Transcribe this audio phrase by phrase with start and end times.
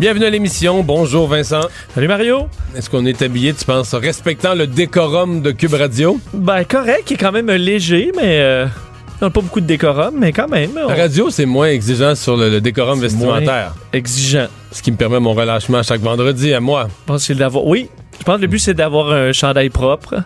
[0.00, 0.82] Bienvenue à l'émission.
[0.82, 1.60] Bonjour Vincent.
[1.94, 2.48] Salut Mario.
[2.74, 6.18] Est-ce qu'on est habillé, tu penses, respectant le décorum de Cube Radio?
[6.32, 8.66] Ben correct, il est quand même léger, mais euh,
[9.20, 10.70] on n'a pas beaucoup de décorum, mais quand même.
[10.82, 13.74] on- La radio, c'est moins exigeant sur le, le décorum vestimentaire.
[13.92, 14.46] Exigeant.
[14.72, 16.88] Ce qui me permet mon relâchement chaque vendredi à moi.
[17.04, 17.34] Pense que.
[17.66, 17.90] Oui,
[18.20, 20.16] je pense que le but c'est d'avoir un chandail propre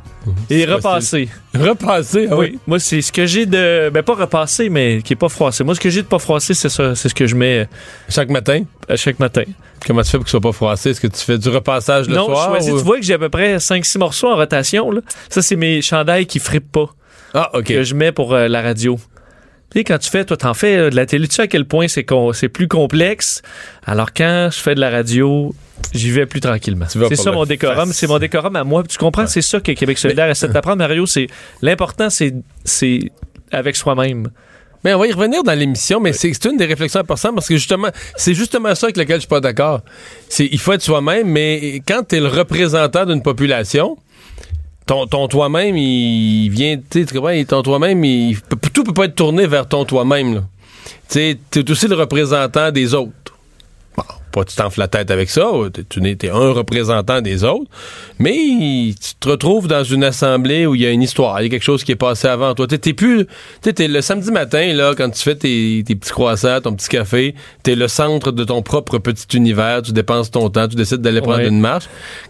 [0.50, 1.28] et C'est repasser.
[1.54, 2.50] Repasser, ah oui.
[2.52, 3.88] Oui, moi c'est ce que j'ai de.
[3.90, 5.64] Ben pas repasser, mais qui est pas froissé.
[5.64, 7.68] Moi ce que j'ai de pas froissé, c'est ça, c'est ce que je mets
[8.08, 8.64] Chaque matin?
[8.88, 9.44] à chaque matin.
[9.86, 10.90] Comment tu fais pour qu'il soit pas froissé?
[10.90, 12.44] Est-ce que tu fais du repassage le non, soir?
[12.44, 12.72] je choisis.
[12.72, 14.90] ou- Tu vois que j'ai à peu près 5-6 morceaux en rotation.
[14.90, 15.00] Là.
[15.28, 16.86] Ça, c'est mes chandails qui frippent pas.
[17.34, 17.64] Ah, OK.
[17.64, 18.98] que je mets pour euh, la radio.
[19.74, 21.46] Tu sais, quand tu fais, toi, t'en fais euh, de la télé, tu sais à
[21.48, 23.42] quel point c'est plus complexe.
[23.84, 25.52] Alors, quand je fais de la radio,
[25.92, 26.86] j'y vais plus tranquillement.
[26.88, 28.84] C'est ça mon décorum, c'est mon décorum à moi.
[28.88, 29.26] Tu comprends?
[29.26, 31.06] C'est ça que Québec solidaire essaie d'apprendre, Mario.
[31.06, 31.26] C'est
[31.60, 33.10] l'important, c'est
[33.50, 34.28] avec soi-même.
[34.84, 37.48] Mais on va y revenir dans l'émission, mais c'est c'est une des réflexions importantes parce
[37.48, 39.80] que justement, c'est justement ça avec lequel je suis pas d'accord.
[40.28, 43.96] C'est il faut être soi-même, mais quand tu es le représentant d'une population,
[44.86, 48.40] ton, ton toi-même, il vient, tu comprends, ton toi-même, il,
[48.72, 50.46] tout peut pas être tourné vers ton toi-même.
[51.08, 53.23] Tu t'es aussi le représentant des autres.
[54.34, 55.48] Pas tu t'enfles la tête avec ça,
[55.88, 57.70] tu t'es un représentant des autres,
[58.18, 61.46] mais tu te retrouves dans une assemblée où il y a une histoire, il y
[61.46, 62.66] a quelque chose qui est passé avant toi.
[62.66, 63.26] T'es plus,
[63.62, 67.36] t'es le samedi matin là quand tu fais tes, tes petits croissants, ton petit café,
[67.62, 71.20] t'es le centre de ton propre petit univers, tu dépenses ton temps, tu décides d'aller
[71.20, 71.46] prendre Ouais.
[71.48, 71.84] une marche.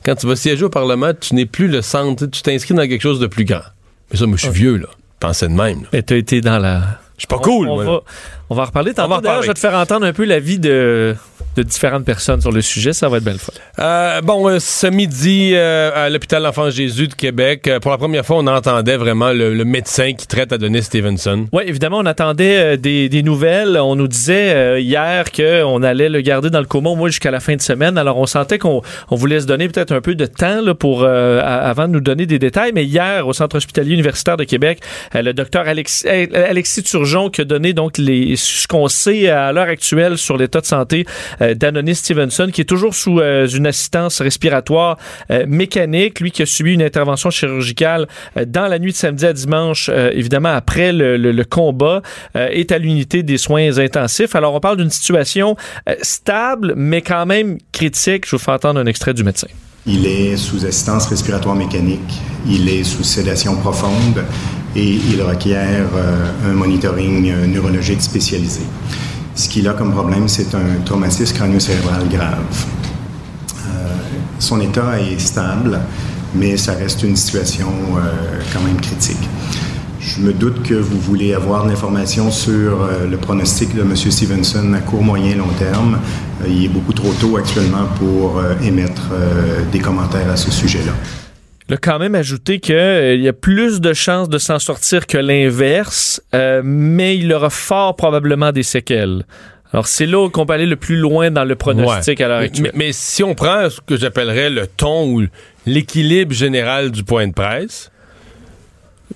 [0.05, 3.01] Quand tu vas siéger au Parlement, tu n'es plus le centre, tu t'inscris dans quelque
[3.03, 3.63] chose de plus grand.
[4.13, 4.89] Mais ça, moi, je suis vieux là,
[5.21, 5.83] pensais de même.
[5.83, 5.89] là.
[5.95, 6.83] Mais t'as été dans la.
[7.17, 7.69] Je suis pas cool.
[7.69, 7.85] On, moi.
[7.85, 8.01] va,
[8.51, 8.83] on va en tantôt.
[8.93, 9.43] D'ailleurs, reparler.
[9.43, 11.15] je vais te faire entendre un peu la vie de,
[11.57, 12.93] de différentes personnes sur le sujet.
[12.93, 13.55] Ça va être belle fois.
[13.79, 17.99] Euh, bon, euh, ce midi, euh, à l'hôpital L'Enfant Jésus de Québec, euh, pour la
[17.99, 21.47] première fois, on entendait vraiment le, le médecin qui traite Adonis Stevenson.
[21.53, 23.79] Oui, évidemment, on attendait euh, des, des nouvelles.
[23.79, 27.31] On nous disait euh, hier qu'on allait le garder dans le coma au moins jusqu'à
[27.31, 27.99] la fin de semaine.
[27.99, 31.03] Alors, on sentait qu'on on voulait se donner peut-être un peu de temps là, pour
[31.03, 32.73] euh, avant de nous donner des détails.
[32.75, 34.81] Mais hier, au Centre hospitalier universitaire de Québec,
[35.15, 39.69] le docteur Alexis, Alexis Turgeon qui a donné donc les, ce qu'on sait à l'heure
[39.69, 41.07] actuelle sur l'état de santé
[41.45, 44.99] euh, d'Anonis Stevenson, qui est toujours sous euh, une assistance respiratoire
[45.31, 46.21] euh, mécanique.
[46.21, 48.07] Lui qui a subi une intervention chirurgicale
[48.47, 52.03] dans la nuit de samedi à dimanche, évidemment après le, combat,
[52.35, 54.35] est à l'unité des soins intensifs.
[54.35, 55.57] Alors on parle d'une situation
[56.03, 58.27] stable, mais quand même critique.
[58.27, 59.49] Je vous fais entendre un extrait du médecin.
[59.87, 62.01] Il est sous assistance respiratoire mécanique,
[62.49, 64.25] il est sous sédation profonde
[64.75, 65.87] et il requiert
[66.47, 68.63] un monitoring neurologique spécialisé.
[69.37, 72.67] Ce qu'il a comme problème, c'est un traumatisme crânio-cérébral grave.
[73.67, 73.89] Euh,
[74.39, 75.81] son état est stable,
[76.37, 79.29] mais ça reste une situation euh, quand même critique.
[79.99, 83.97] Je me doute que vous voulez avoir de l'information sur euh, le pronostic de M.
[83.97, 85.99] Stevenson à court, moyen, long terme.
[86.47, 89.13] Il est beaucoup trop tôt actuellement pour émettre
[89.73, 90.93] des commentaires à ce sujet-là.
[91.69, 95.17] Il a quand même ajouté qu'il y a plus de chances de s'en sortir que
[95.17, 99.25] l'inverse, euh, mais il aura fort probablement des séquelles.
[99.73, 102.45] Alors c'est là qu'on peut aller le plus loin dans le pronostic à l'heure mais,
[102.47, 102.71] actuelle.
[102.75, 105.27] mais- mais si on prend ce que j'appellerais le ton ou
[105.67, 107.91] l'équilibre général du point de presse,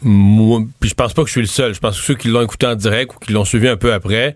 [0.03, 1.75] moi, puis je pense pas que je suis le seul.
[1.75, 3.93] Je pense que ceux qui l'ont écouté en direct ou qui l'ont suivi un peu
[3.93, 4.35] après,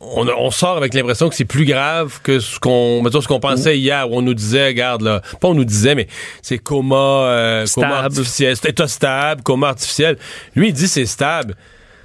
[0.00, 3.78] on, on sort avec l'impression que c'est plus grave que ce qu'on ce qu'on pensait
[3.78, 6.06] hier où on nous disait regarde là pas on nous disait mais
[6.42, 10.16] c'est coma euh, coma artificiel c'est état stable coma artificiel.
[10.54, 11.54] Lui il dit c'est stable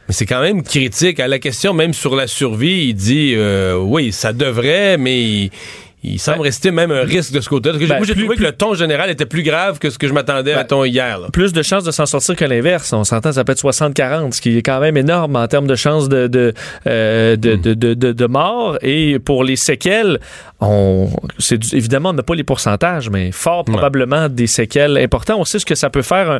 [0.07, 3.75] mais c'est quand même critique à la question même sur la survie il dit euh,
[3.75, 5.49] oui ça devrait mais
[6.13, 7.69] il, semble rester même un risque de ce côté.
[7.69, 9.89] Parce que Ben, moi, j'ai plus- trouvé que le ton général était plus grave que
[9.89, 11.19] ce que je m'attendais à Ben, ton hier.
[11.19, 11.27] là.
[11.31, 12.91] plus de chances de s'en sortir que l'inverse.
[12.93, 15.75] On s'entend, ça peut être 60-40, ce qui est quand même énorme en termes de
[15.75, 16.53] chances de, de,
[16.87, 18.77] euh, de, de, de, de- de mort.
[18.81, 20.19] Et pour les séquelles,
[20.61, 21.09] on,
[21.39, 25.37] c'est du- évidemment, on n'a pas les pourcentages, mais fort probablement des séquelles importantes.
[25.39, 26.39] On sait ce que ça peut faire un,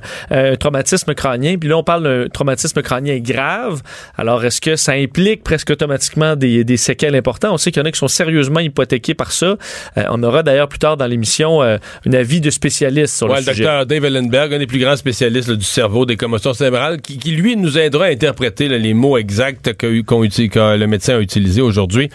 [0.51, 1.57] un traumatisme crânien.
[1.57, 3.81] Puis là, on parle d'un traumatisme crânien grave.
[4.18, 7.51] Alors, est-ce que ça implique presque automatiquement des, des séquelles importantes?
[7.53, 9.55] On sait qu'il y en a qui sont sérieusement hypothéqués par ça.
[9.98, 13.40] Euh, on aura d'ailleurs plus tard dans l'émission euh, un avis de spécialiste sur Ouais,
[13.42, 13.63] le le sujet.
[13.63, 17.18] docteur Dave Ellenberg, un des plus grands spécialistes là, du cerveau, des commotions cérébrales, qui,
[17.18, 21.62] qui, lui nous aidera à interpréter là, les mots exacts que, le médecin a utilisés
[21.62, 22.10] aujourd'hui.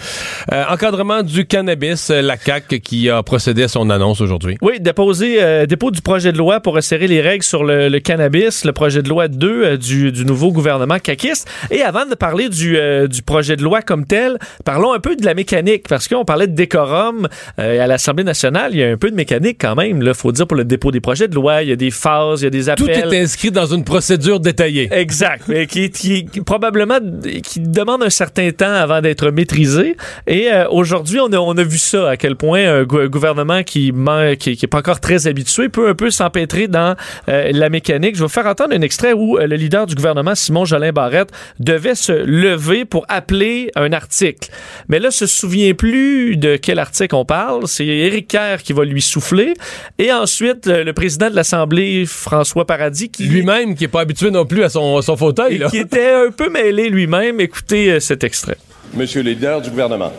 [0.53, 4.57] Euh, encadrement du cannabis, euh, la CAC qui a procédé à son annonce aujourd'hui.
[4.63, 8.01] Oui, déposer, euh, dépôt du projet de loi pour resserrer les règles sur le, le
[8.01, 11.49] cannabis, le projet de loi 2 euh, du, du nouveau gouvernement caquiste.
[11.71, 12.79] Et avant de parler du,
[13.09, 16.47] du projet de loi comme tel, parlons un peu de la mécanique, parce qu'on parlait
[16.47, 17.29] de décorum
[17.59, 20.47] à l'Assemblée nationale, il y a un peu de mécanique quand même, il faut dire,
[20.47, 22.51] pour le dépôt des projets de loi, il y a des phases, il y a
[22.51, 22.87] des appels.
[22.87, 24.89] Tout est inscrit dans une procédure détaillée.
[24.93, 26.99] Exact, mais qui, qui, qui probablement
[27.43, 29.97] qui demande un certain temps avant d'être maîtrisé.
[30.27, 33.63] Et euh, aujourd'hui, on a, on a vu ça à quel point un gou- gouvernement
[33.63, 36.95] qui man- qui, qui est pas encore très habitué peut un peu s'empêtrer dans
[37.29, 38.15] euh, la mécanique.
[38.15, 40.93] Je vais vous faire entendre un extrait où euh, le leader du gouvernement, Simon Jolin
[40.93, 44.49] Barrette, devait se lever pour appeler un article.
[44.89, 47.67] Mais là, se souvient plus de quel article on parle.
[47.67, 49.55] C'est Éric Kerr qui va lui souffler.
[49.99, 54.31] Et ensuite, le, le président de l'Assemblée, François Paradis, qui Lui-même, qui est pas habitué
[54.31, 55.59] non plus à son, son fauteuil.
[55.59, 55.69] là.
[55.69, 57.41] qui était un peu mêlé lui-même.
[57.41, 58.57] Écoutez euh, cet extrait.
[58.95, 60.13] Monsieur le leader du gouvernement.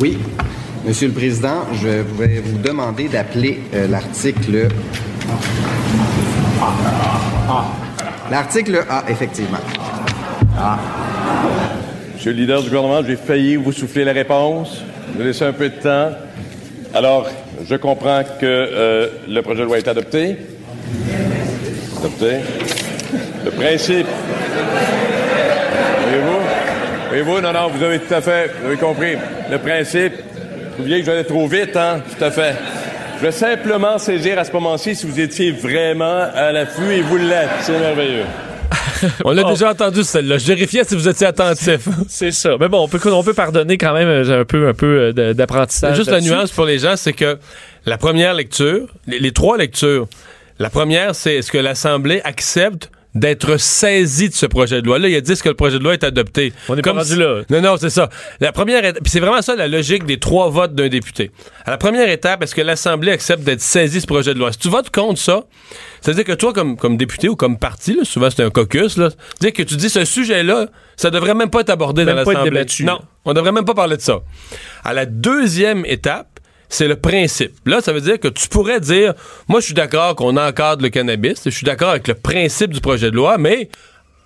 [0.00, 0.16] Oui,
[0.84, 4.66] Monsieur le Président, je vais vous demander d'appeler euh, l'article.
[8.30, 9.58] L'article A, effectivement.
[12.14, 14.82] Monsieur le leader du gouvernement, j'ai failli vous souffler la réponse.
[15.12, 16.10] Je vais laisser un peu de temps.
[16.94, 17.28] Alors,
[17.68, 20.36] je comprends que euh, le projet de loi est adopté.
[21.98, 22.36] Adopté.
[23.44, 24.06] Le principe.
[26.02, 26.38] Voyez-vous?
[27.08, 27.40] Voyez-vous?
[27.40, 29.16] Non, non, vous avez tout à fait, vous avez compris.
[29.50, 30.14] Le principe.
[30.76, 32.00] Vous vouliez que j'allais trop vite, hein?
[32.16, 32.54] Tout à fait.
[33.18, 37.18] Je vais simplement saisir à ce moment-ci si vous étiez vraiment à l'affût et vous
[37.18, 37.50] l'êtes.
[37.60, 38.24] C'est merveilleux.
[39.24, 40.38] On l'a déjà entendu celle-là.
[40.38, 41.88] Je vérifiais si vous étiez attentif.
[42.08, 42.56] C'est ça.
[42.60, 45.34] Mais bon, on peut, on peut pardonner quand même euh, un peu, un peu euh,
[45.34, 45.96] d'apprentissage.
[45.96, 47.38] Juste la nuance pour les gens, c'est que
[47.86, 50.06] la première lecture, les, les trois lectures,
[50.58, 55.08] la première, c'est est-ce que l'Assemblée accepte d'être saisie de ce projet de loi-là.
[55.08, 56.52] Il a dit que le projet de loi est adopté.
[56.68, 57.42] On est pas rendu là.
[57.50, 58.08] Non, non, c'est ça.
[58.40, 61.30] La première étape, puis c'est vraiment ça la logique des trois votes d'un député.
[61.64, 64.52] À la première étape, est-ce que l'Assemblée accepte d'être saisie de ce projet de loi?
[64.52, 65.44] Si tu votes contre ça,
[66.00, 68.50] ça veut dire que toi, comme, comme député ou comme parti, là, souvent c'est un
[68.50, 69.10] caucus, là,
[69.40, 70.66] dire que tu dis ce sujet-là,
[70.96, 72.66] ça devrait même pas être abordé Même dans pas l'Assemblée.
[72.80, 74.20] Non, on devrait même pas parler de ça.
[74.84, 76.31] À la deuxième étape,
[76.74, 77.52] c'est le principe.
[77.66, 79.14] Là, ça veut dire que tu pourrais dire,
[79.48, 82.80] moi, je suis d'accord qu'on encadre le cannabis, je suis d'accord avec le principe du
[82.80, 83.68] projet de loi, mais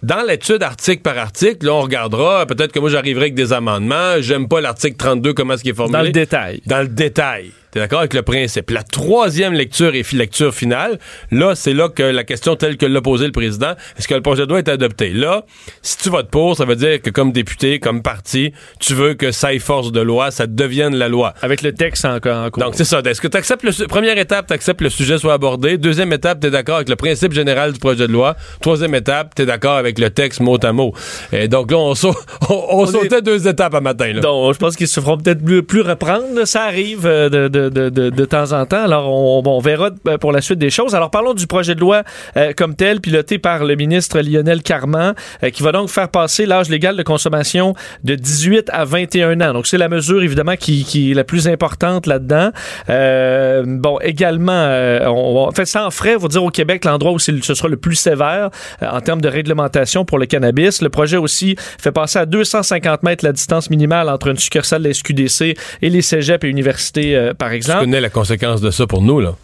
[0.02, 4.20] dans l'étude article par article, là, on regardera, peut-être que moi, j'arriverai avec des amendements,
[4.20, 5.98] j'aime pas l'article 32, comment est-ce qu'il est formulé.
[5.98, 6.60] Dans le détail.
[6.66, 7.50] Dans le détail.
[7.76, 8.70] T'es d'accord avec le principe?
[8.70, 10.98] La troisième lecture et lecture finale,
[11.30, 14.22] là, c'est là que la question telle que l'a posée le président, est-ce que le
[14.22, 15.10] projet de loi est adopté?
[15.10, 15.44] Là,
[15.82, 19.30] si tu votes pour, ça veut dire que comme député, comme parti, tu veux que
[19.30, 21.34] ça ait force de loi, ça devienne la loi.
[21.42, 22.62] Avec le texte encore en cours.
[22.62, 23.02] Donc, c'est ça.
[23.04, 25.76] Est-ce que tu acceptes le première étape, tu acceptes le sujet soit abordé.
[25.76, 28.36] Deuxième étape, tu es d'accord avec le principe général du projet de loi.
[28.62, 30.94] Troisième étape, tu es d'accord avec le texte mot à mot.
[31.30, 32.16] Et donc là, on, sau-
[32.48, 34.14] on, on sautait deux étapes à matin.
[34.14, 34.20] Là.
[34.20, 36.46] Donc, je pense qu'ils se feront peut-être plus, plus reprendre.
[36.46, 38.82] Ça arrive euh, de, de, temps en temps.
[38.82, 40.94] Alors, on, verra euh, pour la suite des choses.
[40.94, 42.02] Alors, parlons du projet de loi
[42.36, 46.46] euh, comme tel, piloté par le ministre Lionel Carman, euh, qui va donc faire passer
[46.46, 49.52] l'âge légal de consommation de 18 à 21 ans.
[49.52, 52.50] Donc, c'est la mesure, évidemment, qui, qui est la plus importante là-dedans.
[52.88, 54.66] Euh, bon, également,
[55.06, 57.96] on, on fait en frais, vous dire au Québec, l'endroit où ce sera le plus
[57.96, 60.80] sévère en termes de réglementation pour le cannabis.
[60.80, 64.88] Le projet aussi fait passer à 250 mètres la distance minimale entre une succursale de
[64.88, 67.80] la SQDC et les cégeps et universités, euh, par Tu exemple.
[67.80, 69.36] connais la conséquence de ça pour nous, là.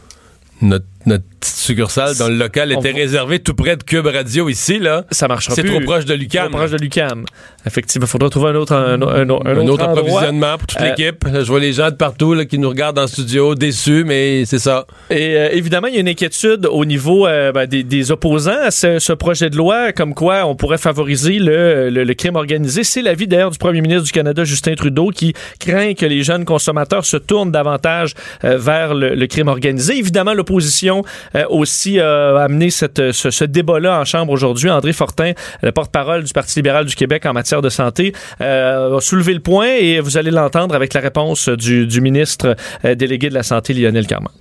[0.61, 4.79] Notre, notre petite succursale dans le local était réservée tout près de Cube Radio ici,
[4.79, 5.05] là.
[5.11, 5.71] Ça marchera C'est plus.
[5.73, 6.49] trop proche de l'UQAM.
[6.49, 7.25] Trop proche de l'UQAM.
[7.67, 10.89] Effectivement, il faudra trouver un autre, un, un- un Un autre approvisionnement pour toute Euh,
[10.89, 11.25] l'équipe.
[11.33, 14.59] Je vois les gens de partout là, qui nous regardent en studio, déçus, mais c'est
[14.59, 14.87] ça.
[15.11, 18.59] Et euh, évidemment, il y a une inquiétude au niveau euh, ben, des, des opposants
[18.63, 22.37] à ce, ce projet de loi, comme quoi on pourrait favoriser le, le, le crime
[22.37, 22.83] organisé.
[22.85, 26.45] C'est l'avis d'ailleurs du premier ministre du Canada, Justin Trudeau, qui craint que les jeunes
[26.45, 29.97] consommateurs se tournent davantage vers le, le crime organisé.
[29.99, 31.03] Évidemment, l'opposition L'opposition
[31.51, 34.71] aussi a amené cette, ce, débat-là en Chambre aujourd'hui.
[34.71, 35.33] André Fortin,
[35.63, 39.69] le porte-parole du Parti libéral du Québec en matière de santé, a soulevé le point
[39.69, 44.07] et vous allez l'entendre avec la réponse du, du ministre délégué de la Santé, Lionel
[44.07, 44.33] Carman.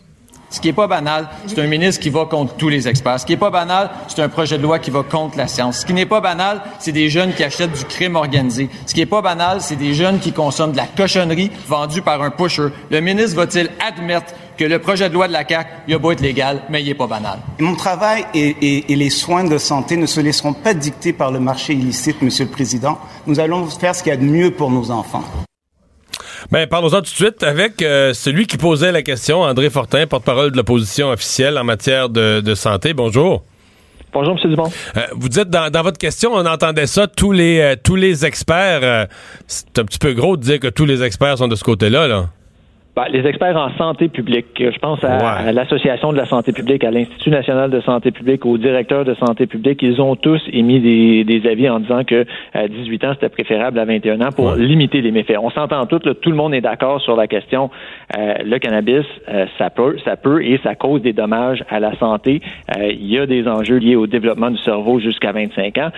[0.52, 3.22] Ce qui n'est pas banal, c'est un ministre qui va contre tous les experts.
[3.22, 5.80] Ce qui n'est pas banal, c'est un projet de loi qui va contre la science.
[5.80, 8.70] Ce qui n'est pas banal, c'est des jeunes qui achètent du crime organisé.
[8.86, 12.22] Ce qui n'est pas banal, c'est des jeunes qui consomment de la cochonnerie vendue par
[12.22, 12.68] un pusher.
[12.90, 16.12] Le ministre va-t-il admettre que le projet de loi de la CAQ, il a beau
[16.12, 17.40] être légal, mais il n'est pas banal.
[17.58, 21.40] Mon travail et, et, les soins de santé ne se laisseront pas dicter par le
[21.40, 23.00] marché illicite, Monsieur le Président.
[23.26, 25.24] Nous allons faire ce qu'il y a de mieux pour nos enfants.
[26.52, 30.52] Ben, parlons-en tout de suite avec euh, celui qui posait la question, André Fortin, porte-parole
[30.52, 32.94] de l'opposition officielle en matière de, de santé.
[32.94, 33.42] Bonjour.
[34.14, 34.48] Bonjour, M.
[34.48, 34.72] Dumont.
[34.96, 38.26] Euh, vous dites dans, dans, votre question, on entendait ça, tous les, euh, tous les
[38.26, 39.08] experts.
[39.48, 42.08] c'est un petit peu gros de dire que tous les experts sont de ce côté-là,
[42.08, 42.30] là.
[42.94, 46.92] Ben, les experts en santé publique, je pense à, l'Association de la santé publique, à
[46.92, 51.24] l'Institut national de santé publique, au directeur de santé publique, ils ont tous émis des,
[51.24, 55.00] des avis en disant que à 18 ans, c'était préférable à 21 ans pour limiter
[55.00, 55.38] les méfaits.
[55.42, 57.70] On s'entend tous, tout le monde est d'accord sur la question.
[58.18, 61.96] Euh, le cannabis, euh, ça peut, ça peut et ça cause des dommages à la
[61.98, 62.42] santé.
[62.76, 65.92] Euh, il y a des enjeux liés au développement du cerveau jusqu'à 25 ans,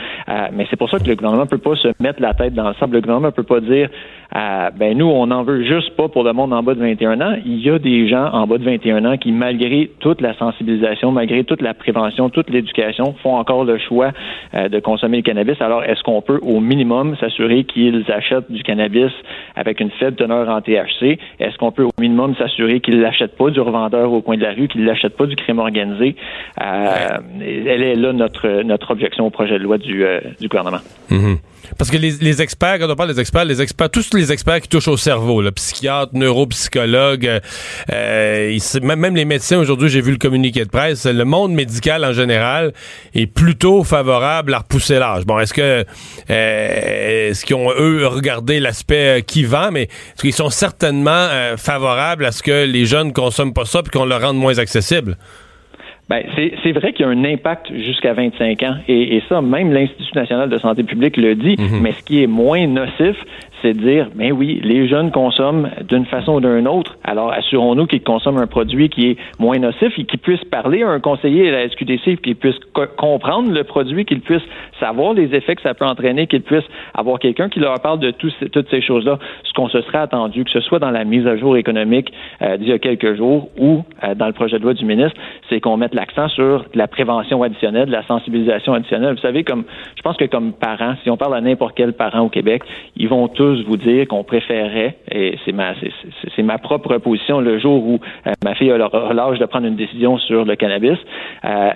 [0.53, 2.75] mais c'est pour ça que le gouvernement peut pas se mettre la tête dans le
[2.75, 2.93] sable.
[2.97, 3.89] Le gouvernement peut pas dire
[4.35, 7.21] euh, ben nous, on n'en veut juste pas pour le monde en bas de 21
[7.21, 7.35] ans.
[7.45, 11.11] Il y a des gens en bas de 21 ans qui, malgré toute la sensibilisation,
[11.11, 14.11] malgré toute la prévention, toute l'éducation, font encore le choix
[14.55, 15.61] euh, de consommer le cannabis.
[15.61, 19.11] Alors, est-ce qu'on peut, au minimum, s'assurer qu'ils achètent du cannabis
[19.55, 21.19] avec une faible teneur en THC?
[21.39, 24.53] Est-ce qu'on peut, au minimum, s'assurer qu'ils l'achètent pas du revendeur au coin de la
[24.53, 26.15] rue, qu'ils l'achètent pas du crime organisé?
[26.59, 30.03] Euh, elle est là notre, notre objection au projet de loi du,
[30.39, 30.81] du gouvernement.
[31.11, 31.52] Mm-hmm.
[31.77, 34.61] Parce que les, les, experts, quand on parle des experts, les experts, tous les experts
[34.61, 37.39] qui touchent au cerveau, le psychiatre, neuropsychologue, euh,
[37.91, 42.13] euh même les médecins aujourd'hui, j'ai vu le communiqué de presse, le monde médical en
[42.13, 42.73] général
[43.13, 45.25] est plutôt favorable à repousser l'âge.
[45.25, 45.85] Bon, est-ce que
[46.29, 51.11] euh, est-ce qu'ils ont eux regardé l'aspect euh, qui vend, mais est-ce qu'ils sont certainement
[51.11, 54.57] euh, favorables à ce que les jeunes consomment pas ça puis qu'on le rende moins
[54.59, 55.17] accessible?
[56.09, 58.75] Ben, c'est vrai qu'il y a un impact jusqu'à 25 ans.
[58.87, 61.55] Et, et ça, même l'Institut national de santé publique le dit.
[61.57, 61.79] Mhm.
[61.81, 63.15] Mais ce qui est moins nocif,
[63.63, 66.97] c'est de dire, ben oui, les jeunes consomment d'une façon ou d'une autre.
[67.03, 70.89] Alors, assurons-nous qu'ils consomment un produit qui est moins nocif et qu'ils puissent parler à
[70.89, 72.59] un conseiller de la SQDC, qu'ils puissent
[72.97, 74.43] comprendre le produit, qu'ils puissent
[74.79, 78.11] savoir les effets que ça peut entraîner, qu'ils puissent avoir quelqu'un qui leur parle de
[78.11, 79.17] toutes ces choses-là.
[79.43, 82.57] Ce qu'on se serait attendu, que ce soit dans la mise à jour économique euh,
[82.57, 85.17] d'il y a quelques jours ou euh, dans le projet de loi du ministre,
[85.49, 89.15] c'est qu'on mette l'accent sur la prévention additionnelle, de la sensibilisation additionnelle.
[89.15, 89.63] Vous savez, comme
[89.95, 92.63] je pense que comme parents, si on parle à n'importe quel parent au Québec,
[92.97, 95.73] ils vont tous vous dire qu'on préférait, et c'est ma,
[96.35, 99.75] c'est, ma propre position, le jour où euh, ma fille a l'âge de prendre une
[99.75, 100.97] décision sur le cannabis,
[101.45, 101.71] euh,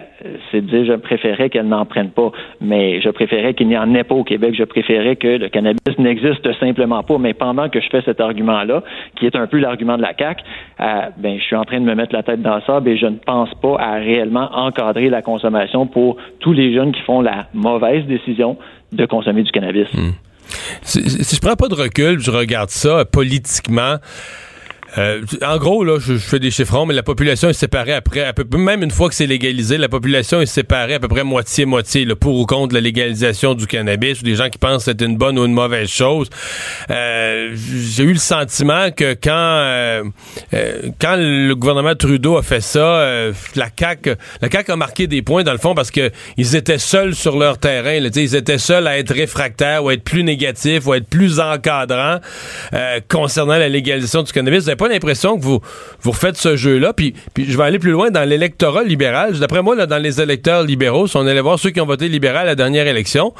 [0.52, 2.32] c'est de dire je préférais qu'elle n'en prenne pas,
[2.62, 5.98] mais je préférais qu'il n'y en ait pas au Québec, je préférais que le cannabis
[5.98, 8.84] n'existe simplement pas, mais pendant que je fais cet argument-là,
[9.16, 10.44] qui est un peu l'argument de la CAQ,
[10.80, 13.06] euh, ben, je suis en train de me mettre la tête dans ça, et je
[13.06, 17.48] ne pense pas à réellement encadrer la consommation pour tous les jeunes qui font la
[17.54, 18.58] mauvaise décision
[18.92, 19.92] de consommer du cannabis.
[19.94, 20.12] Hmm.
[20.84, 23.98] Si, je prends pas de recul, je regarde ça politiquement.
[24.98, 28.84] Euh, en gros, là, je, fais des chiffrons, mais la population est séparée après, même
[28.84, 32.46] une fois que c'est légalisé, la population est séparée à peu près moitié-moitié, pour ou
[32.46, 35.46] contre la légalisation du cannabis, ou des gens qui pensent que c'est une bonne ou
[35.46, 36.30] une mauvaise chose.
[36.90, 40.04] Euh, J'ai eu le sentiment que quand euh,
[41.00, 44.16] quand le gouvernement Trudeau a fait ça, la CAQ,
[44.72, 47.94] a marqué des points dans le fond parce que ils étaient seuls sur leur terrain.
[47.94, 51.40] Ils étaient seuls à être réfractaires ou à être plus négatifs ou à être plus
[51.40, 52.20] encadrants
[53.10, 55.60] concernant la légalisation du cannabis pas l'impression que vous,
[56.02, 56.94] vous refaites ce jeu-là.
[56.94, 59.38] Puis, puis je vais aller plus loin dans l'électorat libéral.
[59.38, 62.08] D'après moi, là, dans les électeurs libéraux, si on allait voir ceux qui ont voté
[62.08, 63.34] libéral à la dernière élection,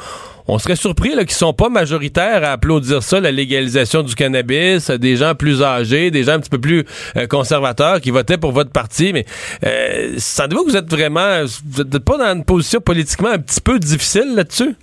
[0.48, 5.16] on serait surpris qu'ils sont pas majoritaires à applaudir ça, la légalisation du cannabis, des
[5.16, 6.84] gens plus âgés, des gens un petit peu plus
[7.16, 9.12] euh, conservateurs qui votaient pour votre parti.
[9.12, 9.26] Mais
[9.64, 13.60] euh, sentez-vous que vous êtes vraiment, vous n'êtes pas dans une position politiquement un petit
[13.60, 14.74] peu difficile là-dessus?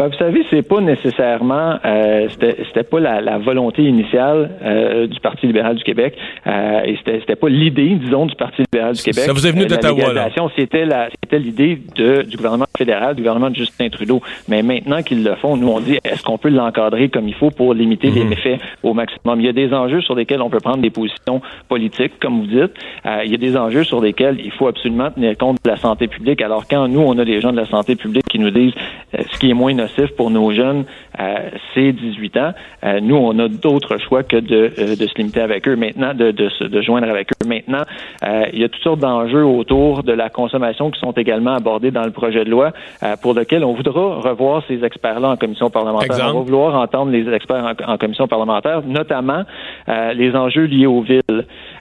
[0.00, 5.20] Ben, vous savez, c'est pas nécessairement, euh, c'était pas la, la, volonté initiale euh, du
[5.20, 6.16] Parti libéral du Québec,
[6.46, 9.24] euh, et c'était pas l'idée, disons, du Parti libéral du Québec.
[9.24, 10.28] Ça vous est venu d'Ottawa, là?
[10.56, 10.86] C'était
[11.22, 14.22] c'était l'idée du gouvernement fédéral, du gouvernement de Justin Trudeau.
[14.48, 17.50] Mais maintenant qu'ils le font, nous on dit, est-ce qu'on peut l'encadrer comme il faut
[17.50, 18.30] pour limiter les mhm.
[18.30, 19.38] méfaits au maximum?
[19.40, 22.46] Il y a des enjeux sur lesquels on peut prendre des positions politiques, comme vous
[22.46, 22.72] dites.
[23.04, 25.76] Euh, il y a des enjeux sur lesquels il faut absolument tenir compte de la
[25.76, 26.40] santé publique.
[26.40, 28.72] Alors quand nous on a des gens de la santé publique qui nous disent
[29.14, 30.84] euh, ce qui est moins nocif pour nos jeunes,
[31.18, 32.52] euh, c'est 18 ans.
[32.84, 36.14] Euh, nous, on a d'autres choix que de, euh, de se limiter avec eux maintenant,
[36.14, 37.46] de, de, se- de joindre avec eux.
[37.46, 37.82] Maintenant,
[38.24, 41.90] euh, il y a toutes sortes d'enjeux autour de la consommation qui sont également abordés
[41.90, 45.70] dans le projet de loi euh, pour lequel on voudra revoir ces experts-là en commission
[45.70, 46.06] parlementaire.
[46.12, 46.30] Exemple?
[46.36, 49.42] On va vouloir entendre les experts en, en commission parlementaire, notamment
[49.88, 51.20] euh, les enjeux liés aux villes.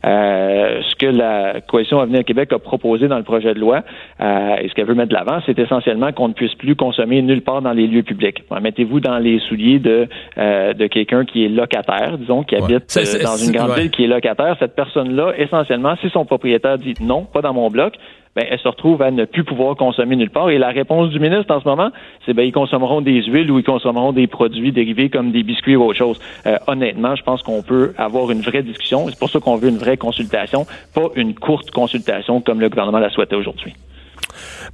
[0.06, 3.82] Euh, ce que la Coalition Avenir Québec a proposé dans le projet de loi
[4.22, 7.22] euh, et ce qu'elle veut mettre de l'avant, c'est essentiellement qu'on ne puisse plus consommer
[7.22, 8.44] nulle part dans les lieux publics.
[8.62, 12.63] Mettez-vous dans les souliers de, euh, de quelqu'un qui est locataire, disons, qui Ouais.
[12.63, 13.82] habite euh, dans une grande ouais.
[13.82, 14.56] ville qui est locataire.
[14.60, 17.94] Cette personne-là, essentiellement, si son propriétaire dit non, pas dans mon bloc,
[18.36, 20.50] ben, elle se retrouve à ne plus pouvoir consommer nulle part.
[20.50, 21.89] Et la réponse du ministre en ce moment,
[22.25, 25.75] c'est ben ils consommeront des huiles ou ils consommeront des produits dérivés comme des biscuits
[25.75, 26.19] ou autre chose.
[26.45, 29.07] Euh, honnêtement, je pense qu'on peut avoir une vraie discussion.
[29.09, 33.00] C'est pour ça qu'on veut une vraie consultation, pas une courte consultation comme le gouvernement
[33.00, 33.74] l'a souhaité aujourd'hui.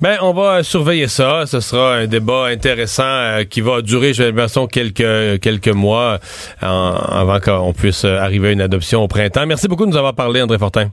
[0.02, 1.46] Ben, on va surveiller ça.
[1.46, 6.20] Ce sera un débat intéressant euh, qui va durer, j'ai l'impression, quelques, quelques mois
[6.62, 9.46] euh, avant qu'on puisse arriver à une adoption au printemps.
[9.46, 10.90] Merci beaucoup de nous avoir parlé, André Fortin.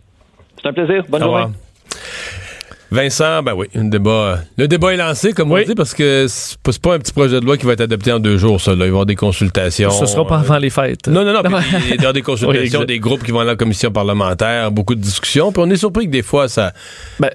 [0.63, 1.05] C'est un plaisir.
[1.09, 1.43] Bonne Au journée.
[1.43, 2.42] revoir.
[2.93, 6.73] Vincent, ben oui, débat, le débat est lancé, comme on dit, parce que c'est pas,
[6.83, 8.73] pas un petit projet de loi qui va être adopté en deux jours, ça.
[8.73, 8.77] Là.
[8.77, 9.91] Il va y avoir des consultations.
[9.91, 11.09] Ce sera pas avant les fêtes.
[11.09, 11.43] Non, non, non.
[11.89, 14.95] Il y aura des Oui, consultations, des groupes qui vont à la commission parlementaire, beaucoup
[14.95, 15.53] de discussions.
[15.53, 16.73] Puis on est surpris que des fois, ça,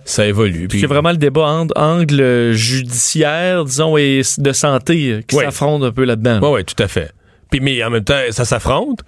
[0.05, 0.67] ça évolue.
[0.67, 5.43] Puis C'est vraiment le débat entre angle judiciaire, disons, et de santé euh, qui Oui.
[5.45, 6.39] s'affrontent un peu là-dedans.
[6.43, 7.11] Oui, oui, tout à fait.
[7.49, 8.99] Puis, mais en même temps, ça s'affronte,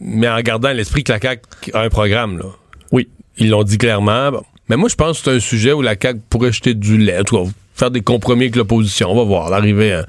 [0.00, 1.42] mais en gardant à l'esprit que la CAQ
[1.74, 2.44] a un programme, là.
[2.92, 3.08] Oui.
[3.38, 4.30] Ils l'ont dit clairement.
[4.32, 4.42] Bon.
[4.68, 7.20] Mais moi, je pense que c'est un sujet où la CAQ pourrait jeter du lait,
[7.28, 7.36] cas,
[7.74, 9.10] faire des compromis avec l'opposition.
[9.10, 9.92] On va voir, l'arrivée.
[9.92, 10.04] hein.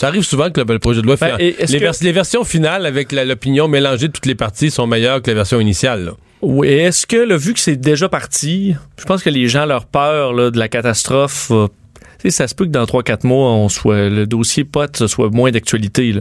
[0.00, 2.44] Ça arrive souvent que le, projet de loi Ben, fait- les, que- vers- les versions
[2.44, 6.04] finales avec l'opinion mélangée de toutes les parties sont meilleures que la version initiale.
[6.04, 6.12] là.
[6.40, 9.86] Oui, est-ce que, là, vu que c'est déjà parti, je pense que les gens, leur
[9.86, 11.50] peur là, de la catastrophe,
[12.22, 15.50] sais, ça se peut que dans 3-4 mois, on soit, le dossier pote soit moins
[15.50, 16.14] d'actualité.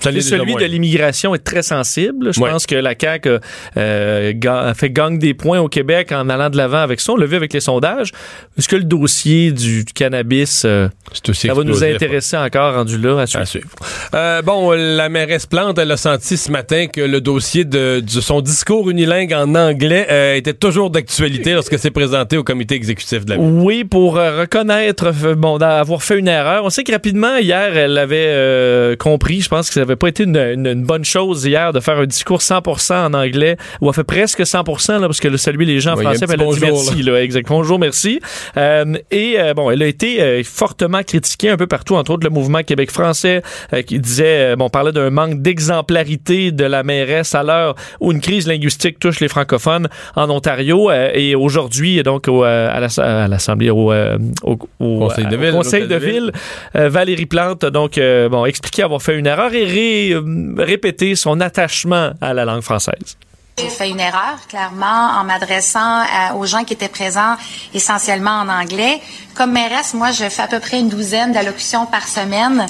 [0.00, 2.32] Celui de l'immigration est très sensible.
[2.32, 2.50] Je Ouais.
[2.50, 3.40] pense que la CAQ a,
[3.76, 7.12] euh, a fait gagne des points au Québec en allant de l'avant avec ça.
[7.12, 8.12] On l'a vu avec les sondages.
[8.58, 10.88] Est-ce que le dossier du cannabis, euh,
[11.32, 13.42] ça va nous intéresser encore rendu là à suivre?
[13.42, 13.68] À suivre.
[14.14, 18.20] Euh, bon, la mairesse Plante, elle a senti ce matin que le dossier de, de
[18.20, 23.30] son discours unilingue en anglais était toujours d'actualité lorsque c'est présenté au comité exécutif de
[23.30, 23.44] la ville.
[23.46, 26.64] Oui, pour reconnaître, bon, d'avoir fait une erreur.
[26.64, 30.24] On sait que rapidement, hier, elle avait compris, je pense que ça n'avait pas été
[30.24, 33.94] une, une- une bonne chose hier de faire un discours 100% en anglais, ou elle
[33.94, 36.34] fait presque 100%, là, parce que le saluer les gens en Oui, a français, elle
[36.34, 37.48] a dit bonjour, merci, là, exact.
[37.48, 38.20] Bonjour, merci.
[38.56, 42.24] Euh, et euh, bon, elle a été euh, fortement critiquée un peu partout, entre autres
[42.24, 46.82] le mouvement Québec français, euh, qui disait, euh, bon, parlait d'un manque d'exemplarité de la
[46.82, 50.90] mairesse à l'heure où une crise linguistique touche les francophones en Ontario.
[50.90, 55.36] euh, et aujourd'hui, donc, au, euh, à l'Ass- à l'Assemblée, au, au- au- Conseil de
[55.36, 56.10] ville, Conseil de de ville.
[56.12, 56.32] ville,
[56.76, 61.16] euh, Valérie Plante, donc, euh, bon, expliqué avoir fait une erreur et ré- euh, répété
[61.16, 63.16] son attachement à la langue française.
[63.58, 65.80] J'ai fait une erreur, clairement, en m'adressant
[66.18, 67.36] à- aux gens qui étaient présents
[67.74, 69.00] essentiellement en anglais.
[69.34, 72.66] Comme mairesse, moi, je fais à peu près une douzaine d'allocutions par semaine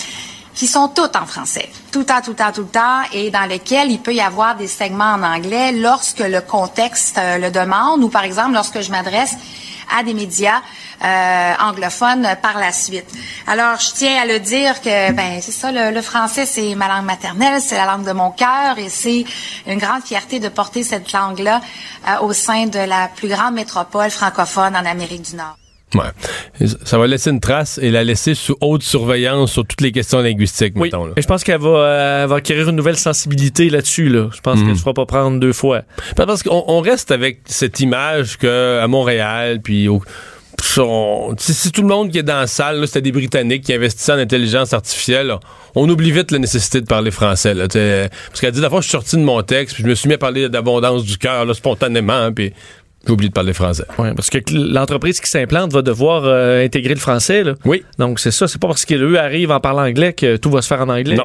[0.54, 1.68] qui sont toutes en français.
[1.92, 4.20] Tout le temps, tout le temps, tout le temps, et dans lesquelles il peut y
[4.20, 8.80] avoir des segments en anglais lorsque le contexte euh, le demande ou, par exemple, lorsque
[8.80, 9.36] je m'adresse
[9.98, 10.60] à des médias
[11.04, 13.06] euh, anglophones par la suite.
[13.46, 16.88] Alors, je tiens à le dire que, ben, c'est ça, le, le français, c'est ma
[16.88, 19.24] langue maternelle, c'est la langue de mon cœur, et c'est
[19.66, 21.60] une grande fierté de porter cette langue-là
[22.08, 25.56] euh, au sein de la plus grande métropole francophone en Amérique du Nord.
[25.94, 26.66] Ouais.
[26.84, 30.20] Ça va laisser une trace et la laisser sous haute surveillance sur toutes les questions
[30.20, 31.06] linguistiques, Oui, mettons.
[31.06, 31.12] là.
[31.16, 34.08] et je pense qu'elle va, euh, va acquérir une nouvelle sensibilité là-dessus.
[34.08, 34.28] Là.
[34.34, 34.62] Je pense Mhm.
[34.62, 35.82] qu'elle ne se fera pas prendre deux fois.
[36.16, 40.02] Parce qu'on on reste avec cette image que à Montréal, puis au-
[40.76, 44.72] tout le monde qui est dans la salle, c'était des Britanniques qui investissaient en intelligence
[44.72, 45.40] artificielle, là,
[45.74, 47.54] on oublie vite la nécessité de parler français.
[47.54, 49.94] Là, parce qu'elle dit, la fois, je suis sorti de mon texte, puis je me
[49.94, 52.52] suis mis à parler d'abondance du cœur, spontanément, hein, puis
[53.06, 53.84] j'ai oublié de parler français.
[53.98, 57.42] Oui, parce que l'entreprise qui s'implante va devoir euh, intégrer le français.
[57.44, 57.54] Là.
[57.64, 57.82] Oui.
[57.98, 58.46] Donc, c'est ça.
[58.46, 61.16] C'est pas parce qu'eux arrivent en parlant anglais que tout va se faire en anglais.
[61.16, 61.24] Non.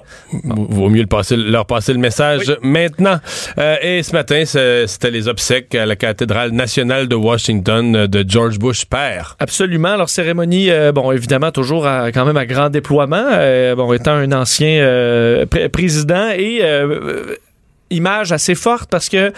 [0.70, 3.20] Vaut mieux le passer- leur passer le message maintenant.
[3.58, 8.24] Euh, et ce matin, c'était les obsèques à la cathédrale nationale de Washington euh, de
[8.26, 9.36] George Bush père.
[9.40, 9.90] Absolument.
[9.94, 13.26] Alors, cérémonie, euh, bon, évidemment, toujours à- quand même à grand déploiement,
[13.76, 16.62] bon, étant un ancien pré- président et
[17.90, 19.32] image assez forte parce que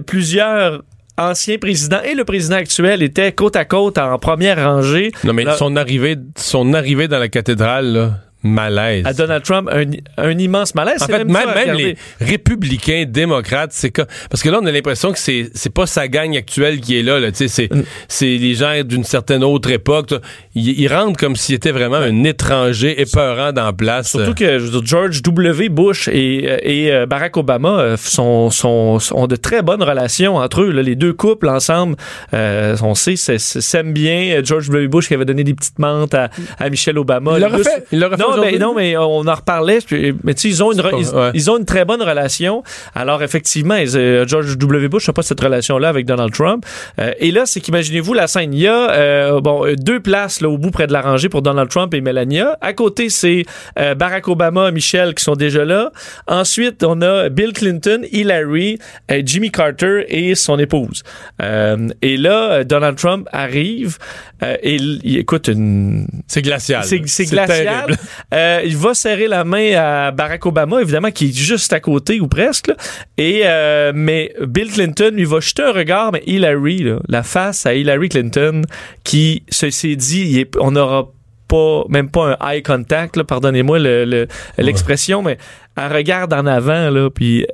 [0.00, 0.82] plusieurs
[1.18, 5.12] anciens présidents et le président actuel étaient côte à côte en première rangée.
[5.24, 8.10] Non, mais Là- son arrivée, son arrivée dans la cathédrale, là,
[8.46, 9.04] malaise.
[9.06, 9.84] À Donald Trump, un,
[10.16, 11.02] un immense malaise.
[11.02, 15.12] En fait, même, même, les républicains, démocrates, c'est que parce que là on a l'impression
[15.12, 17.18] que c'est c'est pas sa gang actuelle qui est là.
[17.20, 17.82] là tu sais, c'est Mm.
[18.08, 20.14] c'est les gens d'une certaine autre époque.
[20.54, 24.10] Ils, ils rentrent comme s'il était vraiment un étranger épeurant dans la place.
[24.10, 25.68] Surtout que je veux dire, George W.
[25.68, 26.44] Bush et,
[26.84, 30.70] et euh, Barack Obama euh, sont, sont, ont de très bonnes relations entre eux.
[30.70, 30.82] là.
[30.82, 31.96] Les deux couples ensemble,
[32.34, 34.40] euh, on sait, s'aiment bien.
[34.44, 34.86] George W.
[34.88, 37.38] Bush qui avait donné des petites menthes à, à Michelle Obama.
[37.38, 37.86] Il fait.
[37.92, 38.58] Il l'aurait fait non, mais, aujourd'hui?
[38.58, 39.78] non, mais on en reparlait.
[40.24, 41.30] Mais tu sais, ils ont une, pas- ils, ouais.
[41.34, 42.62] ils ont une très bonne relation.
[42.94, 44.88] Alors effectivement, ils, euh, George W.
[44.88, 46.64] Bush n'a pas cette relation-là avec Donald Trump.
[46.98, 48.52] Euh, et là, c'est qu'imaginez-vous la scène.
[48.54, 51.28] Il y a euh, bon euh, deux places là au bout près de la rangée
[51.28, 52.56] pour Donald Trump et Melania.
[52.60, 53.44] À côté, c'est
[53.78, 55.90] euh, Barack Obama, Michelle qui sont déjà là.
[56.26, 58.78] Ensuite, on a Bill Clinton, Hillary,
[59.10, 61.02] euh, Jimmy Carter et son épouse.
[61.42, 63.98] Euh, et là, Donald Trump arrive
[64.42, 66.84] euh, et il, il écoute une c'est glacial.
[66.84, 67.46] c'est glacial.
[67.64, 67.96] terrible.
[68.34, 72.20] Euh, il va serrer la main à Barack Obama, évidemment, qui est juste à côté
[72.20, 72.68] ou presque.
[72.68, 72.76] là.
[73.18, 77.66] Et euh, mais Bill Clinton lui va jeter un regard, mais Hillary, là, la face
[77.66, 78.62] à Hillary Clinton,
[79.04, 81.08] qui se s'est dit, il est- on n'aura
[81.48, 84.26] pas, même pas un eye contact, pardonnez-moi le- le-
[84.58, 85.38] l'expression, mais
[85.76, 87.46] elle regarde en avant, là, puis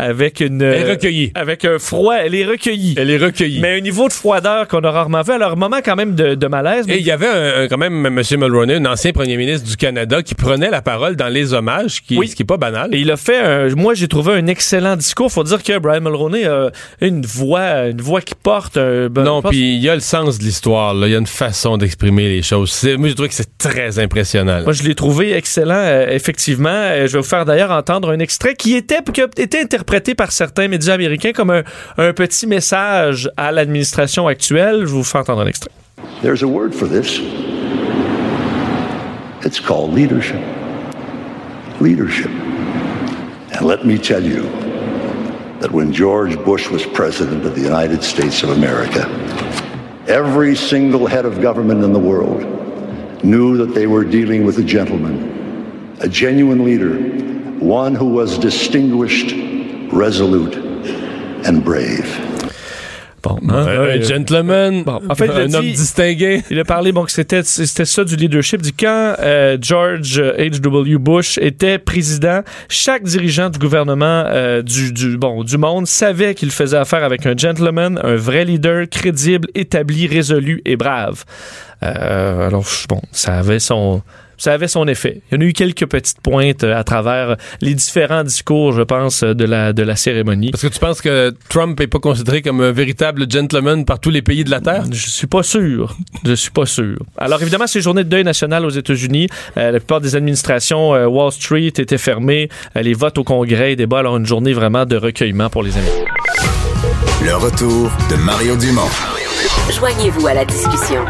[0.00, 1.32] avec une Elle est recueillie.
[1.34, 2.94] avec un froid, elle est recueillie.
[2.98, 3.60] Elle est recueillie.
[3.60, 5.32] Mais un niveau de froideur qu'on a rarement vu.
[5.32, 6.86] Alors, un moment quand même de, de malaise.
[6.86, 8.20] mais Et il y avait un- un- quand même M.
[8.38, 12.16] Mulroney, un ancien premier ministre du Canada, qui prenait la parole dans les hommages, qui,
[12.16, 12.28] Oui.
[12.28, 12.94] ce qui est pas banal.
[12.94, 15.30] Et il a fait, un- moi j'ai trouvé un excellent discours.
[15.30, 19.08] Faut dire que Brian Mulroney a une voix, une voix qui porte un.
[19.08, 20.94] ben, non, puis il y a le sens de l'histoire.
[20.94, 21.06] là.
[21.06, 22.84] Il y a une façon d'exprimer les choses.
[22.98, 24.56] Moi, je trouve que c'est très impressionnant.
[24.58, 24.62] là.
[24.62, 26.68] Moi, je l'ai trouvé excellent, euh, effectivement.
[26.70, 29.58] Euh, je vais vous faire d'ailleurs entendre un extrait qui était, qui a été
[29.90, 31.62] interprété par certains médias américains comme un,
[31.98, 34.82] un petit message à l'administration actuelle.
[34.82, 35.70] Je vous faire entendre un extrait.
[36.22, 37.20] There's a word for this.
[39.44, 40.40] It's called leadership.
[41.80, 42.30] Leadership.
[43.52, 44.42] And let me tell you
[45.60, 49.08] that when George Bush was president of the United States of America,
[50.06, 52.44] every single head of government in the world
[53.24, 56.96] knew that they were dealing with a gentleman, a genuine leader,
[57.58, 59.34] one who was distinguished,
[59.92, 60.58] resolute,
[61.46, 62.06] and brave.
[63.22, 66.42] Bon, Un, hein, un gentleman, Bon, en fait, il a un dit- homme distingué.
[66.50, 68.62] Il a parlé bon que c'était c'était ça du leadership.
[68.62, 70.96] Du quand euh, George H.W.
[70.96, 76.50] Bush était président, chaque dirigeant du gouvernement euh, du, du bon du monde savait qu'il
[76.50, 81.24] faisait affaire avec un gentleman, un vrai leader crédible, établi, résolu et brave.
[81.82, 84.00] Euh, alors bon, ça avait son
[84.40, 85.20] ça avait son effet.
[85.30, 88.82] Il y en a eu quelques petites pointes euh, à travers les différents discours, je
[88.82, 90.50] pense, de la de la cérémonie.
[90.50, 94.10] Parce que tu penses que Trump n'est pas considéré comme un véritable gentleman par tous
[94.10, 94.84] les pays de la Terre?
[94.90, 95.96] Je suis pas sûr.
[96.24, 96.96] Je suis pas sûr.
[97.18, 99.28] Alors évidemment, c'est journée de deuil national aux États-Unis.
[99.56, 102.48] Euh, la plupart des administrations, euh, Wall Street étaient fermées.
[102.76, 105.76] Euh, les votes au Congrès, les débats, alors une journée vraiment de recueillement pour les
[105.76, 106.12] Américains.
[107.22, 108.88] Le retour de Mario Dumont.
[109.70, 111.04] Joignez-vous à la discussion.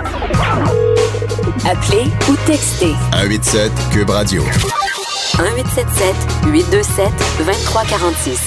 [1.66, 4.42] Appelez ou textez 187 Cube Radio.
[4.42, 6.14] 1877
[6.46, 7.08] 827
[7.38, 8.40] 2346.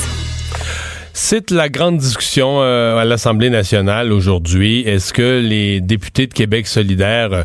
[1.14, 4.82] C'est la grande discussion euh, à l'Assemblée nationale aujourd'hui.
[4.82, 7.44] Est-ce que les députés de Québec solidaire euh,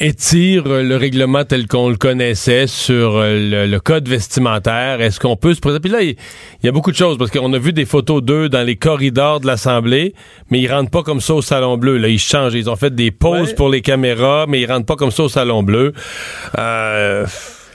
[0.00, 5.00] étirent euh, le règlement tel qu'on le connaissait sur euh, le, le code vestimentaire?
[5.00, 5.88] Est-ce qu'on peut se présenter?
[5.88, 6.16] Puis là, il
[6.64, 9.40] y, a beaucoup de choses parce qu'on a vu des photos d'eux dans les corridors
[9.40, 10.14] de l'Assemblée,
[10.50, 11.96] mais ils rentrent pas comme ça au Salon Bleu.
[11.98, 12.54] Là, ils changent.
[12.54, 13.54] Ils ont fait des pauses Ouais.
[13.54, 15.92] pour les caméras, mais ils rentrent pas comme ça au Salon Bleu.
[16.58, 17.26] Euh,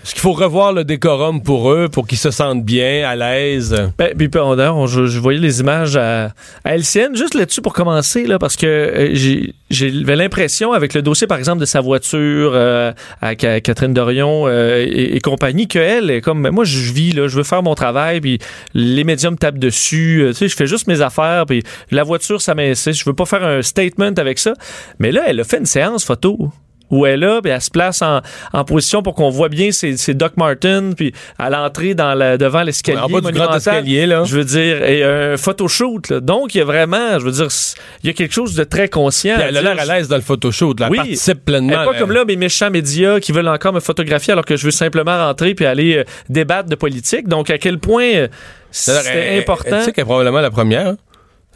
[0.04, 3.76] est-ce qu'il faut revoir le décorum pour eux, pour qu'ils se sentent bien, à l'aise?
[3.98, 6.32] Ben, puis on, on- je, voyais les images à,
[6.64, 11.28] à LCN, juste là-dessus pour commencer, là, parce que euh, j'avais l'impression, avec le dossier,
[11.28, 16.10] par exemple, de sa voiture euh, à Ca- Catherine Dorion euh, et, et compagnie, qu'elle
[16.10, 18.40] est comme, ben, moi, je vis, là, je veux faire mon travail, puis
[18.74, 21.62] les médias me tapent dessus, euh, tu sais, je fais juste mes affaires, puis
[21.92, 24.54] la voiture, ça m'insiste, je veux pas faire un statement avec ça.
[25.00, 26.50] Mais là, elle a fait une séance photo
[26.92, 28.22] où elle est là, puis elle se place en,
[28.54, 32.38] en position pour qu'on voit bien c'est c'est Doc Martin, puis à l'entrée dans la,
[32.38, 33.58] devant l'escalier En bas du grand monumental.
[33.58, 34.24] escalier, là.
[34.26, 36.10] Je veux dire, et un photoshoot.
[36.10, 36.20] Là.
[36.20, 37.48] Donc, il y a vraiment, je veux dire,
[38.04, 39.36] il y a quelque chose de très conscient.
[39.36, 40.80] Puis elle a l'air à l'aise dans le photoshoot.
[40.80, 40.86] là.
[40.88, 40.98] Elle Oui.
[40.98, 41.74] participe pleinement.
[41.74, 42.00] Elle est pas là.
[42.00, 45.18] comme là mes méchants médias qui veulent encore me photographier alors que je veux simplement
[45.28, 47.28] rentrer puis aller euh, débattre de politique.
[47.28, 48.28] Donc, à quel point euh,
[48.88, 49.78] elle- important?
[49.80, 50.96] Tu sais qu'elle est probablement la première.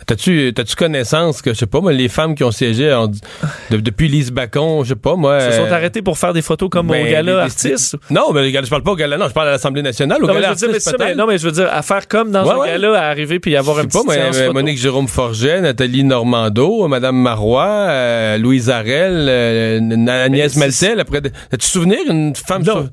[0.06, 3.78] T'as-tu, t'as-tu connaissance que, je sais pas, moi, les femmes qui ont siégé en- de-
[3.78, 5.38] depuis Lise Bacon, je sais pas, moi.
[5.40, 7.96] Ils se sont euh, arrêtés pour faire des photos comme ben, au gala les- artiste.
[8.10, 10.34] Non, mais je parle pas au gala, non, je parle à l'Assemblée nationale, au Non
[10.34, 11.18] mais, je veux dire, mais artiste, ça, mais- peut-être.
[11.18, 12.68] non, mais je veux dire, à faire comme dans Ouais, un ouais.
[12.72, 14.54] gala, à arriver puis avoir un petit pas, moi, euh, photo.
[14.54, 21.32] Monique Jérôme Forget, Nathalie Normando, Madame Marois, euh, Louise Arel, euh, Agnès Maltais, après, de-
[21.54, 22.74] as-tu souvenir une femme Non.
[22.74, 22.90] sur-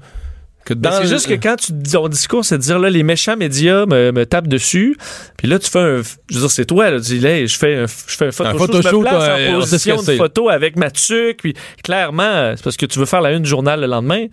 [0.68, 3.86] c'est juste que quand tu dis ton discours, c'est de dire là, les méchants médias
[3.86, 4.96] me, me tapent dessus.
[5.36, 6.02] Puis là, tu fais un.
[6.30, 7.00] Je veux dire, c'est toi, là.
[7.00, 9.02] Tu dis, là, je fais un, je fais un photo Un photo je me shoot,
[9.02, 11.38] place euh, en position de photo avec ma tuque.
[11.42, 14.26] Puis clairement, c'est parce que tu veux faire la une du journal le lendemain.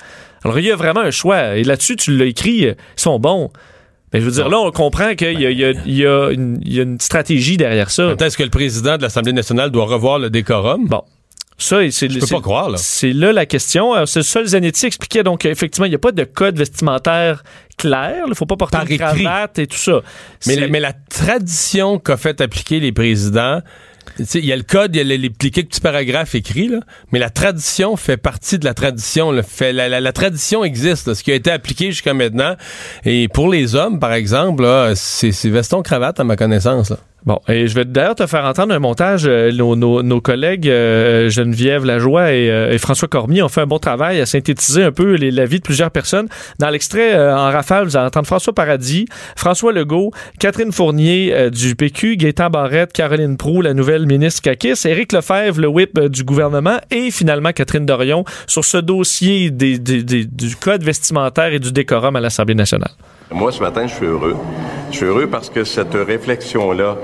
[0.43, 1.57] Alors, il y a vraiment un choix.
[1.57, 3.51] Et là-dessus, tu l'as écrit, ils sont bons.
[4.13, 6.79] Mais je veux dire, là, on comprend qu'il y a, y y une, il y
[6.79, 8.15] a une stratégie derrière ça.
[8.19, 10.87] Est-ce que le président de l'Assemblée nationale doit revoir le décorum?
[10.87, 11.03] Bon.
[11.59, 12.77] Ça, c'est Je peux c'est- pas croire, là.
[12.77, 13.93] C'est là la question.
[13.93, 15.23] Alors, C'est ça, Zanetti expliquait.
[15.23, 17.43] Donc, effectivement, il n'y a pas de code vestimentaire
[17.77, 18.23] clair.
[18.25, 19.23] Il ne faut pas porter Par une écrit.
[19.23, 20.01] cravate et tout ça.
[20.47, 23.61] Mais la, mais la tradition qu'a fait appliquer les présidents,
[24.33, 26.67] il y a le code, il y a les, les, les quelques petits paragraphes écrits,
[26.69, 26.79] là,
[27.11, 29.31] mais la tradition fait partie de la tradition.
[29.31, 29.43] là.
[29.43, 32.55] Fait, la, la- la tradition existe, là, ce qui a été appliqué jusqu'à maintenant.
[33.05, 36.89] Et pour les hommes, par exemple, c'est veston-cravate, à ma connaissance.
[36.89, 36.97] là.
[37.25, 39.23] Bon, et je vais d'ailleurs te faire entendre un montage.
[39.27, 43.77] euh, nos, collègues euh, Geneviève Lajoie et, euh, et François Cormier ont fait un bon
[43.77, 46.27] travail à synthétiser un peu la vie de plusieurs personnes.
[46.60, 49.05] Dans l'extrait en rafale, vous allez entendre François Paradis,
[49.36, 55.12] François Legault, Catherine Fournier du PQ, Gaétan Barrette, Caroline Proux, la nouvelle ministre Kakis, Éric
[55.12, 60.84] Lefebvre, le whip du gouvernement, et finalement Catherine Dorion sur ce dossier des- du code
[60.84, 62.91] vestimentaire et du décorum à l'Assemblée nationale.
[63.31, 64.35] Moi, ce matin, je suis heureux.
[64.89, 66.97] Je suis heureux parce que cette réflexion-là,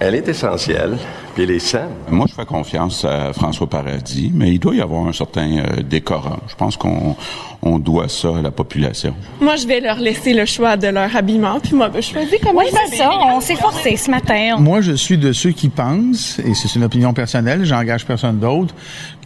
[0.00, 0.96] elle est essentielle,
[1.34, 1.88] puis elle est saine.
[2.08, 5.82] Moi, je fais confiance à François Paradis, mais il doit y avoir un certain euh,
[5.82, 6.38] décorum.
[6.48, 7.16] Je pense qu'on
[7.60, 9.12] on doit ça à la population.
[9.40, 12.60] Moi, je vais leur laisser le choix de leur habillement, puis moi, je choisis comment
[12.60, 13.10] Oui, c'est ça.
[13.34, 14.54] On s'est forcé ce matin.
[14.56, 18.38] On- Moi, je suis de ceux qui pensent, et c'est une opinion personnelle, j'engage personne
[18.38, 18.74] d'autre,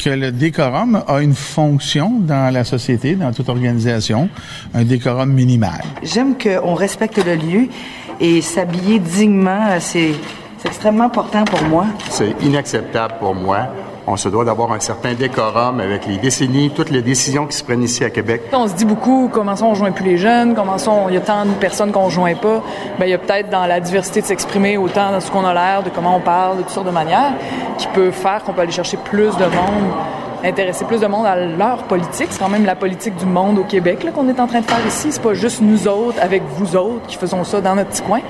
[0.03, 4.31] que le décorum a une fonction dans la société, dans toute organisation,
[4.73, 5.83] un décorum minimal.
[6.03, 7.69] J'aime qu'on respecte le lieu
[8.21, 10.13] et s'habiller dignement, c'est
[10.63, 11.87] c'est extrêmement important pour moi.
[12.09, 13.67] C'est inacceptable pour moi.
[14.07, 17.65] On se doit d'avoir un certain décorum avec les décennies, toutes les décisions qui se
[17.65, 18.43] prennent ici à Québec.
[18.53, 21.17] On se dit beaucoup comment ça on joint plus les jeunes, comment ça il y
[21.17, 22.63] a tant de personnes qu'on joint pas.
[23.01, 25.53] Ben il y a peut-être dans la diversité de s'exprimer autant dans ce qu'on a
[25.53, 27.33] l'air, de comment on parle, de toutes sortes de manières,
[27.77, 29.93] qui peut faire qu'on peut aller chercher plus de monde,
[30.45, 32.29] intéresser plus de monde à leur politique.
[32.31, 34.87] C'est quand même la politique du monde au Québec qu'on est en train de faire
[34.87, 35.09] ici.
[35.11, 38.21] C'est pas juste nous autres avec vous autres qui faisons ça dans notre petit coin.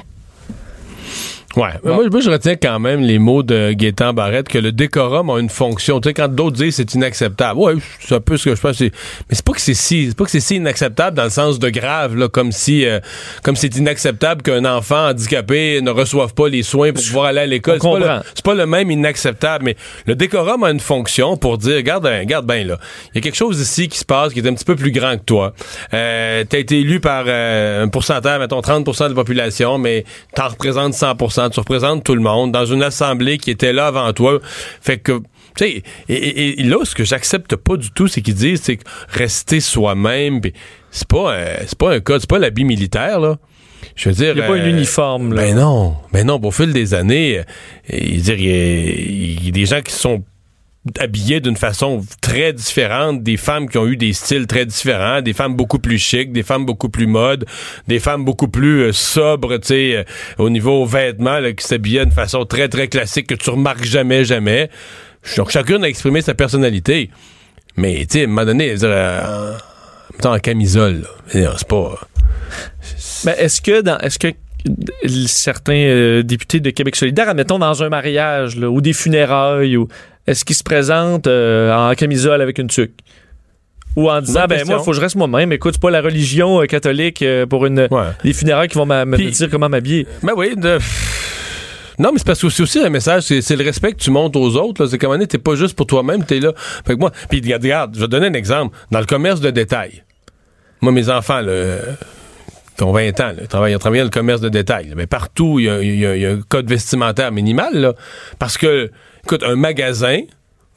[1.57, 1.71] Ouais.
[1.85, 5.39] Moi, moi, je retiens quand même les mots de Gaétan Barrette que le décorum a
[5.39, 6.01] une fonction.
[6.01, 7.59] Tu sais, quand d'autres disent c'est inacceptable.
[7.61, 8.81] Ouais, c'est un peu ce que je pense.
[8.81, 8.91] Mais
[9.31, 11.69] c'est pas que c'est si, c'est pas que c'est si inacceptable dans le sens de
[11.69, 13.01] grave, là, comme si, euh,
[13.43, 17.47] comme c'est inacceptable qu'un enfant handicapé ne reçoive pas les soins pour pouvoir aller à
[17.47, 17.79] l'école.
[17.81, 22.07] C'est pas, pas le même inacceptable, mais le décorum a une fonction pour dire, regarde,
[22.07, 22.79] euh, regarde bien là,
[23.13, 24.93] il y a quelque chose ici qui se passe qui est un petit peu plus
[24.93, 25.53] grand que toi.
[25.95, 30.49] Euh, t'as été élu par euh, un pourcentage, mettons 30% de la population, mais t'en
[30.49, 34.39] représentes 100%, tu représentes tout le monde dans une assemblée qui était là avant toi.
[34.81, 35.19] Fait que
[35.57, 38.63] tu sais, et, et- et là, ce que j'accepte pas du tout, c'est qu'ils disent,
[38.63, 40.41] c'est que rester soi-même,
[40.91, 43.37] c'est pas, euh, c'est pas un code, c'est pas l'habit militaire, là.
[43.97, 44.31] Je veux dire.
[44.31, 45.35] Il n'y a pas un euh, uniforme.
[45.35, 45.43] Là.
[45.43, 47.43] ben non, ben non, au fil des années, euh,
[47.99, 50.25] il y a des gens qui sont
[50.99, 55.33] habillés d'une façon très différente, des femmes qui ont eu des styles très différents, des
[55.33, 57.45] femmes beaucoup plus chic, des femmes beaucoup plus mode,
[57.87, 60.05] des femmes beaucoup plus euh, sobres, tu sais, euh,
[60.39, 64.25] au niveau vêtements, là, qui s'habillaient d'une façon très, très classique que tu remarques jamais,
[64.25, 64.71] jamais.
[65.37, 67.11] Donc, chacune a exprimé sa personnalité.
[67.77, 69.55] Mais, tu sais, à un moment donné, euh,
[70.25, 71.95] en, camisole, c'est pas...
[73.25, 74.29] Mais est-ce que dans est-ce que
[75.27, 79.89] certains euh, députés de Québec solidaire, admettons dans un mariage là, ou des funérailles, ou
[80.27, 82.99] est-ce qu'ils se présentent euh, en camisole avec une tuque?
[83.97, 85.53] Ou en disant, ben moi, il faut que je reste moi-même.
[85.53, 87.89] Écoute, c'est pas la religion euh, catholique euh, pour une
[88.25, 90.07] des funérailles qui vont me dire comment m'habiller.
[90.23, 90.79] Ben oui, de...
[91.99, 94.41] Non, mais c'est parce que c'est aussi un message, c'est, le respect que tu montres
[94.41, 94.87] aux autres.
[94.87, 96.53] C'est comme, t'es pas juste pour toi-même, t'es là.
[96.87, 98.75] Fait que moi, puis regarde, je vais te donner un exemple.
[98.91, 100.03] Dans le commerce de détail,
[100.81, 101.77] moi, mes enfants, là,
[102.77, 104.89] qui ont 20 ans, là, ils travaillent, ils ont travaillé dans le commerce de détail.
[104.89, 104.95] là.
[104.97, 107.75] Mais partout, il y y a un code vestimentaire minimal.
[107.75, 107.93] Là,
[108.39, 108.91] parce que,
[109.25, 110.21] écoute, un magasin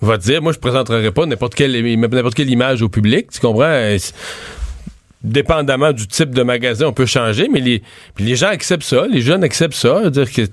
[0.02, 3.30] va te dire, moi, je présenterai pas n'importe quelle, n'importe quelle image au public.
[3.32, 3.96] Tu comprends?
[5.24, 7.82] Dépendamment du type de magasin, on peut changer, mais les,
[8.20, 10.08] les gens acceptent ça, les jeunes acceptent ça.
[10.12, 10.44] dire que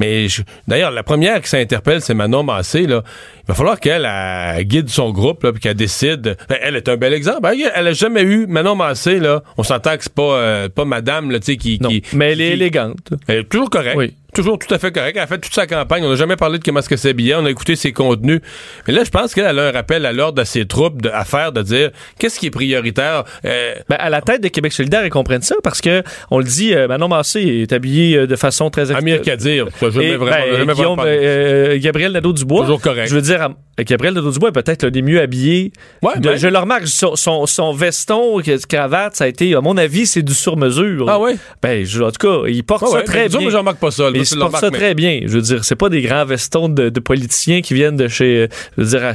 [0.00, 0.26] mais
[0.66, 2.86] d'ailleurs, la première qui s'interpelle, c'est Manon Massé.
[2.86, 3.02] Là.
[3.40, 6.38] Il va falloir qu'elle elle guide son groupe, là, puis qu'elle décide.
[6.48, 7.46] Ben, elle est un bel exemple.
[7.52, 9.18] Elle, elle a jamais eu Manon Massé.
[9.18, 9.42] Là.
[9.58, 12.02] On s'entend que c'est pas, euh, pas madame là, qui, qui.
[12.14, 13.10] Mais elle est élégante.
[13.28, 13.98] Elle est toujours correcte.
[13.98, 14.14] Oui.
[14.36, 15.16] Toujours tout à fait correcte.
[15.16, 16.04] Elle a fait toute sa campagne.
[16.04, 17.40] On n'a jamais parlé de comment est-ce que c'est bien.
[17.40, 18.40] On a écouté ses contenus.
[18.86, 21.24] Mais là, je pense qu'elle a un rappel à l'ordre à ses troupes de, à
[21.24, 23.24] faire de dire qu'est-ce qui est prioritaire.
[23.44, 26.44] Euh, Ben, à la tête de Québec solidaire, ils comprennent ça parce que on le
[26.44, 30.30] dit, euh, Manon Massé est habillé euh, de façon très Amir Kadir, jamais Et, vraiment-
[30.36, 31.18] ben, jamais Guillaume, parlé.
[31.22, 32.62] euh, Gabriel Nadeau-Dubois.
[32.62, 33.08] Toujours correct.
[33.08, 35.72] Je veux dire, Gabriel Nadeau-Dubois est peut-être l'un des mieux habillés.
[36.02, 36.36] Ouais, De- ben.
[36.36, 40.22] Je le remarque, son, son, son veston, cravate, ça a été, à mon avis, c'est
[40.22, 41.06] du sur-mesure.
[41.08, 41.32] Ah oui?
[41.62, 43.50] Ben, je- en tout cas, il porte Ouais, ça ouais, très bien.
[43.50, 44.10] j'en remarque pas ça.
[44.12, 45.20] Mais Toi, tu il le porte ça mais- très bien.
[45.24, 48.42] Je veux dire, c'est pas des grands vestons de, de politiciens qui viennent de chez.
[48.42, 49.12] euh, Je veux dire,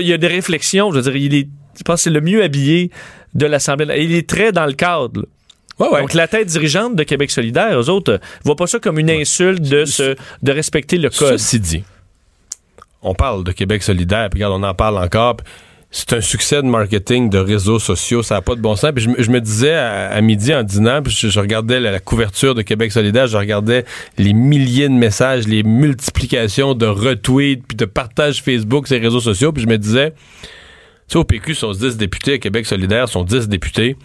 [0.00, 0.90] il y a des réflexions.
[0.92, 2.90] Je veux dire, il est, je pense que c'est le mieux habillé
[3.34, 3.86] de l'Assemblée.
[4.04, 5.22] Il est très dans le cadre.
[5.22, 5.26] là.
[6.00, 9.10] Donc, la tête dirigeante de Québec solidaire, eux autres, euh, voient pas ça comme une
[9.10, 11.36] insulte de, se, de respecter le code.
[11.38, 11.82] Ceci dit,
[13.02, 15.36] on parle de Québec solidaire, puis regarde, on en parle encore.
[15.36, 15.46] puis
[15.96, 18.90] C'est un succès de marketing de réseaux sociaux, ça n'a pas de bon sens.
[18.92, 22.62] Puis je, me- disais à, midi en dînant, puis je, regardais la, la couverture de
[22.62, 23.84] Québec solidaire, je regardais
[24.18, 29.52] les milliers de messages, les multiplications de retweets, puis de partages Facebook, ces réseaux sociaux,
[29.52, 33.22] puis je me disais, tu sais, au PQ, sont 10 députés, à Québec solidaire, sont
[33.22, 33.96] 10 députés.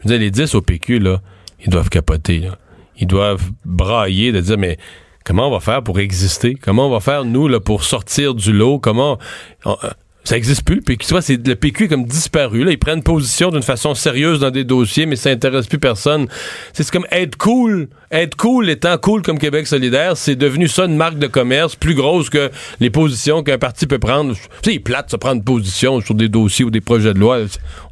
[0.00, 1.20] Je me disais, les 10 au PQ, là,
[1.64, 2.58] ils doivent capoter, là.
[2.98, 4.76] Ils doivent brailler de dire, mais
[5.24, 6.56] comment on va faire pour exister?
[6.60, 8.80] Comment on va faire, nous, là, pour sortir du lot?
[8.80, 9.18] Comment...
[9.64, 9.90] on- euh,
[10.28, 11.06] ça existe plus, le PQ.
[11.06, 12.62] Tu vois, c'est, le PQ est comme disparu.
[12.62, 12.70] Là.
[12.70, 16.28] Ils prennent position d'une façon sérieuse dans des dossiers, mais ça intéresse plus personne.
[16.74, 17.88] C'est, comme être cool.
[18.10, 21.94] Être cool étant cool comme Québec solidaire, c'est devenu ça une marque de commerce plus
[21.94, 24.34] grosse que les positions qu'un parti peut prendre.
[24.34, 27.18] Tu sais, il plate de se prendre position sur des dossiers ou des projets de
[27.18, 27.38] loi.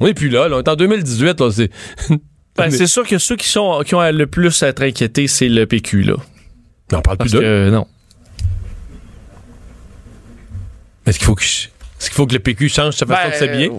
[0.00, 0.48] On est plus là.
[0.48, 0.56] là.
[0.56, 1.40] On est en 2018.
[1.40, 1.50] Là.
[1.50, 1.70] C'est...
[2.58, 5.48] Ben, c'est sûr que ceux qui, sont, qui ont le plus à être inquiétés, c'est
[5.48, 6.14] le PQ, là.
[6.92, 7.40] on parle Parce plus d'eux.
[7.40, 7.86] que, non.
[11.04, 13.30] Est-ce qu'il faut que, je- est-ce qu'il faut que le PQ change sa façon Ben,
[13.30, 13.70] de s'habiller?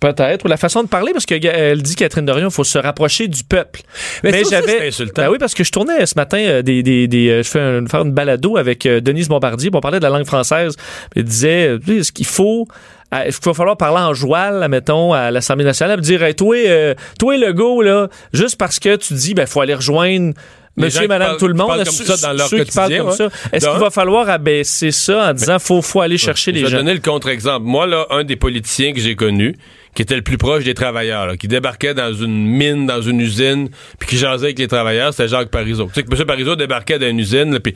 [0.00, 0.44] Peut-être.
[0.44, 3.44] Ou la façon de parler, parce qu'elle dit, Catherine Dorion, il faut se rapprocher du
[3.44, 3.82] peuple.
[4.22, 5.22] Mais c'est insultant.
[5.22, 6.82] Ben oui, parce que je tournais ce matin euh, des.
[6.82, 9.98] des, des, euh, je fais un, faire une balado avec euh, Denise Bombardier, on parlait
[9.98, 10.74] de la langue française.
[11.14, 12.66] Elle disait, euh, est-ce qu'il faut.
[13.14, 16.34] euh, Est-ce qu'il va falloir parler en joual, mettons, à l'Assemblée nationale, puis dire, hey,
[16.34, 20.32] toi, euh, toi, Legault, là, juste parce que tu dis, ben, faut aller rejoindre.
[20.76, 23.12] Monsieur, madame, parlent- tout le monde, parlent comme ça dans leur ceux qui parlent comme
[23.12, 23.28] ça.
[23.52, 26.70] Est-ce qu'il va falloir abaisser ça en disant, faut, faut aller chercher Je les vais
[26.70, 26.76] gens?
[26.78, 27.64] donner le contre-exemple.
[27.64, 29.56] Moi, là, un des politiciens que j'ai connu,
[29.94, 33.20] qui était le plus proche des travailleurs, là, qui débarquait dans une mine, dans une
[33.20, 33.68] usine,
[34.00, 35.86] puis qui jasait avec les travailleurs, c'était Jacques Parizeau.
[35.86, 36.24] Tu sais que M.
[36.26, 37.74] Parizeau débarquait dans une usine, puis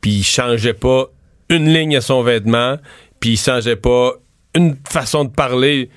[0.00, 1.06] puis il changeait pas
[1.50, 2.78] une ligne à son vêtement,
[3.20, 4.14] puis il changeait pas
[4.54, 5.90] une façon de parler,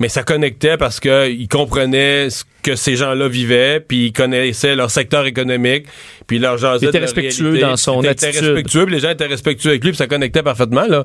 [0.00, 4.74] mais ça connectait parce que il comprenait ce que ces gens-là vivaient, puis il connaissait
[4.74, 5.86] leur secteur économique,
[6.26, 8.48] puis leur jasait Il était respectueux réalité, dans son il était attitude.
[8.48, 11.04] respectueux, puis les gens étaient respectueux avec lui, puis ça connectait parfaitement là.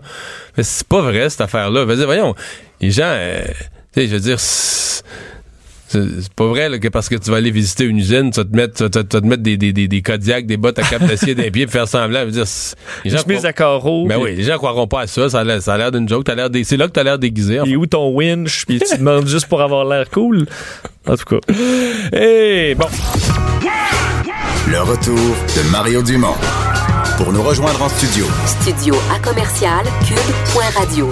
[0.57, 1.85] Mais c'est pas vrai cette affaire-là.
[1.85, 2.33] Vas-y, voyons,
[2.81, 3.43] les gens, euh,
[3.93, 4.39] tu sais, je veux dire.
[5.89, 8.45] C'est- pas vrai là, que parce que tu vas aller visiter une usine, tu vas
[8.45, 10.55] te mettre, tu vas te- tu vas te mettre des, des, des, des Kodiak, des
[10.57, 12.25] bottes à cap d'acier d'un pied, faire semblant.
[12.25, 14.07] Dire, c'est- les gens chemise croient- à carreaux.
[14.07, 15.29] Ben puis- oui, les gens croiront pas à ça.
[15.29, 16.23] Ça a l'air, ça a l'air d'une joke.
[16.23, 17.59] T'as l'air dé- C'est là que t'as l'air déguisé.
[17.59, 18.65] en Et où ton winch?
[18.67, 20.45] Puis tu demandes juste pour avoir l'air cool.
[21.07, 21.53] En tout cas.
[22.13, 22.85] Hey, bon.
[24.71, 26.35] Le retour de Mario Dumont.
[27.17, 31.09] Pour nous rejoindre en studio, Studio à commercial cube.radio.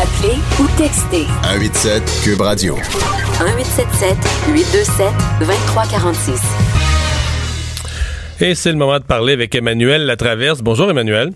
[0.00, 2.74] Appelez ou textez 187 Cube Radio.
[2.76, 4.16] 1877
[4.48, 6.40] 827 2346.
[8.40, 10.62] Et c'est le moment de parler avec Emmanuel Latraverse.
[10.62, 11.32] Bonjour, Emmanuel.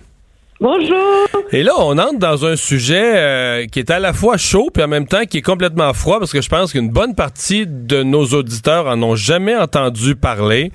[0.63, 1.27] Bonjour.
[1.51, 4.81] Et là, on entre dans un sujet euh, qui est à la fois chaud puis
[4.81, 8.05] en même temps qui est complètement froid parce que je pense qu'une bonne partie de
[8.05, 10.71] nos auditeurs en ont jamais entendu parler.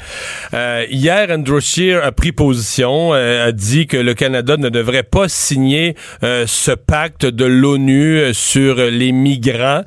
[0.54, 5.04] Euh, hier, Andrew Scheer a pris position, euh, a dit que le Canada ne devrait
[5.04, 9.84] pas signer euh, ce pacte de l'ONU euh, sur les migrants.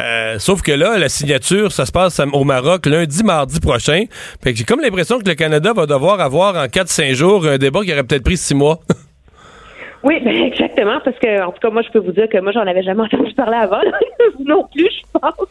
[0.00, 4.06] Euh, sauf que là, la signature, ça se passe au Maroc lundi, mardi prochain.
[4.46, 7.92] J'ai comme l'impression que le Canada va devoir avoir en 4-5 jours un débat qui
[7.92, 8.80] aurait peut-être pris 6 mois.
[10.02, 12.52] Oui, ben exactement, parce que en tout cas, moi, je peux vous dire que moi,
[12.52, 13.80] j'en avais jamais entendu parler avant.
[14.38, 15.48] Vous non plus, je pense.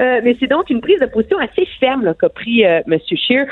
[0.00, 2.98] Euh, mais c'est donc une prise de position assez ferme qu'a pris euh, M.
[3.14, 3.46] Scheer.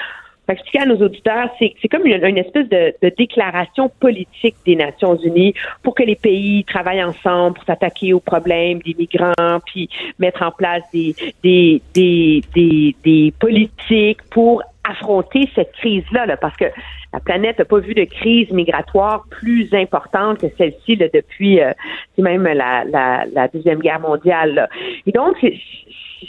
[0.46, 4.56] Pour expliquer à nos auditeurs, c'est c'est comme une, une espèce de, de déclaration politique
[4.66, 9.60] des Nations Unies pour que les pays travaillent ensemble pour s'attaquer aux problèmes des migrants,
[9.64, 16.36] puis mettre en place des, des, des, des, des politiques pour affronter cette crise-là, là,
[16.36, 16.66] parce que
[17.12, 21.72] la planète n'a pas vu de crise migratoire plus importante que celle-ci depuis euh,
[22.18, 24.54] même la, la, la Deuxième Guerre mondiale.
[24.54, 24.68] là.
[25.06, 25.36] Et donc,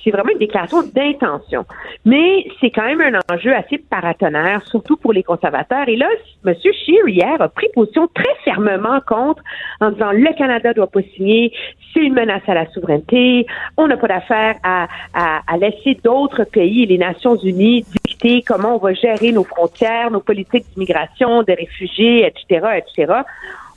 [0.03, 1.65] c'est vraiment une déclaration d'intention.
[2.05, 5.87] Mais c'est quand même un enjeu assez paratonnerre, surtout pour les conservateurs.
[5.87, 6.07] Et là,
[6.45, 6.55] M.
[6.61, 9.43] Scheer, hier, a pris position très fermement contre
[9.79, 11.51] en disant le Canada doit pas signer,
[11.93, 13.45] c'est une menace à la souveraineté,
[13.77, 17.85] on n'a pas d'affaire à, à, à laisser d'autres pays et les Nations Unies
[18.21, 23.13] sécurité, comment on va gérer nos frontières, nos politiques d'immigration, des réfugiés, etc., etc.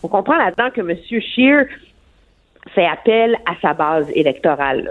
[0.03, 0.97] On comprend là-dedans que M.
[1.21, 1.67] Scheer
[2.75, 4.91] fait appel à sa base électorale.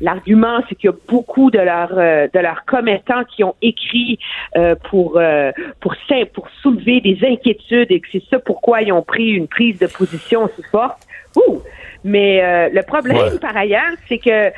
[0.00, 4.18] L'argument, c'est qu'il y a beaucoup de leurs euh, de leurs commettants qui ont écrit
[4.56, 5.94] euh, pour euh, pour
[6.34, 9.86] pour soulever des inquiétudes et que c'est ça pourquoi ils ont pris une prise de
[9.86, 10.98] position si forte.
[11.36, 11.62] Ouh!
[12.04, 14.52] Mais le problème, par ailleurs, c'est que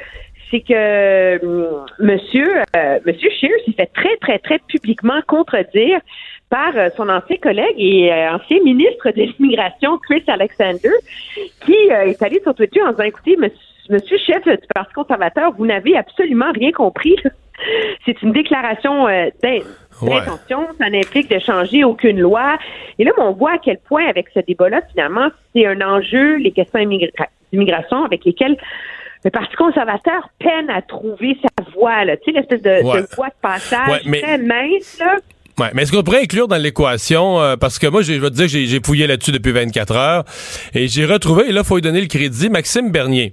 [0.50, 2.62] c'est que hum, Monsieur
[3.04, 6.00] Monsieur Scheer s'est fait très très très publiquement contredire
[6.48, 10.90] par euh, son ancien collègue et euh, ancien ministre de l'immigration, Chris Alexander,
[11.64, 15.66] qui euh, est allé sur Twitter en disant, écoutez, monsieur, chef du Parti conservateur, vous
[15.66, 17.16] n'avez absolument rien compris.
[18.04, 19.06] C'est une déclaration
[19.40, 22.58] d'intention, ça n'implique de changer aucune loi.
[22.98, 26.52] Et là, on voit à quel point, avec ce débat-là, finalement, c'est un enjeu, les
[26.52, 26.86] questions
[27.50, 28.58] d'immigration avec lesquelles
[29.26, 32.80] le Parti conservateur peine à trouver sa voie, tu sais, l'espèce de,
[33.16, 35.16] voie de passage très mince, là.
[35.58, 38.34] Ouais, mais est-ce qu'on pourrait inclure dans l'équation, euh, parce que moi, je vais te
[38.34, 40.24] dire que j'ai fouillé là-dessus depuis 24 heures,
[40.74, 43.32] et j'ai retrouvé, et là, il faut lui donner le crédit, Maxime Bernier.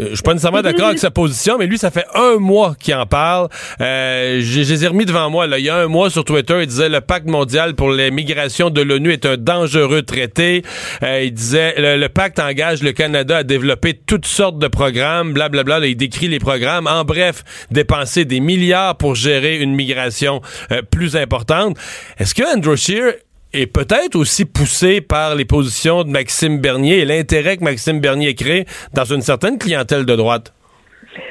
[0.00, 2.74] Euh, je suis pas nécessairement d'accord avec sa position, mais lui, ça fait un mois
[2.78, 3.48] qu'il en parle.
[3.80, 5.46] Euh, je les remis devant moi.
[5.46, 5.58] Là.
[5.58, 8.70] Il y a un mois sur Twitter, il disait le pacte mondial pour les migrations
[8.70, 10.62] de l'ONU est un dangereux traité.
[11.02, 15.62] Euh, il disait le, pacte engage le Canada à développer toutes sortes de programmes, blablabla.
[15.62, 16.86] Bla, bla, il décrit les programmes.
[16.86, 20.40] En bref, dépenser des milliards pour gérer une migration
[20.72, 21.76] euh, plus importante.
[22.18, 23.14] Est-ce que Andrew Scheer
[23.52, 28.34] et peut-être aussi poussé par les positions de Maxime Bernier et l'intérêt que Maxime Bernier
[28.34, 30.54] crée dans une certaine clientèle de droite.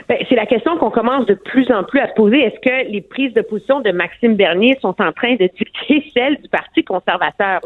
[0.10, 2.40] Ben, c'est la question qu'on commence de plus en plus à se poser.
[2.40, 6.38] Est-ce que les prises de position de Maxime Bernier sont en train de dicter celles
[6.38, 7.62] du Parti conservateur?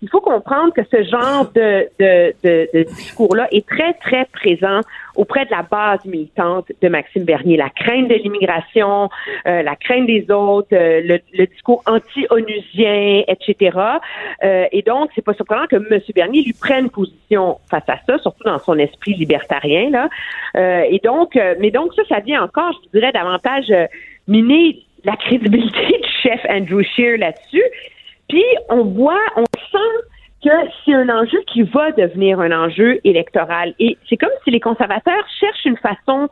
[0.00, 4.80] Il faut comprendre que ce genre de, de, de discours-là est très, très présent
[5.16, 7.56] auprès de la base militante de Maxime Bernier.
[7.56, 9.08] La crainte de l'immigration,
[9.46, 13.78] euh, la crainte des autres, euh, le, discours anti-onusien, etc.
[14.42, 16.00] Euh, et donc, c'est pas surprenant que M.
[16.14, 19.90] Bernier lui prenne position face à ça, surtout dans son esprit libertarien.
[19.90, 20.08] Là.
[20.54, 23.72] et donc, mais donc ça, ça vient encore, je dirais, davantage
[24.28, 27.64] miner la crédibilité du chef Andrew Scheer là-dessus.
[28.28, 30.06] Puis on voit, on sent
[30.42, 30.50] que
[30.84, 33.74] c'est un enjeu qui va devenir un enjeu électoral.
[33.78, 36.28] Et c'est comme si les conservateurs cherchent une façon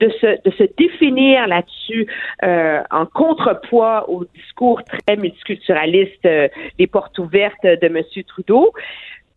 [0.00, 2.06] de se, de se définir là-dessus
[2.44, 6.48] euh, en contrepoids au discours très multiculturaliste euh,
[6.78, 8.02] des portes ouvertes de M.
[8.26, 8.72] Trudeau.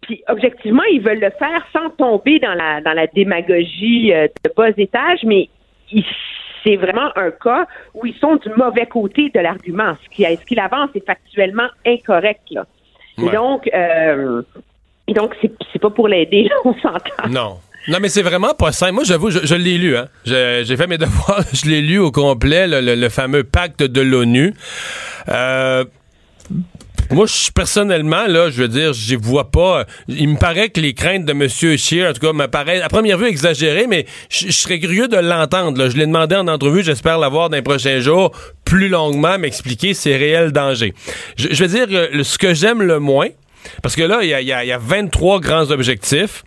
[0.02, 4.52] Puis objectivement, ils veulent le faire sans tomber dans la dans la démagogie euh, de
[4.56, 5.50] bas étage, mais
[6.64, 9.96] c'est vraiment un cas où ils sont du mauvais côté de l'argument.
[10.04, 12.66] Ce qui ce qu'il avance est factuellement incorrect là.
[13.28, 14.42] Et donc, euh,
[15.10, 17.30] donc c'est pas pour l'aider, on s'entend.
[17.30, 17.58] Non.
[17.88, 18.94] Non, mais c'est vraiment pas simple.
[18.94, 19.96] Moi, j'avoue, je, l'ai lu.
[19.96, 20.08] Hein.
[20.26, 21.44] J'ai fait mes devoirs.
[21.54, 24.54] Je l'ai lu au complet, le, fameux pacte de l'ONU.
[25.30, 25.86] Euh,
[27.12, 29.86] moi, je, personnellement, là, je veux dire, je vois pas.
[30.08, 31.48] Il me paraît que les craintes de M.
[31.50, 35.18] Scheer, en tout cas, me paraissent à première vue exagérées, mais je, serais curieux de
[35.18, 35.90] l'entendre.
[35.90, 38.32] Je l'ai demandé en entrevue, j'espère l'avoir dans les prochains jours,
[38.64, 40.94] plus longuement, m'expliquer ses réels dangers.
[41.36, 43.30] Je, veux dire, euh, ce que j'aime le moins,
[43.82, 46.44] parce que là, il y a, y a, 23 grands objectifs.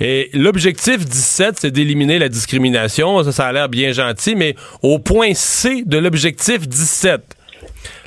[0.00, 3.22] Et l'objectif 17, c'est d'éliminer la discrimination.
[3.22, 7.35] Ça, ça a l'air bien gentil, mais au point C de l'objectif 17,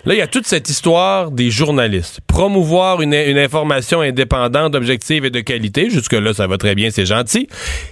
[0.10, 2.20] Là, il y a toute cette histoire des journalistes.
[2.26, 5.91] Promouvoir une, information indépendante, objective et de qualité.
[5.91, 7.47] Jusque-là, ça va très bien, c'est gentil.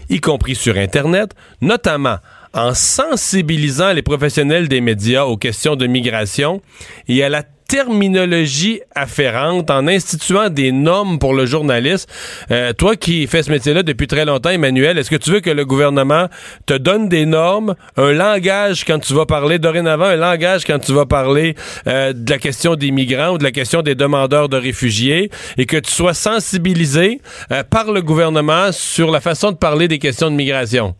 [0.09, 2.17] Y compris sur Internet, notamment
[2.55, 6.63] en sensibilisant les professionnels des médias aux questions de migration
[7.07, 12.09] et à la terminologie afférente, en instituant des normes pour le journaliste.
[12.51, 15.49] Euh, toi qui fais ce métier-là depuis très longtemps, Emmanuel, est-ce que tu veux que
[15.49, 16.27] le gouvernement
[16.65, 20.93] te donne des normes, un langage quand tu vas parler, dorénavant, un langage quand tu
[20.93, 21.55] vas parler
[21.87, 25.65] euh, de la question des migrants ou de la question des demandeurs de réfugiés, et
[25.65, 27.19] que tu sois sensibilisé
[27.51, 30.95] euh, par le gouvernement sur la façon de parler des questions de migration?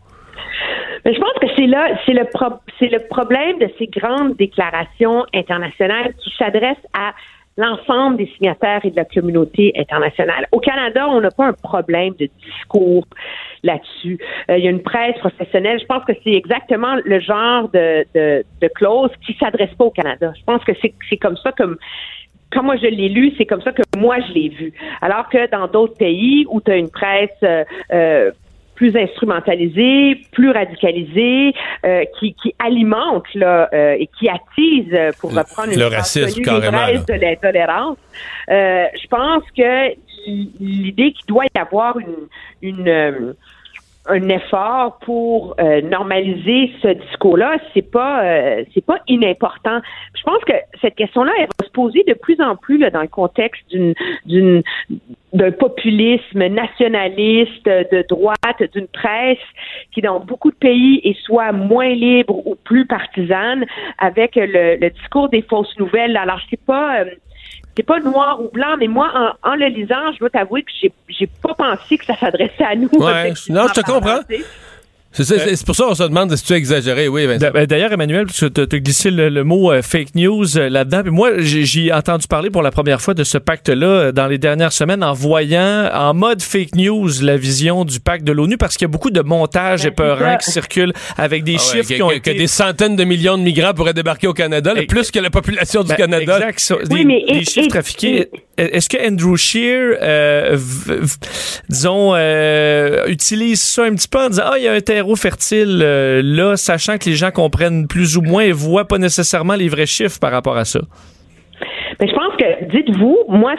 [1.04, 2.24] je pense c'est là, c'est le,
[2.78, 7.12] c'est le problème de ces grandes déclarations internationales qui s'adressent à
[7.56, 10.46] l'ensemble des signataires et de la communauté internationale.
[10.52, 13.04] Au Canada, on n'a pas un problème de discours
[13.64, 14.18] là-dessus.
[14.48, 15.80] Euh, il y a une presse professionnelle.
[15.80, 19.90] Je pense que c'est exactement le genre de, de, de clause qui s'adresse pas au
[19.90, 20.32] Canada.
[20.38, 21.76] Je pense que c'est, c'est comme ça comme
[22.52, 24.72] quand moi je l'ai lu, c'est comme ça que moi je l'ai vu.
[25.02, 28.30] Alors que dans d'autres pays où tu as une presse euh, euh
[28.78, 31.52] plus instrumentalisé, plus radicalisé,
[31.84, 36.40] euh, qui, qui alimente là, euh, et qui attise, euh, pour reprendre une le racisme
[36.42, 37.98] carrément, de l'intolérance.
[38.48, 39.94] je pense que
[40.60, 42.28] l'idée qu'il doit y avoir une,
[42.62, 43.34] une
[44.08, 49.80] un effort pour euh, normaliser ce discours-là, c'est pas euh, c'est pas inimportant.
[50.16, 53.02] Je pense que cette question-là, elle va se poser de plus en plus là, dans
[53.02, 53.94] le contexte d'une
[54.26, 54.62] d'une
[55.34, 59.36] d'un populisme nationaliste de droite, d'une presse
[59.92, 63.66] qui, dans beaucoup de pays, est soit moins libre ou plus partisane,
[63.98, 66.16] avec le, le discours des fausses nouvelles.
[66.16, 67.04] Alors, c'est pas euh,
[67.78, 70.70] c'est pas noir ou blanc, mais moi, en, en le lisant, je dois t'avouer que
[70.82, 72.88] j'ai, j'ai pas pensé que ça s'adressait à nous.
[72.92, 74.18] Ouais, non, je te comprends.
[75.12, 77.50] C'est pour ça qu'on se demande si tu as exagéré, oui, Vincent.
[77.52, 81.02] Ben, D'ailleurs, Emmanuel, tu as glissé le, le mot euh, fake news euh, là-dedans.
[81.02, 84.38] Puis moi, j'ai entendu parler pour la première fois de ce pacte-là euh, dans les
[84.38, 88.76] dernières semaines en voyant en mode fake news la vision du pacte de l'ONU parce
[88.76, 91.94] qu'il y a beaucoup de montages épeurants qui circulent avec des Ah ouais, chiffres que,
[91.94, 92.32] qui ont que- été...
[92.34, 95.82] que des centaines de millions de migrants pourraient débarquer au Canada, plus que la population
[95.82, 96.34] du Ben, Canada.
[96.36, 96.60] Exact.
[96.60, 96.76] ça.
[96.90, 98.28] Oui, des, mais des et- chiffres et- trafiqués.
[98.58, 100.58] Est-ce que Andrew Shear, euh,
[101.68, 105.14] disons, euh, utilise ça un petit peu en disant ah il y a un terreau
[105.14, 109.54] fertile euh, là, sachant que les gens comprennent plus ou moins et voient pas nécessairement
[109.54, 110.80] les vrais chiffres par rapport à ça?
[112.00, 113.54] Je pense que, dites-vous, moi,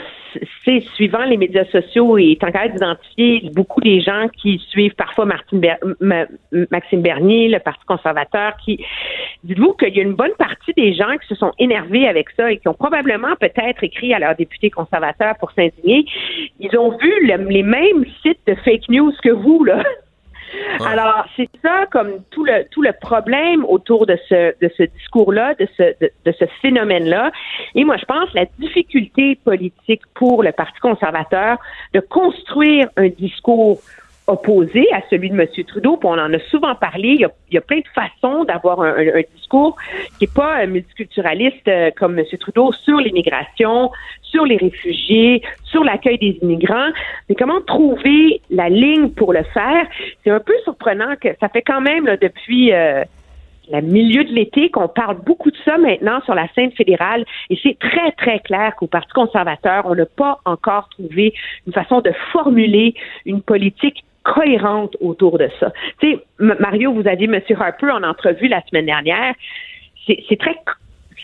[0.64, 5.26] c'est suivant les médias sociaux et tant qu'à d'identifier beaucoup des gens qui suivent parfois
[5.26, 6.26] Martine Ber- Ma-
[6.72, 8.80] Maxime Bernier, le Parti conservateur, qui
[9.44, 12.50] dites-vous qu'il y a une bonne partie des gens qui se sont énervés avec ça
[12.50, 16.06] et qui ont probablement peut-être écrit à leurs députés conservateurs pour s'indigner.
[16.62, 19.84] Ils ont vu le- les mêmes sites de fake news que vous, là.
[20.86, 25.54] Alors, c'est ça comme tout le tout le problème autour de ce de ce discours-là,
[25.56, 27.32] de ce de, de ce phénomène-là.
[27.76, 31.58] Et moi, je pense la difficulté politique pour le Parti conservateur
[31.94, 33.80] de construire un discours
[34.28, 35.48] opposé à celui de M.
[35.68, 35.98] Trudeau.
[35.98, 37.10] Puis on en a souvent parlé.
[37.10, 39.76] Il y a, il y a plein de façons d'avoir un, un- un discours
[40.20, 42.26] qui n'est pas euh, multiculturaliste euh, comme M.
[42.40, 43.92] Trudeau sur l'immigration,
[44.32, 46.90] sur les réfugiés, sur l'accueil des immigrants.
[47.28, 49.86] Mais comment trouver la ligne pour le faire?
[50.24, 53.04] C'est un peu surprenant que ça fait quand même depuis euh,
[53.72, 57.60] le milieu de l'été qu'on parle beaucoup de ça maintenant sur la scène fédérale et
[57.62, 61.34] c'est très très clair qu'au Parti conservateur, on n'a pas encore trouvé
[61.68, 65.72] une façon de formuler une politique cohérente autour de ça.
[66.00, 67.42] Tu sais, Mario, vous aviez M.
[67.60, 69.34] Harper en entrevue la semaine dernière.
[70.08, 70.56] C'est très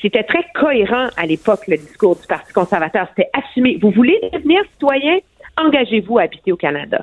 [0.05, 3.07] c'était très cohérent à l'époque, le discours du Parti conservateur.
[3.15, 3.79] C'était assumé.
[3.81, 5.17] Vous voulez devenir citoyen?
[5.57, 7.01] Engagez-vous à habiter au Canada.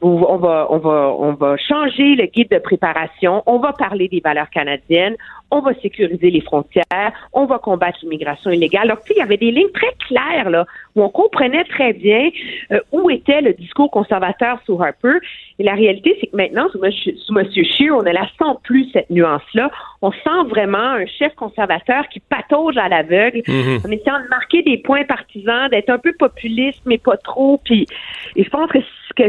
[0.00, 3.42] On va, on va, on va changer le guide de préparation.
[3.46, 5.16] On va parler des valeurs canadiennes.
[5.56, 7.12] On va sécuriser les frontières.
[7.32, 8.88] On va combattre l'immigration illégale.
[8.88, 11.92] Donc, tu sais, il y avait des lignes très claires là où on comprenait très
[11.92, 12.28] bien
[12.72, 15.18] euh, où était le discours conservateur sous Harper.
[15.60, 16.90] Et la réalité, c'est que maintenant, sous M.
[16.92, 17.46] Sous M.
[17.52, 19.70] Scheer, on ne la sent plus cette nuance-là.
[20.02, 23.78] On sent vraiment un chef conservateur qui patauge à l'aveugle Mhm.
[23.86, 27.60] en essayant de marquer des points partisans, d'être un peu populiste, mais pas trop.
[27.64, 27.86] Puis,
[28.34, 28.78] et je pense que,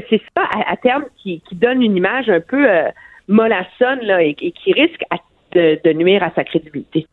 [0.09, 2.89] c'est ça, à, à terme, qui, qui donne une image un peu euh,
[3.27, 5.17] mollassonne là, et, et qui risque à-
[5.55, 7.07] de, de nuire à sa crédibilité.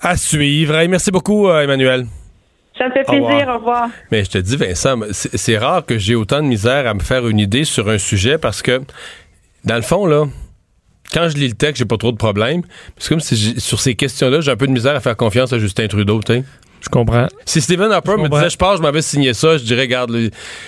[0.00, 0.74] À suivre.
[0.76, 2.06] Hey, merci beaucoup, euh, Emmanuel.
[2.78, 3.30] Ça me fait Au revoir.
[3.30, 3.48] plaisir.
[3.48, 3.88] Au revoir.
[4.10, 7.26] Mais je te dis, Vincent, c'est rare que j'ai autant de misère à me faire
[7.28, 8.80] une idée sur un sujet parce que,
[9.64, 10.24] dans le fond, là,
[11.14, 12.62] quand je lis le texte, j'ai pas trop de problèmes.
[12.98, 15.58] C'est comme si sur ces questions-là, j'ai un peu de misère à faire confiance à
[15.58, 16.44] Justin Trudeau, tu sais.
[16.80, 17.28] Je comprends.
[17.46, 20.10] Si Stephen Harper me disait, je pars, je m'avais signé ça, je dirais, regarde,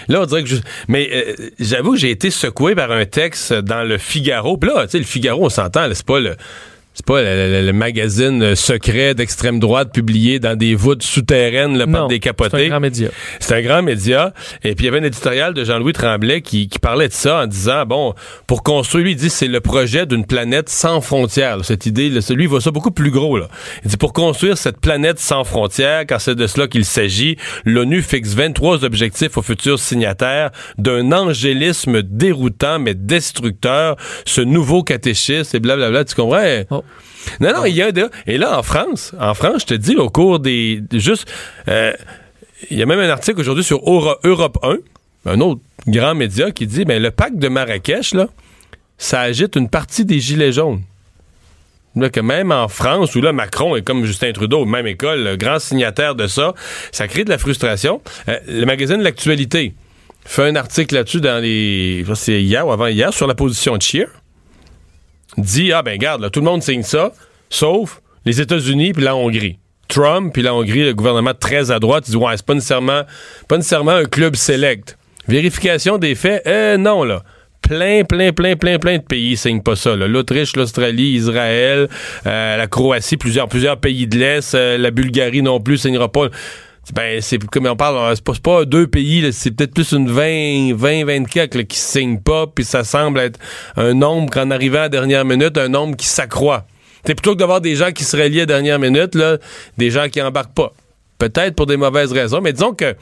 [0.08, 0.56] là, on dirait que je...
[0.88, 4.56] Mais euh, j'avoue que j'ai été secoué par un texte dans le Figaro.
[4.56, 6.36] Puis là, tu sais, le Figaro, on s'entend, c'est pas le...
[6.98, 11.76] C'est pas le, le- le magazine euh, secret d'extrême droite publié dans des voûtes souterraines
[11.76, 12.56] là, par Non, des capotés.
[12.56, 13.08] c'est un grand média.
[13.38, 14.32] C'est un grand média.
[14.64, 17.42] Et puis, il y avait un éditorial de Jean-Louis Tremblay qui, qui parlait de ça
[17.42, 18.14] en disant, bon,
[18.46, 21.58] pour construire, lui, il dit, c'est le projet d'une planète sans frontières.
[21.58, 21.62] là.
[21.64, 23.36] Cette idée, là, lui, il voit ça beaucoup plus gros.
[23.36, 23.48] Là.
[23.84, 27.36] Il dit, pour construire cette planète sans frontières, car c'est de cela qu'il s'agit,
[27.66, 35.54] l'ONU fixe 23 objectifs aux futurs signataires d'un angélisme déroutant, mais destructeur, ce nouveau catéchisme
[35.56, 36.04] et blablabla.
[36.06, 36.82] Tu comprends?
[37.40, 38.08] Non, non, il y a de...
[38.26, 40.82] Et là, en France, en France, je te dis, au cours des...
[40.92, 41.30] Juste...
[41.68, 41.92] euh,
[42.70, 44.76] il y a même un article aujourd'hui sur Euro- Europe 1,
[45.32, 48.28] un autre grand média, qui dit ben, le pacte de Marrakech, là,
[48.96, 50.82] ça agite une partie des Gilets jaunes.
[51.96, 55.36] Là, que même en France, où là, Macron est comme Justin Trudeau, même école, le
[55.36, 56.54] grand signataire de ça,
[56.92, 58.02] ça crée de la frustration.
[58.28, 59.74] Euh, le magazine L'Actualité
[60.24, 62.00] fait un article là-dessus dans les.
[62.00, 64.08] je sais pas si C'est hier ou avant-hier, sur la position de Scheer.
[65.38, 67.12] Dit Ah, ben, garde, là, tout le monde signe ça,
[67.50, 69.58] sauf les États-Unis puis la Hongrie.
[69.88, 73.02] Trump puis la Hongrie, le gouvernement très à droite, disent Ouais, c'est pas nécessairement,
[73.48, 74.98] pas nécessairement un club select.
[75.28, 77.22] Vérification des faits, euh, non, là.
[77.62, 79.96] Plein, plein, plein, plein, plein de pays signent pas ça.
[79.96, 81.88] L'Autriche, l'Australie, Israël,
[82.26, 86.28] euh, la Croatie, plusieurs, plusieurs pays de l'Est, euh, la Bulgarie non plus signera pas.
[86.94, 90.74] Ben c'est comme on parle, c'est pas, pas deux pays, c'est peut-être plus une 20,
[90.74, 93.40] 20, 24 là, qui signent pas, puis ça semble être
[93.76, 96.66] un nombre qu'en arrivant à la dernière minute, un nombre qui s'accroît.
[97.04, 99.38] C'est plutôt que d'avoir des gens qui se relient à la dernière minute, là,
[99.78, 100.72] des gens qui embarquent pas.
[101.18, 102.94] Peut-être pour des mauvaises raisons, mais disons que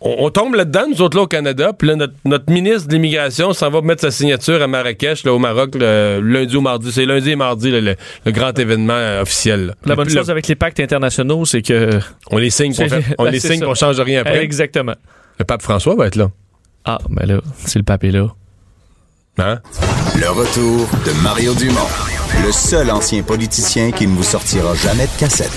[0.00, 2.94] on, on tombe là-dedans, nous autres là au Canada, puis là, notre, notre ministre de
[2.94, 6.90] l'immigration s'en va mettre sa signature à Marrakech, là, au Maroc, le lundi ou mardi.
[6.92, 9.66] C'est lundi et mardi, là, le, le grand événement euh, officiel.
[9.66, 9.74] là.
[9.86, 11.98] La bonne Puis chose là, avec les pactes internationaux, c'est que.
[12.30, 14.42] on les signe, qu'on fait- on Ben, les signe, qu'on change rien après.
[14.42, 14.94] Exactement.
[15.38, 16.30] Le pape François va être là.
[16.84, 18.26] Ah, ben là, si le pape est là.
[19.38, 19.58] Hein?
[20.18, 21.80] Le retour de Mario Dumont,
[22.44, 25.50] le seul ancien politicien qui ne vous sortira jamais de cassette.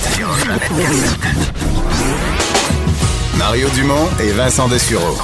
[3.45, 5.17] Mario Dumont et Vincent Dessureau.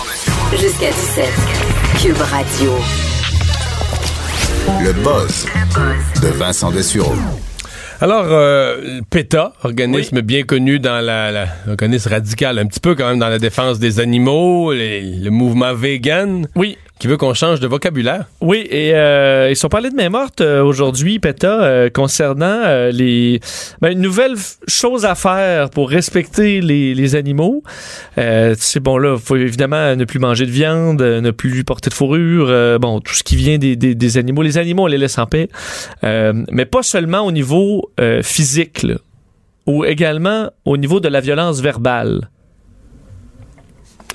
[0.52, 1.26] Jusqu'à 17.
[2.02, 2.72] Cube Radio.
[4.84, 5.46] Le buzz
[6.22, 7.16] de Vincent Dessureau.
[8.02, 13.08] Alors, euh, PETA, organisme bien connu dans la, la- organisme radical, un petit peu quand
[13.08, 16.46] même dans la défense des animaux, les- le mouvement vegan.
[16.56, 16.78] Oui.
[17.00, 18.26] Qui veut qu'on change de vocabulaire?
[18.42, 22.92] Oui, et euh, ils sont parlé de main morte euh, aujourd'hui, PETA, euh, concernant euh,
[22.92, 23.40] les
[23.80, 24.36] ben, une nouvelle
[24.68, 27.64] chose à faire pour respecter les, les animaux.
[28.18, 31.90] Euh, c'est bon là, faut évidemment ne plus manger de viande, euh, ne plus porter
[31.90, 34.42] de fourrure, euh, bon tout ce qui vient des, des, des animaux.
[34.42, 35.48] Les animaux, on les laisse en paix,
[36.04, 38.86] Euh, mais pas seulement au niveau euh, physique,
[39.66, 42.30] ou également au niveau de la violence verbale.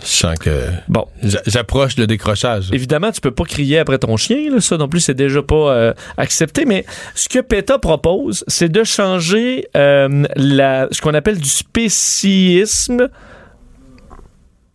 [0.05, 1.07] Je sens que bon,
[1.47, 2.69] j'approche le décrochage.
[2.73, 5.73] Évidemment, tu peux pas crier après ton chien, là, ça non plus c'est déjà pas
[5.73, 6.67] euh, accepté.
[6.67, 6.85] Mais
[7.15, 13.09] ce que PETA propose, c'est de changer euh, la, ce qu'on appelle du spécisme.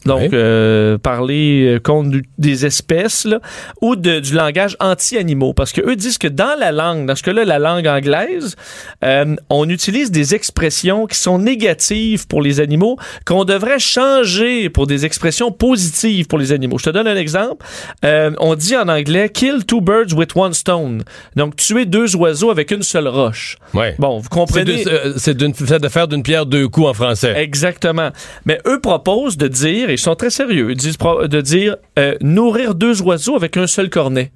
[0.06, 3.42] Donc, euh, parler euh, contre des espèces là,
[3.82, 5.54] ou de- du langage anti-animaux.
[5.54, 8.56] Parce que eux disent que dans la langue, dans ce cas-là, la langue anglaise,
[9.04, 14.88] euh, on utilise des expressions qui sont négatives pour les animaux, qu'on devrait changer pour
[14.88, 16.78] des expressions positives pour les animaux.
[16.78, 17.66] Je te donne un exemple.
[18.06, 21.04] Euh, on dit en anglais «kill two birds with one stone».
[21.36, 23.58] Donc, tuer deux oiseaux avec une seule roche.
[23.74, 23.96] Ouais.
[24.00, 24.84] Bon, vous comprenez...
[24.86, 27.34] de, euh, c'est d'une- c'est de faire d'une pierre deux coups en français.
[27.38, 28.12] Exactement.
[28.46, 32.16] Mais eux proposent de dire, et ils sont très sérieux, ils disent de dire euh,
[32.22, 34.32] nourrir deux oiseaux avec un seul cornet.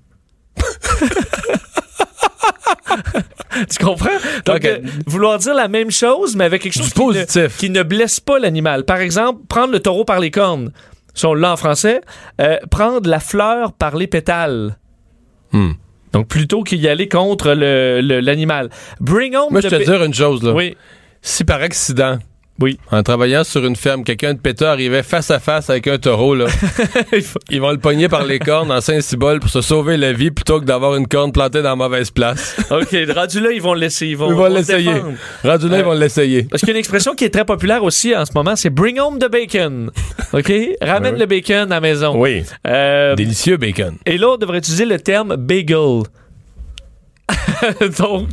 [3.70, 4.10] tu comprends?
[4.46, 7.02] Donc, euh, vouloir dire la même chose, mais avec quelque chose qui
[7.40, 8.84] ne, qui ne blesse pas l'animal.
[8.86, 10.72] Par exemple, prendre le taureau par les cornes.
[11.14, 12.02] Si on l'a en français,
[12.42, 14.78] euh, prendre la fleur par les pétales.
[15.52, 15.74] Hmm.
[16.12, 18.70] Donc, plutôt qu'y aller contre le- le- l'animal.
[19.00, 20.54] Bring home Moi, je te dire une chose, là.
[20.54, 20.76] Oui.
[21.22, 22.18] Si par accident,
[22.60, 22.78] oui.
[22.92, 26.36] en travaillant sur une ferme, quelqu'un de PETA arrivait face à face avec un taureau,
[26.36, 26.46] là,
[27.50, 30.60] ils vont le pogner par les cornes en Saint-Cybole pour se sauver la vie plutôt
[30.60, 32.56] que d'avoir une corne plantée dans la mauvaise place.
[32.72, 34.08] OK, rendu là, ils vont le laisser.
[34.08, 34.94] Ils vont, Ils vont l'essayer.
[35.44, 36.44] Rendu là, ils vont l'essayer.
[36.44, 38.70] Parce qu'il y a une expression qui est très populaire aussi en ce moment, c'est
[38.70, 39.92] bring home the bacon.
[40.34, 40.52] OK?
[40.82, 42.14] Ramène le bacon à la maison.
[42.20, 42.44] Oui.
[42.68, 43.96] Euh, Délicieux bacon.
[44.06, 46.04] et là, on devrait utiliser le terme bagel.
[48.00, 48.30] Donc,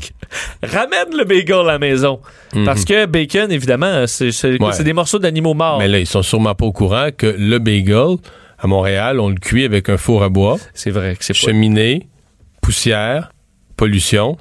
[0.62, 2.20] ramène le bagel à la maison.
[2.54, 2.64] Mhm.
[2.64, 4.30] Parce que bacon, évidemment, c'est?
[4.58, 4.82] Ouais.
[4.84, 5.78] Des morceaux d'animaux morts.
[5.78, 8.16] Mais là, ils sont sûrement pas au courant que le bagel,
[8.58, 10.58] à Montréal, on le cuit avec un four à bois.
[10.74, 12.08] C'est vrai que c'est pas- Cheminée,
[12.60, 13.32] poussière,
[13.76, 14.36] pollution.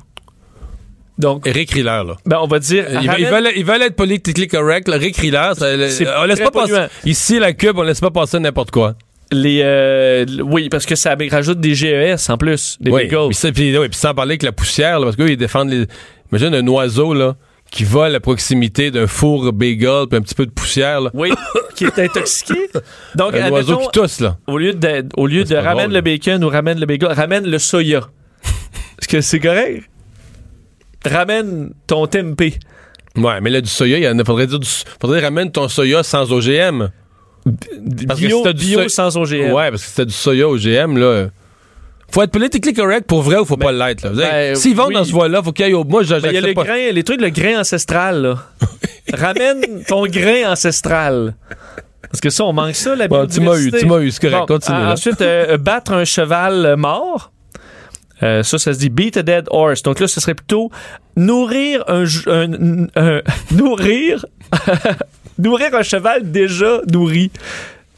[1.17, 2.15] Donc, récris-leur, là.
[2.25, 2.85] Ben, on va dire.
[2.89, 4.97] Ils, ramène- ils veulent, ils veulent être politiquement correct, là.
[4.97, 5.55] Récris-leur.
[5.55, 6.71] ça- C'est on laisse pas passer.
[6.71, 6.87] polluant.
[7.05, 8.95] Ici, la cube, on laisse pas passer n'importe quoi.
[9.31, 13.27] Les, euh, oui, parce que ça rajoute des GES en plus, des oui, bagels.
[13.27, 15.69] Puis, ça, puis, oui, puis sans parler que la poussière, là, parce qu'eux, ils défendent
[15.69, 15.85] les.
[16.31, 17.35] Imagine un oiseau, là,
[17.69, 21.11] qui vole à proximité d'un four bagel, puis un petit peu de poussière, là.
[21.13, 21.31] Oui,
[21.75, 22.55] qui est intoxiqué.
[23.15, 24.37] Donc, un oiseau qui tousse, là.
[24.47, 27.45] Au lieu de, au lieu de ramène drôle, le bacon ou ramène le bagel, ramène
[27.45, 28.09] le soya.
[28.99, 29.89] Est-ce que c'est correct?
[31.05, 32.55] Ramène ton tempeh.
[33.15, 34.67] Ouais, mais là, du soya, il faudrait dire, du,
[34.99, 36.89] faudrait ramène ton soya sans OGM.
[38.07, 39.51] Parce que bio- t'as du bio soya- sans OGM.
[39.53, 41.27] Ouais, parce que t'as du soya OGM, là.
[42.11, 44.95] Faut être politiquement correct pour vrai ou faut pas l'être, ben, S'ils vont oui.
[44.95, 45.83] dans ce voie-là, faut qu'il y ait au.
[45.83, 46.63] Moi, Ben, Il y a le pas.
[46.63, 48.35] grain, les trucs, le grain ancestral, là.
[49.13, 51.35] ramène ton grain ancestral.
[52.01, 54.27] Parce que ça, on manque ça, la Bon, tu m'as eu, tu m'as eu, c'est
[54.27, 54.91] correct, continue, euh, là.
[54.93, 57.31] Ensuite, euh, battre un cheval euh, mort.
[58.23, 59.83] Euh, ça, ça se dit beat a dead horse.
[59.83, 60.71] Donc là, ce serait plutôt
[61.15, 62.05] nourrir un-
[62.95, 63.21] un-
[63.51, 64.25] nourrir
[65.39, 67.31] nourrir un cheval déjà nourri.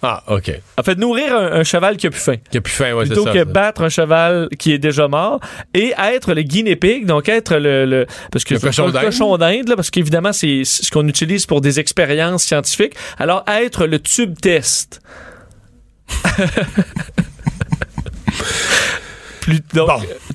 [0.04, 0.52] Ah, OK.
[0.80, 2.38] En fait, nourrir un, un cheval qui a plus faim.
[2.50, 3.34] Qui a plus faim, ouais, Plutôt ça.
[3.34, 3.46] que ça.
[3.46, 5.40] battre un cheval qui est déjà mort
[5.76, 9.74] et être le guinea pig, donc être le, le parce que Le cochon d'Inde.
[9.76, 12.96] parce qu'évidemment c'est ce qu'on utilise pour des expériences scientifiques.
[13.20, 15.02] Alors être le tube test.
[19.42, 19.90] Plus, donc,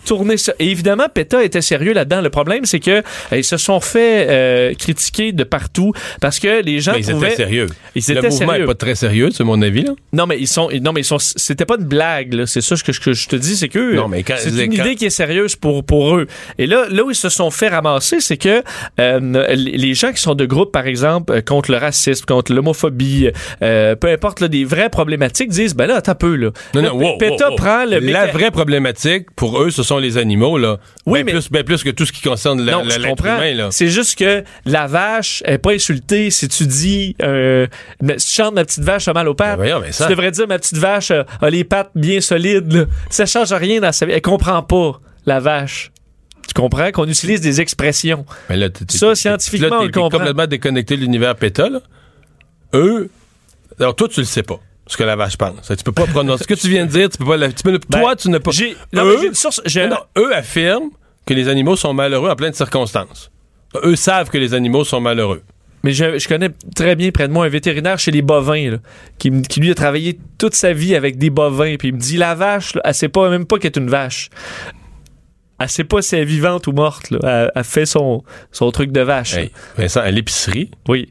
[0.04, 0.52] tourner ça.
[0.58, 2.20] Et évidemment, PETA était sérieux là-dedans.
[2.20, 3.02] Le problème, c'est que euh,
[3.32, 7.28] ils se sont fait euh, critiquer de partout parce que les gens Mais ils trouvaient...
[7.28, 7.66] étaient sérieux.
[7.94, 8.60] Ils le étaient mouvement sérieux.
[8.62, 9.82] n'est pas très sérieux, c'est mon avis.
[9.84, 9.92] Là.
[10.12, 10.68] Non, mais ils sont.
[10.82, 11.18] Non, mais ils sont.
[11.18, 12.34] C'était pas une blague.
[12.34, 12.46] là.
[12.46, 15.10] C'est ça que, que je te dis, c'est que quand- c'est une idée qui est
[15.10, 16.26] sérieuse pour pour eux.
[16.58, 18.62] Et là, là où ils se sont fait ramasser, c'est que
[19.00, 23.30] euh, les gens qui sont de groupe, par exemple, euh, contre le racisme, contre l'homophobie,
[23.62, 26.50] euh, peu importe là, des vraies problématiques, disent ben là, un peu là.
[26.74, 27.56] Non, non, wow, PETA wow, wow.
[27.56, 28.95] prend le La méca- vraie problématique,
[29.36, 30.58] pour eux, ce sont les animaux.
[30.58, 30.78] Là.
[31.06, 32.98] Oui, Ben mais- Plus, ben plus que tout ce qui concerne la- Non, la- je
[33.00, 33.36] l'être comprends.
[33.36, 33.54] humain.
[33.54, 33.68] Là.
[33.70, 37.66] C'est juste que la vache est pas insultée si tu dis euh,
[38.16, 39.56] si tu chantes ma petite vache a mal aux pattes.
[39.56, 42.72] voyons, mais ça- Tu devrais dire ma petite vache a les pattes bien solides.
[42.72, 42.84] là.
[43.10, 44.12] Ça change rien dans sa vie.
[44.12, 45.90] Elle comprend pas la vache.
[46.48, 48.24] Tu comprends qu'on utilise des expressions.
[48.48, 50.18] Mais là, t'es- Ça, t'es- scientifiquement, là, on t'es- le comprend.
[50.18, 51.68] complètement déconnecté de l'univers PETA.
[51.68, 51.80] Là.
[52.74, 53.10] Eux,
[53.78, 54.60] alors toi, tu le sais pas.
[54.86, 55.66] Ce que la vache pense.
[55.76, 56.44] Tu peux pas prononcer.
[56.44, 57.36] Ce que tu viens de dire, tu peux pas.
[57.36, 58.52] la- tu peux- toi, tu n'as pas.
[58.92, 60.90] Ben, eux, j'ai une source- non, eux affirment
[61.26, 63.30] que les animaux sont malheureux en plein de circonstances.
[63.84, 65.42] Eux savent que les animaux sont malheureux.
[65.82, 68.76] Mais je, je connais très bien près de moi un vétérinaire chez les bovins là,
[69.18, 71.76] qui, lui a travaillé toute sa vie avec des bovins.
[71.76, 73.90] Puis il me dit la vache, là, elle sait pas même pas qu'elle est une
[73.90, 74.30] vache.
[75.58, 77.10] Elle sait pas si elle est vivante ou morte.
[77.10, 77.18] là.
[77.22, 78.22] Elle, elle fait son,
[78.52, 79.34] son truc de vache.
[79.34, 81.10] Hey, Vincent, à l'épicerie, oui.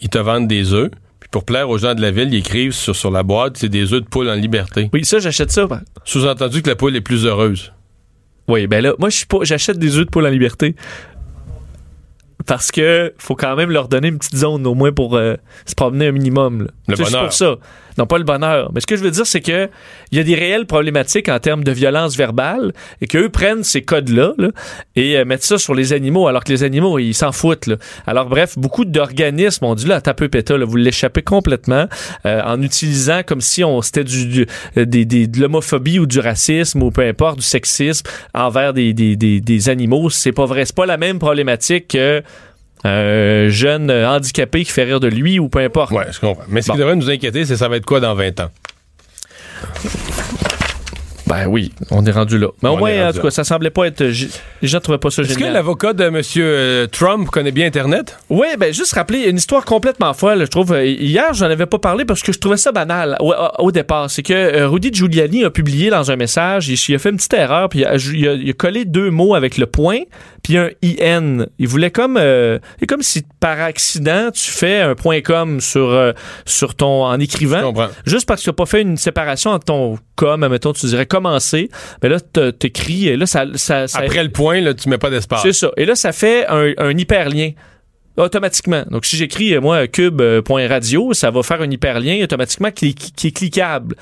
[0.00, 0.90] ils te vendent des œufs.
[1.30, 3.68] Puis pour plaire aux gens de la ville, ils écrivent sur, sur la boîte c'est
[3.68, 4.88] des œufs de poule en liberté.
[4.94, 5.66] Oui, ça, j'achète ça.
[5.66, 5.82] ben.
[6.04, 7.72] Sous-entendu que la poule est plus heureuse.
[8.48, 9.10] Oui, ben là, moi,
[9.42, 10.74] j'achète des œufs de poule en liberté.
[12.46, 15.34] Parce que faut quand même leur donner une petite zone, au moins pour euh,
[15.66, 16.62] se promener un minimum.
[16.62, 16.70] là.
[16.88, 17.24] Le bonheur.
[17.24, 17.56] pour ça.
[17.98, 18.70] Non, pas le bonheur.
[18.72, 19.68] Mais ce que je veux dire, c'est que
[20.12, 23.82] il y a des réelles problématiques en termes de violence verbale et qu'eux prennent ces
[23.82, 24.48] codes-là là,
[24.94, 27.66] et euh, mettent ça sur les animaux, alors que les animaux, ils s'en foutent.
[27.66, 27.76] là.
[28.06, 31.86] Alors bref, beaucoup d'organismes ont dit là, t'as peu péta, là, vous l'échappez complètement
[32.24, 34.46] euh, en utilisant comme si on c'était du,
[34.76, 39.40] euh, de l'homophobie ou du racisme ou peu importe du sexisme envers des, des, des,
[39.40, 40.08] des animaux.
[40.08, 40.64] C'est pas vrai.
[40.64, 42.22] C'est pas la même problématique que
[42.84, 45.92] un jeune euh, handicapé qui fait rire de lui ou peu importe.
[45.92, 46.44] Ouais, je comprends.
[46.48, 46.74] Mais ce Bon.
[46.74, 48.50] qui devrait nous inquiéter, c'est ça va être quoi dans 20 ans?
[51.28, 52.48] Ben oui, on est rendu là.
[52.62, 54.02] Mais au On moins, est en tout cas, ça semblait pas être.
[54.02, 55.52] Les gens trouvaient pas ça Est-ce que génial.
[55.54, 56.88] l'avocat de M.
[56.90, 58.18] Trump connaît bien Internet?
[58.30, 60.76] Oui, ben juste rappeler une histoire complètement folle, je trouve.
[60.82, 64.10] Hier, j'en avais pas parlé parce que je trouvais ça banal au, au départ.
[64.10, 67.16] C'est que euh, Rudy Giuliani a publié dans un message, il, il a fait une
[67.16, 70.00] petite erreur, puis il a, il a- il a collé deux mots avec le point,
[70.42, 71.44] puis un IN.
[71.58, 75.90] Il voulait comme, euh, c'est comme si par accident tu fais un point com sur
[75.90, 76.12] euh,
[76.46, 77.88] sur ton en écrivant, comprends.
[78.06, 81.06] juste parce que tu n'as pas fait une séparation entre ton com, mettons, tu dirais
[81.18, 81.68] commencer,
[82.02, 85.10] mais là t'écris, et là ça, ça, ça Après le point, là, tu mets pas
[85.10, 85.42] d'espace.
[85.42, 85.70] c'est ça.
[85.76, 87.52] Et là, ça fait un, un hyperlien
[88.16, 88.82] automatiquement.
[88.90, 93.28] Donc, si j'écris, euh, moi, cube.radio, ça va faire un hyperlien automatiquement qui, qui- qui
[93.28, 93.94] est cliquable.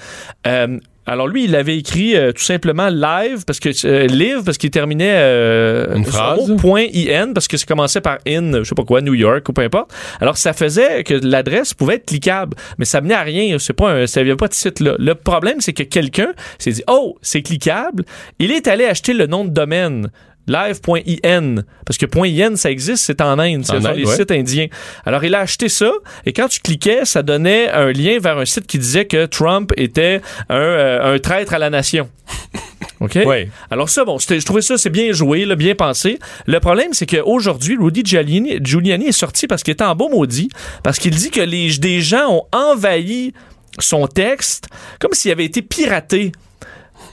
[0.47, 4.59] Euh, alors lui, il avait écrit euh, tout simplement live parce que euh, live parce
[4.59, 6.57] qu'il terminait euh, Une phrase.
[6.59, 9.53] point in parce que ça commençait par in, je sais pas quoi, New York ou
[9.53, 9.93] peu importe.
[10.21, 13.57] Alors ça faisait que l'adresse pouvait être cliquable, mais ça menait à rien.
[13.59, 14.97] C'est pas un, ça avait pas de site là.
[14.99, 18.05] Le problème, c'est que quelqu'un s'est dit oh c'est cliquable.
[18.41, 20.11] Il est allé acheter le nom de domaine
[20.47, 24.17] live.in parce que .in ça existe c'est en Inde ce En sont Inde, les ouais.
[24.17, 24.67] sites indiens
[25.05, 25.91] alors il a acheté ça
[26.25, 29.73] et quand tu cliquais ça donnait un lien vers un site qui disait que Trump
[29.77, 32.09] était un, euh, un traître à la nation
[33.01, 33.19] OK?
[33.27, 33.51] Ouais.
[33.71, 36.19] Alors ça, bon, je trouvais ça, c'est bien joué, là, bien pensé.
[36.47, 40.49] Le problème, c'est qu'aujourd'hui, Rudy Giuliani, Giuliani est sorti parce qu'il était en beau maudit,
[40.83, 43.33] parce qu'il dit que les, des gens ont envahi
[43.79, 44.69] son texte
[44.99, 46.33] comme s'il avait été piraté.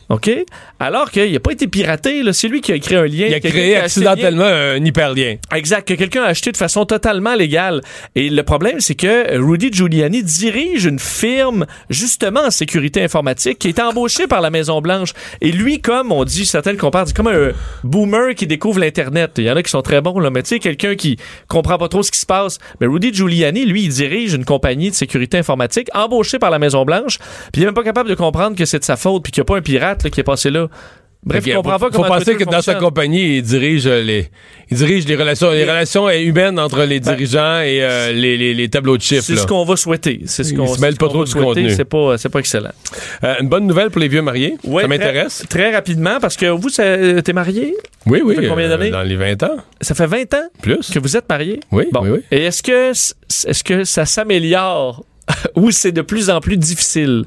[0.10, 0.30] OK?
[0.84, 3.28] Alors qu'il n'a pas été piraté, c'est lui qui a créé un lien.
[3.28, 5.38] Il a créé accidentellement un hyperlien.
[5.56, 7.80] Exact, que quelqu'un a acheté de façon totalement légale.
[8.16, 13.70] Et le problème, c'est que Rudy Giuliani dirige une firme, justement, en sécurité informatique, qui
[13.70, 15.14] est embauchée par la Maison-Blanche.
[15.40, 17.52] Et lui, comme on dit, certains comparent, c'est comme un
[17.86, 19.32] boomer qui découvre l'Internet.
[19.38, 21.18] Il y en a qui sont très bons, là, mais tu sais, quelqu'un qui
[21.48, 22.58] comprend pas trop ce qui se passe.
[22.82, 27.20] Mais Rudy Giuliani, lui, il dirige une compagnie de sécurité informatique embauchée par la Maison-Blanche,
[27.54, 29.40] puis il est même pas capable de comprendre que c'est de sa faute, puis qu'il
[29.40, 30.68] n'y a pas un pirate là, qui est passé là.
[31.26, 33.42] Bref, Fait il que comprend pas faut, comment faut penser que dans sa compagnie, il
[33.44, 34.30] dirige euh, les,
[34.70, 38.68] il dirige les relations, les relations humaines entre les dirigeants et euh, les, les, les
[38.70, 39.24] tableaux de chiffres.
[39.30, 40.20] Ben, C'est ce qu'on va souhaiter.
[40.26, 41.70] C'est ce qu'on se mêle pas trop du contenu.
[41.70, 42.74] C'est pas, c'est pas excellent.
[43.24, 44.56] Euh, une bonne nouvelle pour les vieux mariés.
[44.66, 45.46] Ouais, ça m'intéresse.
[45.48, 47.74] Très, rapidement, parce que vous, t'es marié?
[48.06, 48.36] Oui, oui.
[48.36, 48.90] Ça fait combien euh, d'années?
[48.92, 49.56] dans les 20 ans.
[49.80, 50.90] Ça fait 20 ans Plus.
[50.92, 51.62] que vous êtes marié?
[51.72, 52.02] Oui, Bon.
[52.04, 52.20] oui, oui.
[52.32, 55.06] Et est-ce que, est-ce que ça s'améliore
[55.56, 57.24] ou c'est de plus en plus difficile?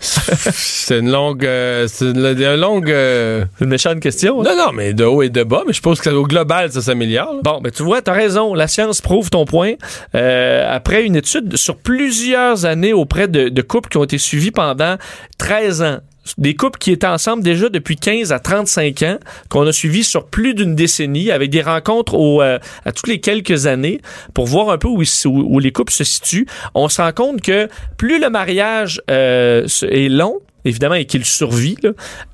[0.00, 2.90] C'est une longue, euh, c'est une, une longue.
[2.90, 4.40] euh, une méchante question.
[4.40, 4.44] hein?
[4.44, 5.62] Non, non, mais de haut et de bas.
[5.66, 7.40] Mais je pense que au global, ça s'améliore.
[7.42, 8.54] Bon, ben tu vois, t'as raison.
[8.54, 9.72] La science prouve ton point.
[10.14, 14.50] Euh, après une étude sur plusieurs années auprès de, de couples qui ont été suivis
[14.50, 14.96] pendant
[15.38, 15.98] 13 ans.
[16.38, 19.18] Des couples qui étaient ensemble déjà depuis 15 à 35 ans,
[19.48, 23.20] qu'on a suivis sur plus d'une décennie, avec des rencontres au, euh, à toutes les
[23.20, 24.00] quelques années,
[24.32, 26.46] pour voir un peu où, les couples se situent.
[26.74, 31.76] On se rend compte que plus le mariage euh, est long, évidemment, et qu'il survit,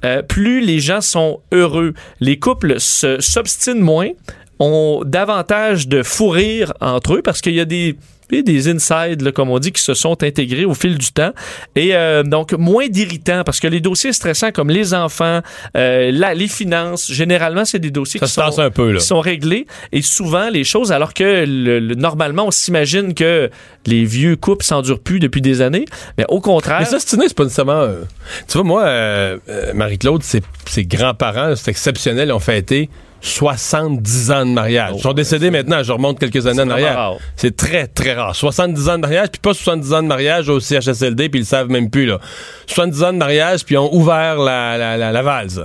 [0.04, 1.94] euh, plus les gens sont heureux.
[2.20, 4.10] Les couples s'obstinent moins,
[4.58, 7.96] ont davantage de fou rire entre eux parce qu'il y a des
[8.30, 11.32] des insides, là, comme on dit, qui se sont intégrés au fil du temps.
[11.76, 15.40] Et euh, donc, moins d'irritants, parce que les dossiers stressants comme les enfants,
[15.76, 19.66] euh, la, les finances, généralement, c'est des dossiers qui sont, un peu, qui, sont, réglés.
[19.92, 23.50] Et souvent, les choses, alors que le, normalement, on s'imagine que
[23.86, 25.84] les vieux couples s'endurent plus depuis des années,
[26.18, 26.80] mais au contraire...
[26.80, 27.82] Mais ça, c'est pas nécessairement...
[27.82, 28.02] Euh,
[28.48, 29.40] tu vois, moi,
[29.74, 32.88] Marie-Claude, ses, ses grands-parents, c'est exceptionnel, ils ont fêté
[33.20, 34.92] 70 ans de mariage.
[34.96, 37.12] Ils sont décédés maintenant, je remonte quelques années en arrière.
[37.36, 38.34] C'est très, très rare.
[38.34, 41.46] 70 ans de mariage, puis pas 70 ans de mariage au CHSLD, puis ils le
[41.46, 42.06] savent même plus.
[42.06, 42.18] Là.
[42.66, 45.60] 70 ans de mariage, puis ils ont ouvert la, la, la, la valse.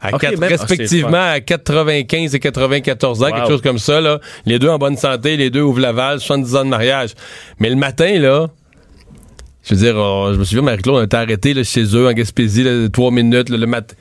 [0.00, 4.00] À quatre, respectivement à 95 et 94 ans, quelque chose comme ça.
[4.00, 4.18] Là.
[4.44, 7.10] Les deux en bonne santé, les deux ouvrent la valse, 70 ans de mariage.
[7.58, 8.48] Mais le matin, là,
[9.62, 12.12] je veux dire, oh, je me souviens, Marie-Claude, on était arrêté là, chez eux en
[12.12, 13.94] Gaspésie, là, trois minutes, le matin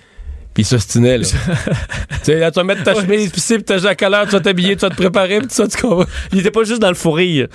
[0.54, 1.26] puis il s'ostinait, là.
[2.10, 4.32] tu sais, là, tu vas mettre ta chemise, puis si, t'as à quelle heure tu
[4.32, 6.06] vas t'habiller, tu vas te préparer, puis tout ça, tu comprends?
[6.32, 7.48] Il était pas juste dans le fou rire.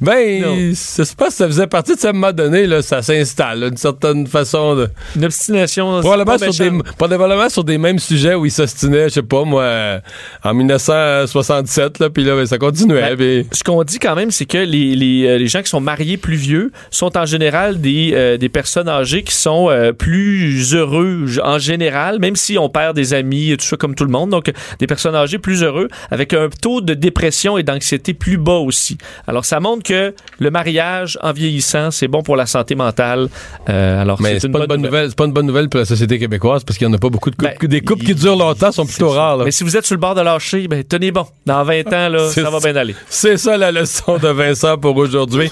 [0.00, 3.02] Ben, ça se passe, ça faisait partie de ça, à un moment donné, là, ça
[3.02, 4.88] s'installe, une certaine façon de.
[5.16, 6.00] Une obstination.
[6.00, 10.00] Probablement sur, des, probablement sur des mêmes sujets où il s'ostinait, je sais pas, moi,
[10.42, 13.16] en 1967, là, puis là, ben, ça continuait.
[13.16, 15.80] Ben, Ce qu'on dit quand même, c'est que les, les, euh, les, gens qui sont
[15.80, 20.74] mariés plus vieux sont en général des, euh, des personnes âgées qui sont euh, plus
[20.74, 24.10] heureux en général, même si on perd des amis et tout ça comme tout le
[24.10, 24.30] monde.
[24.30, 28.52] Donc, des personnes âgées plus heureux avec un taux de dépression et d'anxiété plus bas
[28.52, 28.98] aussi.
[29.26, 33.28] Alors, ça montre que le mariage en vieillissant, c'est bon pour la santé mentale.
[33.68, 35.08] Euh, alors, mais c'est pas une bonne nouvelle.
[35.08, 37.08] C'est pas une bonne nouvelle pour la société québécoise parce qu'il y en a pas
[37.08, 37.54] beaucoup de couples.
[37.60, 39.38] Ben, des couples qui durent longtemps sont plutôt rares.
[39.38, 41.26] Mais si vous êtes sur le bord de lâcher, ben, tenez bon.
[41.46, 42.94] Dans 20 ans, là, ça va bien aller.
[43.08, 45.50] C'est ça la leçon de Vincent pour aujourd'hui.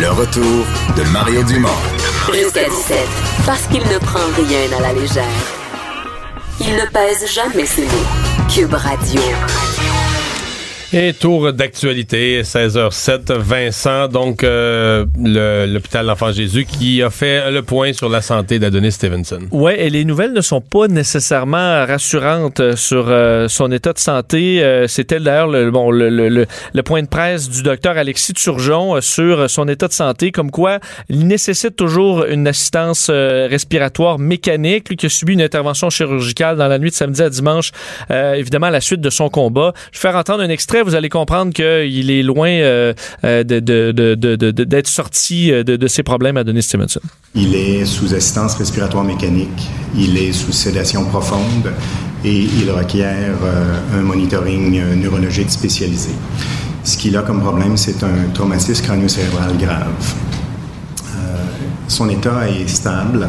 [0.00, 0.64] Le retour
[0.96, 1.68] de Mario Dumont.
[2.32, 2.98] Jusqu'à 17,
[3.46, 5.57] parce qu'il ne prend rien à la légère.
[6.60, 8.48] Il ne pèse jamais ses mots.
[8.52, 9.20] Cube Radio.
[10.90, 15.04] Et tour d'actualité, 16h07, Vincent, donc euh,
[15.66, 19.40] l'hôpital l'Enfant Jésus qui a fait le point sur la santé d'Adonis Stevenson.
[19.50, 24.64] Oui, et les nouvelles ne sont pas nécessairement rassurantes sur euh, son état de santé.
[24.64, 28.98] Euh, c'était d'ailleurs le, bon, le, le, le, point de presse du docteur Alexis Turgeon
[29.02, 30.78] sur son état de santé, comme quoi
[31.10, 36.68] il nécessite toujours une assistance respiratoire mécanique, lui qui a subi une intervention chirurgicale dans
[36.68, 37.72] la nuit de samedi à dimanche,
[38.10, 39.74] évidemment à la suite de son combat.
[39.92, 42.92] Je vais faire entendre un extrait vous allez comprendre qu'il est loin euh,
[43.24, 47.00] euh, d'être sorti euh, de, ses problèmes à Denis Stevenson.
[47.34, 51.72] Il est sous assistance respiratoire mécanique, il est sous sédation profonde
[52.24, 53.34] et il requiert
[53.94, 56.10] un monitoring neurologique spécialisé.
[56.82, 60.14] Ce qu'il a comme problème, c'est un traumatisme crânio-cérébral grave.
[61.86, 63.28] son état est stable,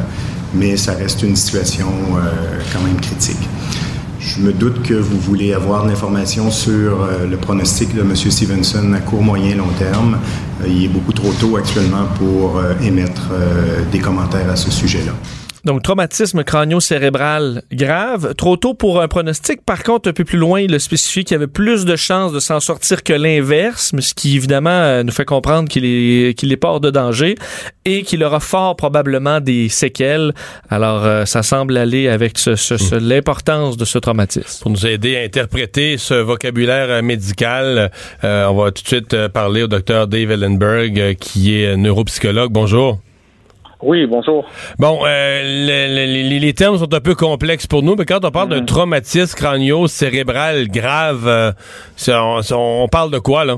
[0.56, 1.88] mais ça reste une situation
[2.74, 3.48] quand même critique.
[4.20, 8.16] Je me doute que vous voulez avoir l'information sur euh, le pronostic de M.
[8.16, 10.18] Stevenson à court, moyen, long terme.
[10.62, 13.30] Euh, il est beaucoup trop tôt actuellement pour euh, émettre
[13.92, 15.14] des commentaires à ce sujet-là.
[15.70, 18.34] Donc, traumatisme crânio-cérébral grave.
[18.34, 19.64] Trop tôt pour un pronostic.
[19.64, 22.32] Par contre, un peu plus loin, il a spécifié qu'il y avait plus de chances
[22.32, 26.52] de s'en sortir que l'inverse, ce qui, évidemment, euh, nous fait comprendre qu'il est, qu'il
[26.52, 27.36] est pas hors de danger
[27.86, 30.34] et qu'il aura fort probablement des séquelles.
[30.72, 33.08] Alors, euh, ça semble aller avec ce, ce, hmm.
[33.08, 34.64] l'importance de ce traumatisme.
[34.64, 37.92] Pour nous aider à interpréter ce vocabulaire euh, médical,
[38.24, 42.52] on va tout de suite parler au docteur Dave Ellenberg, qui est neuropsychologue.
[42.52, 43.00] Bonjour.
[43.82, 44.46] Oui, bonjour.
[44.78, 48.62] Bon, euh, les, termes sont un peu complexes pour nous, mais quand on parle d'un
[48.62, 48.66] mm.
[48.66, 51.52] traumatisme crânio-cérébral grave, euh,
[52.52, 53.56] on, parle de quoi, là?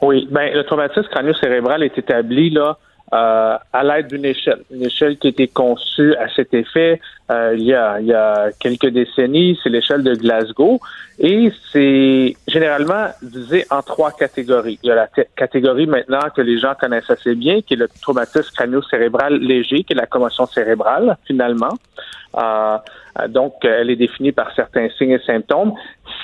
[0.00, 2.78] Oui, ben le traumatisme crânio-cérébral est établi là
[3.12, 7.00] euh, à l'aide d'une échelle, une échelle qui a été conçue à cet effet
[7.30, 10.80] euh, il, y a, il y a quelques décennies, c'est l'échelle de Glasgow,
[11.18, 14.80] et c'est généralement divisé en trois catégories.
[14.82, 17.88] Il y a la catégorie maintenant que les gens connaissent assez bien, qui est le
[18.02, 21.74] traumatisme crânio-cérébral léger, qui est la commotion cérébrale, finalement.
[22.36, 22.78] Euh,
[23.28, 25.72] donc, elle est définie par certains signes et symptômes.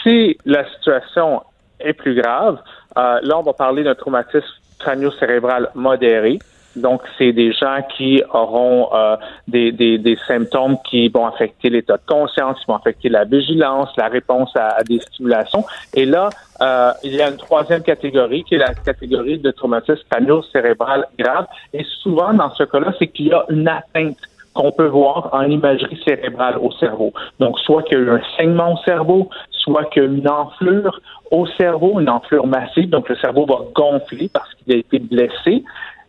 [0.02, 1.42] Si la situation
[1.78, 2.58] est plus grave,
[2.96, 4.46] là, on va parler d'un traumatisme
[4.78, 6.38] crânio-cérébral modéré,
[6.76, 9.16] Donc, c'est des gens qui auront euh,
[9.48, 13.88] des, des, des, symptômes qui vont affecter l'état de conscience, qui vont affecter la vigilance,
[13.96, 15.64] la réponse à, des stimulations.
[15.94, 16.28] Et là,
[16.60, 21.46] euh, il y a une troisième catégorie qui est la catégorie de traumatisme crânio-cérébral grave.
[21.72, 24.18] Et souvent, dans ce cas-là, c'est qu'il y a une atteinte
[24.56, 27.12] qu'on peut voir en imagerie cérébrale au cerveau.
[27.38, 30.28] Donc, soit qu'il y a eu un saignement au cerveau, soit qu'il y a une
[30.28, 31.00] enflure
[31.30, 35.64] au cerveau, une enflure massive, donc le cerveau va gonfler parce qu'il a été blessé.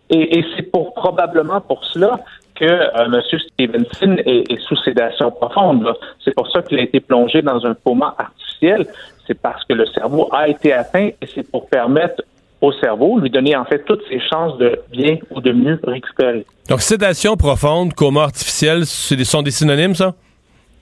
[0.09, 2.19] Et, c'est pour probablement pour cela
[2.55, 3.21] que euh, M.
[3.21, 5.93] Stevenson est, sous sédation profonde.
[6.23, 8.87] C'est pour ça qu'il a été plongé dans un coma artificiel.
[9.25, 12.23] C'est parce que le cerveau a été atteint et c'est pour permettre
[12.61, 16.45] au cerveau, lui donner en fait toutes ses chances de bien ou de mieux récupérer.
[16.69, 20.15] Donc sédation profonde, coma artificiel, ce sont des synonymes, ça?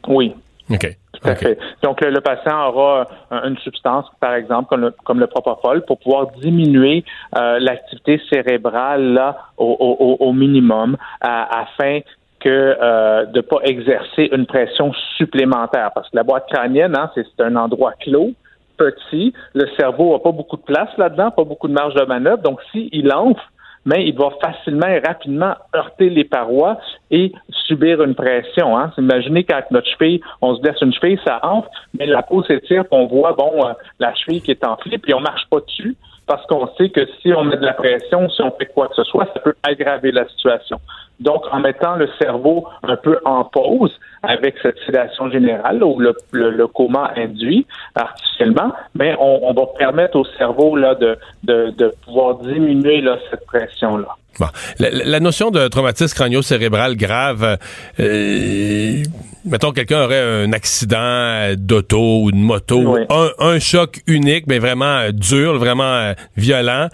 [0.08, 0.34] Oui.
[0.70, 0.98] OK.
[1.22, 1.58] Tout à fait.
[1.84, 6.28] Donc, le, patient aura une substance, par exemple, comme le, comme le propofol, pour pouvoir
[6.42, 7.04] diminuer
[7.38, 12.00] euh, l'activité cérébrale là, au, minimum afin
[12.40, 15.92] que euh, de ne pas exercer une pression supplémentaire.
[15.96, 18.32] Parce que la boîte crânienne, hein, c'est un endroit clos,
[18.78, 19.34] petit.
[19.54, 22.44] Le cerveau n'a pas beaucoup de place là-dedans, pas beaucoup de marge de manœuvre.
[22.44, 23.42] Donc, s'il enfle,
[23.86, 26.78] mais il va facilement et rapidement heurter les parois
[27.12, 27.32] et
[27.68, 28.78] subir une pression.
[28.78, 28.92] Hein.
[28.98, 32.84] Imaginez quand notre cheville, on se laisse une cheville, ça enfle, mais la peau s'étire,
[32.92, 35.96] on voit bon euh, la cheville qui est enflée, puis on marche pas dessus
[36.28, 38.96] parce qu'on sait que si on met de la pression, si on fait quoi que
[38.96, 40.80] ce soit, ça peut aggraver la situation.
[41.20, 43.92] Donc, en mettant le cerveau un peu en pause
[44.24, 50.26] avec cette sédation générale ou le, le, coma induit artificiellement, mais on, va permettre au
[50.38, 54.10] cerveau là, de, de, de pouvoir diminuer là, cette pression-là.
[54.40, 54.48] Bon.
[54.80, 57.58] La, notion de traumatisme crânio-cérébral grave,
[58.00, 59.04] euh,
[59.46, 65.10] mettons quelqu'un aurait un accident d'auto ou de moto, un, un, choc unique, mais vraiment
[65.14, 66.90] dur, vraiment violent.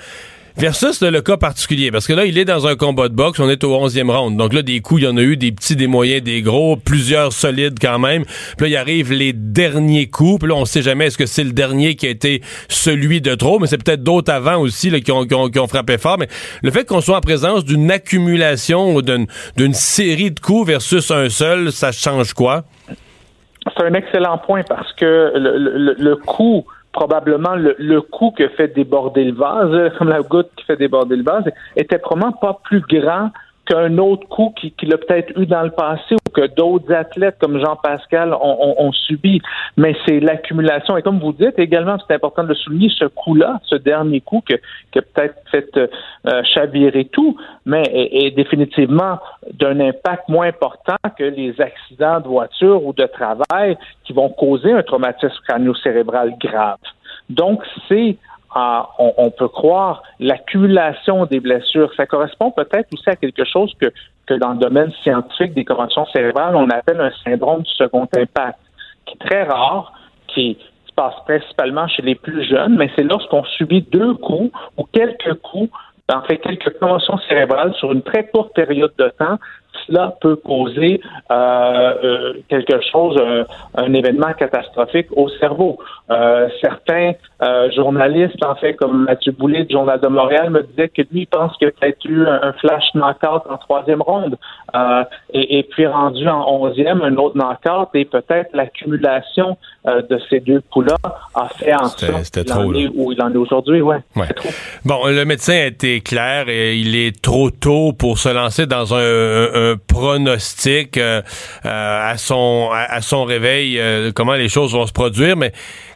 [0.62, 3.49] Versus le cas particulier, parce que là, il est dans un combat de boxe, on
[3.49, 4.38] est au 11e round.
[4.38, 6.76] Donc là, des coups, il y en a eu des petits, des moyens, des gros,
[6.76, 8.26] plusieurs solides quand même.
[8.26, 10.41] Puis là, il arrive les derniers coups.
[10.41, 13.34] Puis là, on sait jamais est-ce que c'est le dernier qui a été celui de
[13.34, 16.20] trop, mais c'est peut-être d'autres avant aussi là, qui, ont, qui, ont, frappé fort.
[16.20, 16.28] Mais
[16.62, 21.30] le fait qu'on soit en présence d'une accumulation ou d'une série de coups versus un
[21.30, 22.66] seul, ça change quoi?
[23.76, 28.48] C'est un excellent point parce que le, le, le coup probablement le, le coup que
[28.50, 32.60] fait déborder le vase, comme la goutte qui fait déborder le vase, était probablement pas
[32.64, 33.32] plus grand
[33.72, 37.38] qu'un autre coup qui, qui l'a peut-être eu dans le passé ou que d'autres athlètes
[37.40, 39.42] comme Jean-Pascal ont, subi.
[39.78, 40.98] Mais c'est l'accumulation.
[40.98, 44.44] Et comme vous dites également, c'est important de le souligner, ce coup-là, ce dernier coup
[44.46, 44.56] que,
[44.92, 49.20] qui a peut-être fait euh, chavirer tout, mais est, définitivement
[49.54, 54.74] d'un impact moins important que les accidents de voiture ou de travail qui vont causer
[54.74, 56.78] un traumatisme crânio-cérébral grave.
[57.30, 58.18] Donc, c'est
[58.56, 61.91] on, peut croire l'accumulation des blessures.
[61.95, 66.56] Ça correspond peut-être aussi à quelque chose que, dans le domaine scientifique des corrections cérébrales,
[66.56, 68.60] on appelle un syndrome du second impact,
[69.06, 69.93] qui est très rare,
[70.28, 74.84] qui se passe principalement chez les plus jeunes, mais c'est lorsqu'on subit deux coups ou
[74.91, 75.70] quelques coups
[76.14, 79.38] en fait quelques commotions cérébrales sur une très courte période de temps,
[79.88, 81.02] cela peut causer
[81.32, 83.18] euh, euh, quelque chose,
[83.76, 85.78] un, événement catastrophique au cerveau.
[86.10, 87.14] Euh, certains
[87.76, 91.58] journalistes, en fait, comme Mathieu Boulet du Journal de Montréal, me disaient que lui pense
[91.58, 94.38] qu'il a peut-être eu un, flash knockout en troisième ronde,
[95.34, 100.98] et, puis rendu en onzième, un autre knockout, et peut-être l'accumulation de ces deux coups-là
[101.34, 103.82] a fait en sorte qu'il en est où il en est aujourd'hui.
[103.82, 104.04] Ouais,
[104.86, 108.94] Bon, le médecin a été clair, et il est trop tôt pour se lancer dans
[108.94, 111.22] un pronostic euh,
[111.66, 115.52] euh, à son à, son réveil euh, comment les choses vont se produire, mais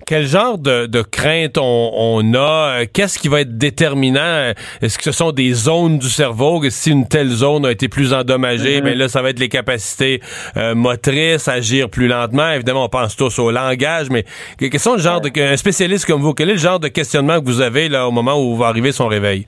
[0.05, 2.85] quel genre de, de crainte on, a?
[2.85, 4.53] Qu'est-ce qui va être déterminant?
[4.81, 6.61] Est-ce que ce sont des zones du cerveau?
[6.69, 8.93] Si une telle zone a été plus endommagée, mais mm-hmm.
[8.93, 10.21] ben là ça va être les capacités
[10.75, 12.51] motrices, agir plus lentement.
[12.51, 14.25] Évidemment, on pense tous au langage, mais
[14.59, 17.39] quels sont le genre de un spécialiste comme vous Quel est le genre de questionnement
[17.39, 19.45] que vous avez là au moment où va arriver son réveil?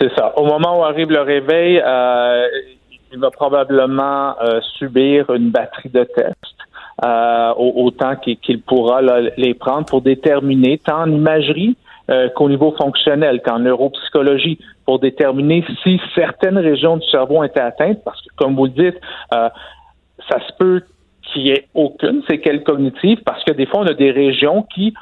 [0.00, 0.32] C'est ça.
[0.36, 2.46] Au moment où arrive le réveil, euh,
[3.16, 6.36] il va probablement euh, subir une batterie de tests.
[7.04, 9.02] Euh, autant qu'il pourra
[9.36, 11.76] les prendre pour déterminer tant en imagerie
[12.10, 17.60] euh, qu'au niveau fonctionnel, qu'en neuropsychologie, pour déterminer si certaines régions du cerveau ont été
[17.60, 19.00] atteintes, parce que comme vous le dites,
[19.30, 20.82] ça se peut
[21.36, 24.94] qu'il n'y ait aucune séquelle cognitive, parce que des fois, on a des régions qui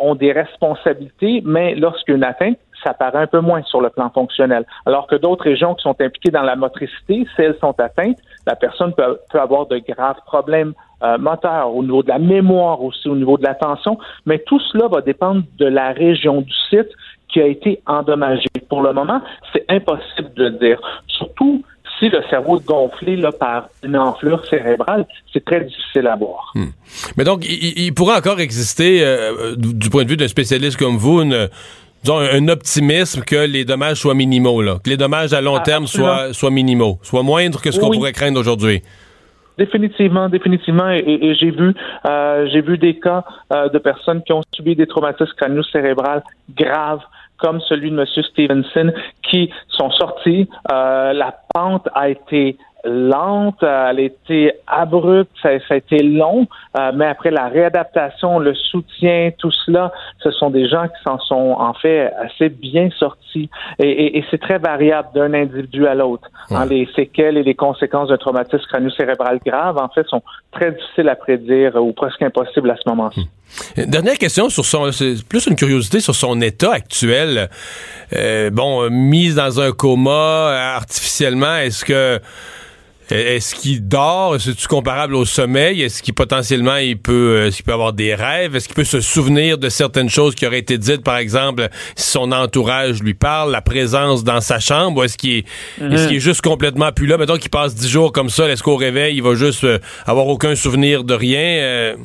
[0.00, 4.64] ont des responsabilités, mais lorsqu'une atteinte, ça paraît un peu moins sur le plan fonctionnel.
[4.86, 8.56] Alors que d'autres régions qui sont impliquées dans la motricité, si elles sont atteintes, la
[8.56, 10.72] personne peut, avoir de graves problèmes
[11.02, 13.98] euh, moteurs au niveau de la mémoire aussi, au niveau de l'attention.
[14.26, 16.90] Mais tout cela va dépendre de la région du site
[17.28, 18.46] qui a été endommagé.
[18.68, 19.20] Pour le moment,
[19.52, 20.80] c'est impossible de le dire.
[21.06, 21.62] Surtout
[21.98, 26.52] si le cerveau est gonflé là, par une enflure cérébrale, c'est très difficile à voir.
[26.54, 26.66] Hmm.
[27.16, 31.22] Mais donc, il, pourrait encore exister, euh, du point de vue d'un spécialiste comme vous,
[31.22, 31.48] une,
[32.02, 35.60] disons, un optimisme que les dommages soient minimaux, là, que les dommages à long ah,
[35.60, 38.82] terme soient, soient minimaux, soient moindres que ce qu'on pourrait craindre aujourd'hui.
[39.56, 41.74] Définitivement, définitivement, et, j'ai vu,
[42.06, 46.24] euh, j'ai vu des cas euh, de personnes qui ont subi des traumatismes crânio-cérébrales
[46.56, 47.02] graves,
[47.38, 48.06] comme celui de M.
[48.06, 50.48] Stevenson, qui sont sortis.
[50.72, 56.92] Euh, la pente a été lente, elle a été abrupte, ça, a été long, euh,
[56.94, 61.56] mais après la réadaptation, le soutien, tout cela, ce sont des gens qui s'en sont
[61.58, 66.28] en fait assez bien sortis et, c'est très variable d'un individu à l'autre.
[66.50, 70.22] Hein, les séquelles et les conséquences d'un traumatisme crânio-cérébral grave, en fait, sont
[70.52, 73.20] très difficiles à prédire ou presque impossibles à ce moment-ci.
[73.76, 73.84] Hmm.
[73.86, 77.48] Dernière question sur son, c'est plus une curiosité sur son état actuel.
[78.14, 82.20] Euh, bon, mise dans un coma artificiellement, est-ce que
[83.10, 84.36] est-ce qu'il dort?
[84.36, 85.82] Est-ce comparable au sommeil?
[85.82, 88.56] Est-ce qu'il potentiellement il peut, euh, qu'il peut avoir des rêves?
[88.56, 92.10] Est-ce qu'il peut se souvenir de certaines choses qui auraient été dites, par exemple, si
[92.10, 95.00] son entourage lui parle, la présence dans sa chambre?
[95.00, 95.44] Ou est-ce qu'il est,
[95.80, 97.18] est, est, juste complètement plus là?
[97.18, 100.26] Mettons qu'il passe dix jours comme ça, est-ce qu'au réveil, il va juste euh, avoir
[100.28, 101.40] aucun souvenir de rien?
[101.40, 101.96] Euh,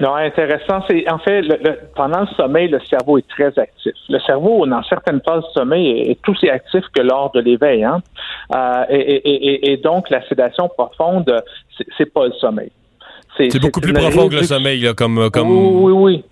[0.00, 0.82] non, intéressant.
[0.88, 1.56] C'est en fait le,
[1.94, 3.92] pendant le sommeil, le cerveau est très actif.
[4.08, 7.84] Le cerveau, dans certaines phases de sommeil, est, tout aussi actif que lors de l'éveil.
[7.84, 8.00] Hein?
[8.54, 11.42] Euh, et, et, et, donc, la sédation profonde,
[11.96, 12.70] c'est pas le sommeil.
[13.36, 15.50] C'est beaucoup plus profond que le sommeil, là, comme, comme.
[15.50, 16.24] Oui, oui, oui.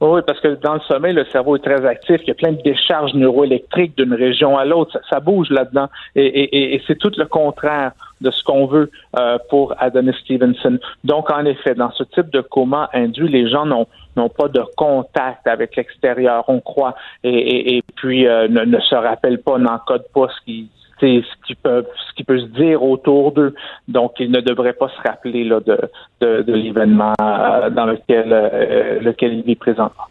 [0.00, 2.20] Oui, parce que dans le sommeil, le cerveau est très actif.
[2.22, 4.98] Il y a plein de décharges neuroélectriques d'une région à l'autre.
[5.10, 5.88] Ça, bouge là-dedans.
[6.14, 10.78] Et, c'est tout le contraire de ce qu'on veut euh, pour Adonis Stevenson.
[11.04, 13.86] Donc, en effet, dans ce type de coma induit, les gens n'ont
[14.16, 19.42] n'ont pas de contact avec l'extérieur, on croit, et, puis euh, ne, ne, se rappellent
[19.42, 23.54] pas, n'encodent pas ce qui, ce qui peut ce qui peut se dire autour d'eux.
[23.88, 25.78] Donc, ils ne devraient pas se rappeler là, de,
[26.20, 30.04] de, l'événement euh, dans lequel euh, lequel il vit présentement.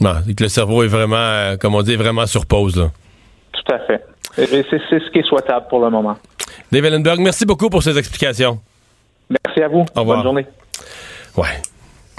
[0.00, 2.76] Non, que le cerveau est vraiment, comme on dit, vraiment sur pause.
[2.76, 2.88] Là.
[3.52, 4.04] Tout à fait.
[4.38, 6.16] Et c'est ce qui est souhaitable pour le moment.
[6.72, 8.60] Dave Ellenberg, merci beaucoup pour ces explications.
[9.28, 9.84] Merci à vous.
[9.94, 10.18] Au revoir.
[10.18, 10.46] Bonne journée.
[11.36, 11.62] Ouais.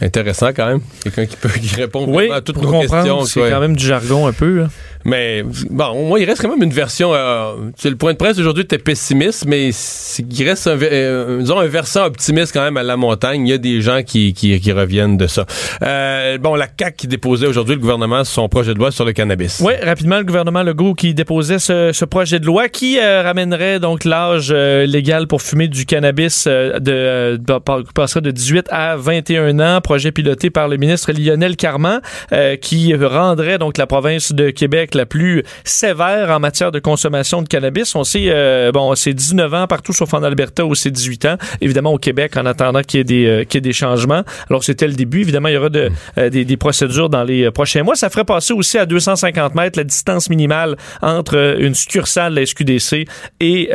[0.02, 0.82] Intéressant quand même.
[1.04, 3.26] Quelqu'un qui peut qui répond à toutes nos questions.
[3.26, 4.62] C'est quand même du jargon un peu.
[4.62, 4.68] Là.
[5.06, 7.14] Mais bon, moi, il reste quand même une version.
[7.14, 12.06] Euh, le point de presse aujourd'hui était pessimiste, mais il reste un, euh, un versant
[12.06, 13.48] optimiste quand même à la montagne.
[13.48, 15.46] Il y a des gens qui, qui, reviennent de ça.
[15.84, 19.14] Euh, bon, la CAC qui déposait aujourd'hui le gouvernement son projet de loi sur le
[19.14, 19.62] cannabis.
[19.64, 23.80] Oui, rapidement, le gouvernement Legault qui déposait ce, ce projet de loi qui euh, ramènerait
[23.80, 27.40] donc l'âge euh, légal pour fumer du cannabis de,
[27.94, 29.82] passerait de 18 à 21 ans.
[29.82, 32.02] Projet piloté par le ministre Lionel Carman
[32.62, 37.48] qui rendrait donc la province de Québec la plus sévère en matière de consommation de
[37.48, 37.96] cannabis.
[37.96, 41.38] On sait, euh, bon, c'est 19 ans partout sauf en Alberta où c'est 18 ans.
[41.62, 44.24] Évidemment, au Québec, en attendant qu'il y ait des, euh, y ait des changements.
[44.50, 45.22] Alors, c'était le début.
[45.22, 47.96] Évidemment, il y aura euh, des, des, procédures dans les prochains mois.
[47.96, 52.46] Ça ferait passer aussi à 250 mètres la distance minimale entre une succursale de la
[52.46, 53.08] SQDC
[53.40, 53.70] et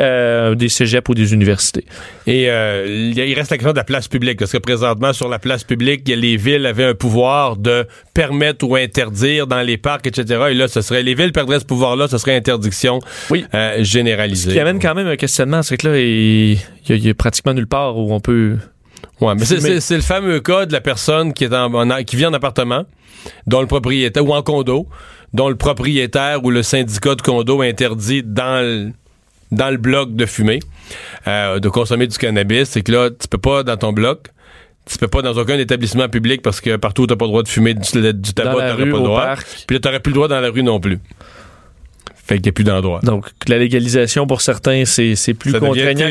[0.55, 1.85] des cégeps ou des universités.
[2.25, 5.63] Et il reste la question de la place publique, parce que présentement, sur la place
[5.63, 7.85] publique, les villes avaient un pouvoir de
[8.17, 10.45] permettre ou interdire dans les parcs, etc.
[10.49, 12.97] Et là, ce serait les villes perdraient ce pouvoir-là, ce serait interdiction
[13.29, 13.45] oui.
[13.53, 14.49] euh, généralisée.
[14.49, 16.57] Ce qui amène quand même un questionnement, c'est que là, il
[16.89, 18.57] y, a pratiquement nulle part où on peut...
[19.21, 22.33] Ouais, mais c'est le fameux cas de la personne qui est en, qui vit en
[22.33, 22.85] appartement,
[23.45, 24.87] dont le propriétaire ou en condo,
[25.35, 28.93] dont le propriétaire ou le syndicat de condo interdit dans le,
[29.51, 30.59] dans le bloc de fumer,
[31.27, 32.69] euh, de consommer du cannabis.
[32.69, 34.29] C'est que là, tu peux pas dans ton bloc
[34.89, 37.43] tu peux pas dans aucun établissement public parce que partout où t'as pas le droit
[37.43, 37.81] de fumer du,
[38.13, 39.21] du tabac, t'aurais pas le droit.
[39.67, 40.99] Puis là, t'aurais plus le droit dans la rue non plus.
[42.27, 42.99] Fait qu'il n'y a plus d'endroit.
[43.03, 46.07] Donc, la légalisation pour certains, c'est, plus contraignant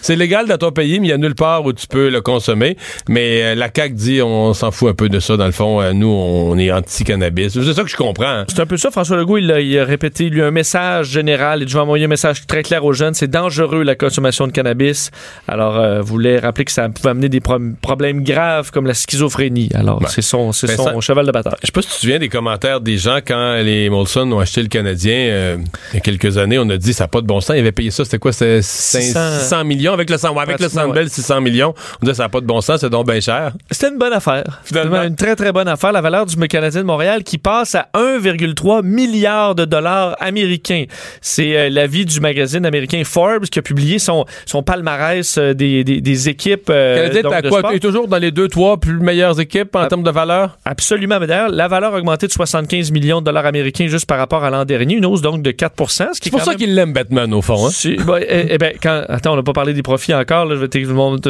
[0.00, 2.20] C'est légal dans ton pays, mais il y a nulle part où tu peux le
[2.20, 2.76] consommer.
[3.08, 5.36] Mais euh, la CAQ dit, on s'en fout un peu de ça.
[5.36, 7.52] Dans le fond, euh, nous, on est anti-cannabis.
[7.52, 8.24] C'est ça que je comprends.
[8.26, 8.44] Hein.
[8.48, 8.92] C'est un peu ça.
[8.92, 11.64] François Legault, il a, répété, lui, un message général.
[11.68, 13.14] Il a envoyer un message très clair aux jeunes.
[13.14, 15.10] C'est dangereux, la consommation de cannabis.
[15.48, 19.70] Alors, euh, voulait rappeler que ça pouvait amener des problèmes graves comme la schizophrénie.
[19.74, 21.54] Alors, c'est son, c'est ben, son cheval de bataille.
[21.62, 24.38] Je sais pas si tu te souviens des commentaires des gens quand les Molson ont
[24.38, 25.56] acheté le Canadien euh,
[25.92, 27.56] il y a quelques années, on a dit ça n'a pas de bon sens.
[27.56, 28.32] Il avait payé ça, c'était quoi?
[28.32, 31.74] C'était 600 millions avec le, ouais, avec le Sandbell, 600 millions.
[32.02, 33.52] On dit ça n'a pas de bon sens, c'est donc bien cher.
[33.70, 34.60] C'était une bonne affaire.
[34.64, 35.92] Finalement, une très, très bonne affaire.
[35.92, 40.84] La valeur du Canadien de Montréal qui passe à 1,3 milliard de dollars américains.
[41.20, 45.84] C'est euh, l'avis du magazine américain Forbes qui a publié son, son palmarès euh, des,
[45.84, 46.66] des, des, équipes.
[46.66, 47.74] Canadien est quoi?
[47.74, 50.58] est toujours dans les deux, trois plus meilleures équipes en termes de valeur?
[50.64, 51.18] Absolument.
[51.20, 54.44] Mais d'ailleurs, la valeur a augmenté de 75 millions de dollars américains juste par rapport
[54.44, 55.74] à l'an dernier, une hausse donc de 4
[56.12, 57.66] C'est pour ça qu'il l'aime, Batman, au fond.
[57.66, 57.70] Hein?
[58.06, 60.78] Ben, eh, eh ben, quand, attends, on n'a pas parlé des profits encore, là, je
[60.78, 61.20] le monde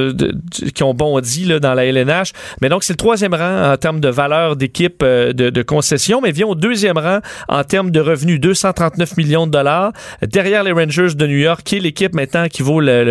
[0.75, 2.33] qui ont bondi là, dans la LNH.
[2.61, 6.33] Mais donc, c'est le troisième rang en termes de valeur d'équipe de, de concession, mais
[6.33, 11.15] vient au deuxième rang en termes de revenus, 239 millions de dollars, derrière les Rangers
[11.15, 13.03] de New York, qui est l'équipe maintenant qui vaut le,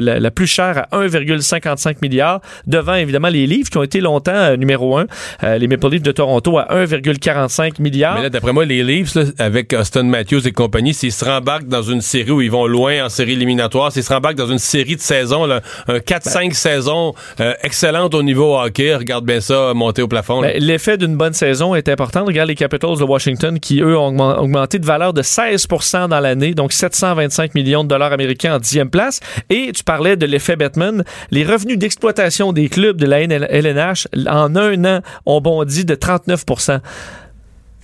[0.00, 4.56] la, plus chère à 1,55 milliard, devant évidemment les Leafs qui ont été longtemps euh,
[4.56, 5.06] numéro un,
[5.42, 8.16] euh, les Maple Leafs de Toronto à 1,45 milliard.
[8.16, 11.82] Mais là, d'après moi, les Leafs, avec Austin Matthews et compagnie, s'ils se rembarquent dans
[11.82, 14.94] une série où ils vont loin en série éliminatoire, s'ils se rembarquent dans une série
[14.94, 16.52] de saisons, là, un 4-5 ben.
[16.52, 20.42] saisons euh, excellentes au niveau hockey, regarde bien ça monter au plafond.
[20.42, 22.26] Ben, l'effet d'une bonne saison est important.
[22.26, 26.52] Regarde les Capitals de Washington qui, eux, ont augmenté de valeur de 16% dans l'année,
[26.52, 29.20] donc 725 millions de dollars américains en dixième place.
[29.48, 31.04] Et tu parlais de l'effet Batman.
[31.30, 36.44] Les revenus d'exploitation des clubs de la LNH en un an ont bondi de 39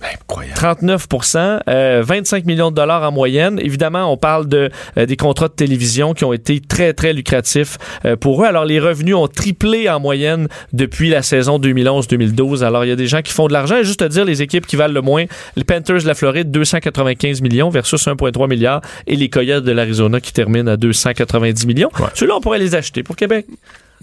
[0.01, 0.57] Incroyable.
[0.57, 3.59] 39% euh, 25 millions de dollars en moyenne.
[3.61, 7.77] Évidemment, on parle de euh, des contrats de télévision qui ont été très très lucratifs
[8.05, 8.45] euh, pour eux.
[8.45, 12.63] Alors les revenus ont triplé en moyenne depuis la saison 2011-2012.
[12.63, 13.83] Alors il y a des gens qui font de l'argent.
[13.83, 15.25] Juste à dire les équipes qui valent le moins,
[15.57, 20.21] les Panthers de la Floride 295 millions versus 1.3 milliard et les Coyotes de l'Arizona
[20.21, 21.89] qui terminent à 290 millions.
[22.13, 23.45] Ceux-là on pourrait les acheter pour Québec.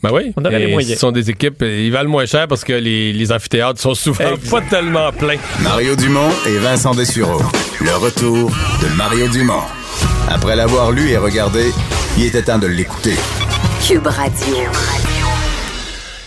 [0.02, 0.32] Ben oui.
[0.36, 0.94] On les moyens.
[0.94, 4.36] Ce sont des équipes, ils valent moins cher parce que les, les amphithéâtres sont souvent
[4.50, 5.38] pas tellement pleins.
[5.62, 7.40] Mario Dumont et Vincent Dessureau.
[7.80, 9.62] Le retour de Mario Dumont.
[10.28, 11.72] Après l'avoir lu et regardé,
[12.18, 13.14] il était temps de l'écouter.
[13.86, 14.56] Cube Radio.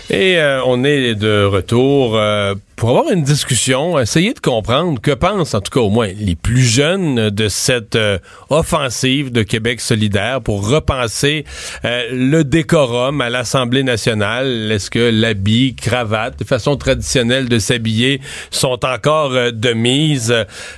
[0.09, 5.11] Et euh, on est de retour euh, pour avoir une discussion, essayer de comprendre que
[5.11, 8.19] pensent, en tout cas au moins, les plus jeunes de cette euh,
[8.49, 11.43] offensive de Québec solidaire pour repenser
[11.83, 14.71] euh, le décorum à l'Assemblée nationale.
[14.71, 20.33] Est-ce que l'habit, cravate, façon traditionnelle de s'habiller sont encore euh, de mise?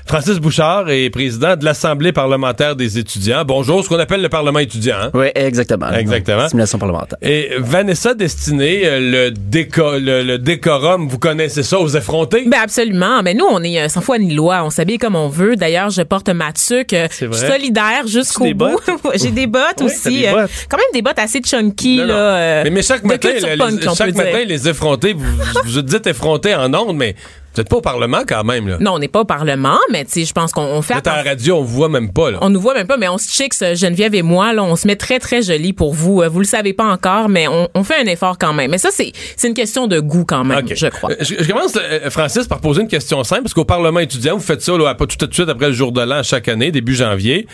[0.07, 3.44] Francis Bouchard est président de l'Assemblée parlementaire des étudiants.
[3.45, 4.98] Bonjour, ce qu'on appelle le Parlement étudiant.
[4.99, 5.11] Hein?
[5.14, 5.91] Oui, exactement.
[5.91, 6.49] Exactement.
[6.49, 7.19] Simulation parlementaire.
[7.22, 11.78] Et Vanessa Destiné, le, déco le, décorum, vous connaissez ça
[12.47, 13.22] Ben absolument.
[13.23, 14.63] Mais nous, on est sans foi ni loi.
[14.63, 15.55] On s'habille comme on veut.
[15.55, 18.80] D'ailleurs, je porte ma tuque euh, solidaire jusqu'au bout.
[19.15, 20.27] J'ai des bottes aussi.
[20.27, 21.97] Euh, quand même des bottes assez chunky.
[21.97, 25.26] Là, euh, mais, chaque matin, les, chaque matin, les effrontés, vous,
[25.65, 27.15] vous dites effrontés en ondes, mais
[27.53, 28.78] vous n'êtes pas au Parlement quand même, là.
[28.80, 30.94] Non, on n'est pas au Parlement, mais tu sais, je pense qu'on fait.
[30.94, 32.38] Vous à la radio, on vous voit même pas, là.
[32.41, 34.88] On nous voit même pas, mais on se chixe, Geneviève et moi, là, on se
[34.88, 36.22] met très, très joli pour vous.
[36.22, 38.72] Euh, vous le savez pas encore, mais on, fait un effort quand même.
[38.72, 41.11] Mais ça, c'est, c'est une question de goût quand même, je crois.
[41.11, 44.44] Euh, je, commence, euh, Francis, par poser une question simple, parce qu'au Parlement étudiant, vous
[44.44, 46.95] faites ça, là, pas tout de suite après le jour de l'an, chaque année, début
[46.95, 47.48] janvier.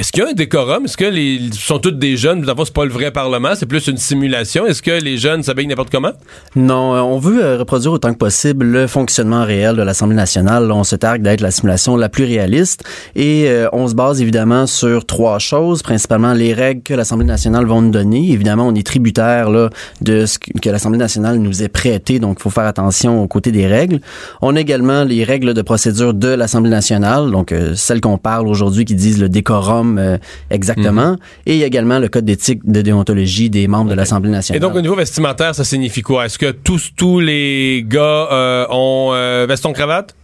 [0.00, 0.86] Est-ce qu'il y a un décorum?
[0.86, 2.40] Est-ce que les sont tous des jeunes?
[2.40, 4.64] D'abord, c'est pas le vrai Parlement, c'est plus une simulation.
[4.64, 6.12] Est-ce que les jeunes s'habillent n'importe comment?
[6.56, 10.72] Non, euh, on veut euh, reproduire autant que possible le fonctionnement réel de l'Assemblée nationale.
[10.72, 12.82] On se targue d'être la simulation la plus réaliste
[13.14, 17.66] et euh, on se base évidemment sur trois choses, principalement les règles que l'Assemblée nationale
[17.66, 18.30] va nous donner.
[18.30, 19.68] Évidemment, on est tributaire là,
[20.00, 23.52] de ce que l'Assemblée nationale nous est prêtée, donc il faut faire attention aux côtés
[23.52, 24.00] des règles.
[24.40, 28.86] On a également les règles de procédure de l'Assemblée nationale, donc celles qu'on parle aujourd'hui
[28.86, 30.16] qui disent le décorum euh,
[30.50, 31.12] exactement.
[31.12, 31.18] Mhm.
[31.46, 34.56] Et il y a également le code d'éthique de déontologie des membres de l'Assemblée nationale.
[34.56, 36.26] Et donc, au niveau vestimentaire, ça signifie quoi?
[36.26, 40.14] Est-ce que tous, tous les gars euh, ont euh, veston-cravate?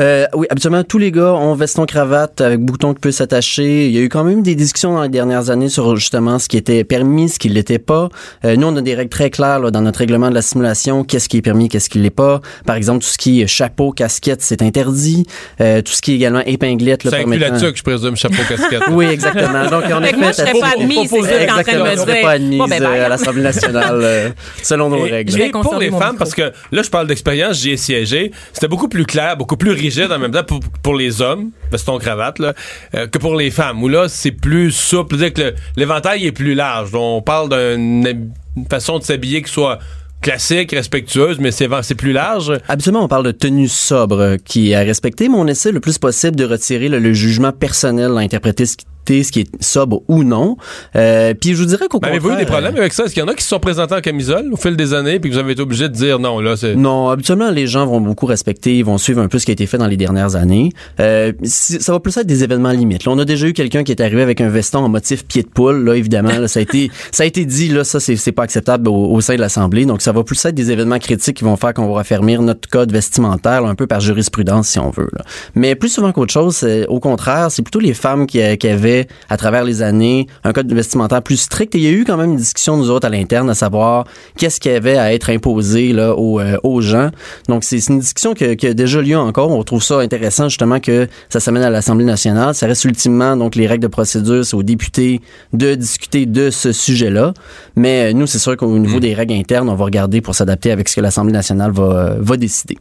[0.00, 3.86] Euh, oui, habituellement, tous les gars ont veston cravate avec bouton qui peut s'attacher.
[3.86, 6.48] Il y a eu quand même des discussions dans les dernières années sur justement ce
[6.48, 8.08] qui était permis, ce qui ne l'était pas.
[8.46, 11.04] Euh, nous, on a des règles très claires là, dans notre règlement de la simulation,
[11.04, 12.40] qu'est-ce qui est permis, qu'est-ce qui l'est pas?
[12.64, 15.26] Par exemple, tout ce qui est chapeau, casquette, c'est interdit.
[15.60, 17.08] Euh, tout ce qui est également épinglette.
[17.08, 18.82] Ça inclut la tuque, je présume, chapeau, casquette.
[18.90, 19.68] oui, exactement.
[19.68, 22.84] Donc, on fait, moi, je serais pas admise, c'est exactement, je serais pas admise ben,
[22.84, 24.32] à l'Assemblée nationale
[24.62, 25.50] selon nos règles.
[25.50, 29.04] Pour les femmes, parce que là, je parle d'expérience, j'y ai siégé, c'était beaucoup plus
[29.04, 33.34] clair, beaucoup plus rigide en même temps pour, les hommes, veston cravate, euh, que pour
[33.34, 35.16] les femmes, où là, c'est plus souple.
[35.16, 36.90] dire que l'éventail est plus large.
[36.94, 38.32] on parle d'une
[38.68, 39.78] façon de s'habiller qui soit
[40.20, 42.52] classique, respectueuse, mais c'est plus large.
[42.68, 45.98] Absolument, on parle de tenue sobre qui est à respecter, mais on essaie le plus
[45.98, 48.76] possible de retirer le, jugement personnel à interpréter ce
[49.08, 50.56] ce qui est sobre ou non.
[50.96, 53.04] Euh, puis je vous dirais qu'au ben, Avez-vous eu des problèmes avec ça?
[53.04, 55.18] Est-ce qu'il y en a qui se sont présentés en camisole au fil des années
[55.18, 56.76] puis que vous avez été obligé de dire non, là, c'est...
[56.76, 59.54] Non, habituellement, les gens vont beaucoup respecter, ils vont suivre un peu ce qui a
[59.54, 60.70] été fait dans les dernières années.
[61.00, 63.04] Euh, ça va plus être des événements limites.
[63.04, 65.42] Là, on a déjà eu quelqu'un qui est arrivé avec un veston en motif pied
[65.42, 65.84] de poule.
[65.84, 67.68] Là, évidemment, là, ça a été ça a été dit.
[67.68, 69.86] Là, ça c'est, c'est pas acceptable au, sein de l'Assemblée.
[69.86, 72.68] Donc, ça va plus être des événements critiques qui vont faire qu'on va raffermir notre
[72.68, 75.08] code vestimentaire un peu par jurisprudence, si on veut.
[75.12, 75.24] Là.
[75.54, 79.36] Mais plus souvent qu'autre chose, au contraire, c'est plutôt les femmes qui, qui avaient à
[79.36, 81.74] travers les années un code vestimentaire plus strict.
[81.74, 84.04] Et il y a eu quand même une discussion nous autres à l'interne à savoir
[84.36, 87.10] qu'est-ce qu'il y avait à être imposé là aux, euh, aux gens.
[87.48, 89.50] Donc, c'est, une discussion qui, qui a déjà lieu encore.
[89.50, 92.54] On trouve ça intéressant justement que ça s'amène à l'Assemblée nationale.
[92.54, 95.20] Ça reste ultimement donc les règles de procédure, c'est aux députés
[95.52, 97.34] de discuter de ce sujet-là.
[97.76, 99.00] Mais euh, nous, c'est sûr qu'au niveau hmm.
[99.00, 102.16] des règles internes, on va regarder pour s'adapter avec ce que l'Assemblée nationale va, euh,
[102.20, 102.78] va décider.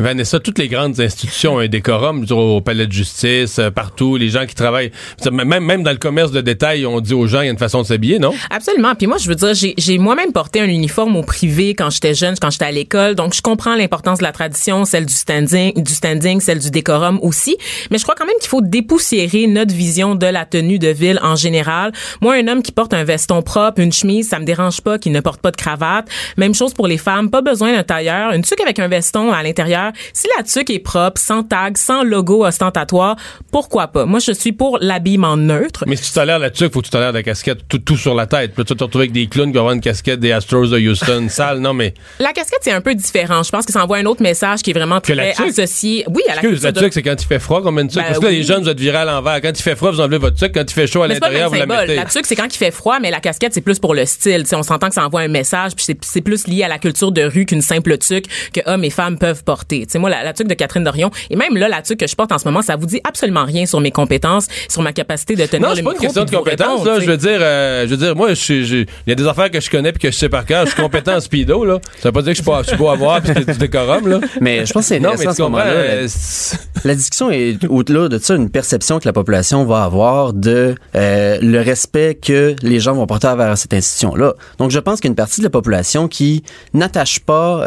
[0.00, 4.28] Vanessa, toutes les grandes institutions ont un décorum, au palais de justice, euh, partout, les
[4.28, 4.92] gens qui travaillent,
[5.30, 7.58] même, même dans le commerce de détail, on dit aux gens, il y a une
[7.58, 8.32] façon de s'habiller, non?
[8.50, 8.94] Absolument.
[8.94, 12.36] Puis moi, je veux dire, j'ai moi-même porté un uniforme au privé quand j'étais jeune,
[12.40, 15.92] quand j'étais à l'école, donc je comprends l'importance de la tradition, celle du standing, du
[15.92, 17.56] standing, celle du décorum aussi.
[17.90, 21.18] Mais je crois quand même qu'il faut dépoussiérer notre vision de la tenue de ville
[21.22, 21.92] en général.
[22.20, 25.10] Moi, un homme qui porte un veston propre, une chemise, ça me dérange pas, qui
[25.10, 26.06] ne porte pas de cravate.
[26.36, 28.32] Même chose pour les femmes, pas besoin d'un tailleur.
[28.32, 32.02] Une tuque avec un veston à l'intérieur, si la tuque est propre, sans tag, sans
[32.02, 33.16] logo ostentatoire,
[33.50, 34.04] pourquoi pas?
[34.04, 35.84] Moi, je suis pour l'habillement neutre.
[35.86, 38.14] Mais si tu l'air la tuque, faut que tu de la casquette tout, tout sur
[38.14, 38.54] la tête.
[38.54, 40.78] Puis tu te retrouves avec des clowns qui vont avoir une casquette des Astros de
[40.78, 41.58] Houston sale.
[41.58, 41.94] Non, mais.
[42.18, 43.42] La casquette, c'est un peu différent.
[43.42, 46.04] Je pense que ça envoie un autre message qui est vraiment très associé.
[46.08, 48.00] Oui, à la Excuse, la tuque, c'est quand il fait froid, combien de tuque?
[48.00, 49.40] Ben Parce que là, les jeunes, vous êtes virés à l'envers.
[49.40, 50.52] Quand il fait froid, vous enlevez votre tuque.
[50.54, 51.96] Quand il fait chaud à l'intérieur, vous la mettez.
[51.96, 54.44] La tuque, c'est quand il fait froid, mais la casquette, c'est plus pour le style.
[54.52, 57.22] on s'entend que ça envoie un message, puis c'est plus lié à la culture de
[57.22, 59.67] rue qu'une simple tuque que hommes et femmes peuvent porter.
[59.88, 61.10] Sais moi, la, la tuque de Catherine Dorion.
[61.30, 63.66] Et même là, là-dessus que je porte en ce moment, ça vous dit absolument rien
[63.66, 65.92] sur mes compétences, sur ma capacité de tenir non, le micro.
[65.92, 66.84] Non, c'est pas une question de compétence.
[66.84, 69.60] Là, je veux dire, euh, je veux dire, moi, il y a des affaires que
[69.60, 70.66] je connais puis que je sais par cœur.
[70.66, 71.78] Je suis compétent en speedo là.
[72.00, 73.52] Ça veut pas dire que je suis pas, je suis beau à voir puis que
[73.52, 74.20] du décorum là.
[74.40, 75.64] Mais je pense que c'est intéressant à ce moment-là.
[75.64, 76.08] Euh,
[76.84, 81.38] la, discussion est au-delà de ça une perception que la population va avoir de euh,
[81.40, 84.34] le respect que les gens vont porter vers cette institution-là.
[84.58, 86.42] Donc, je pense qu'il y a une partie de la population qui
[86.74, 87.64] n'attache pas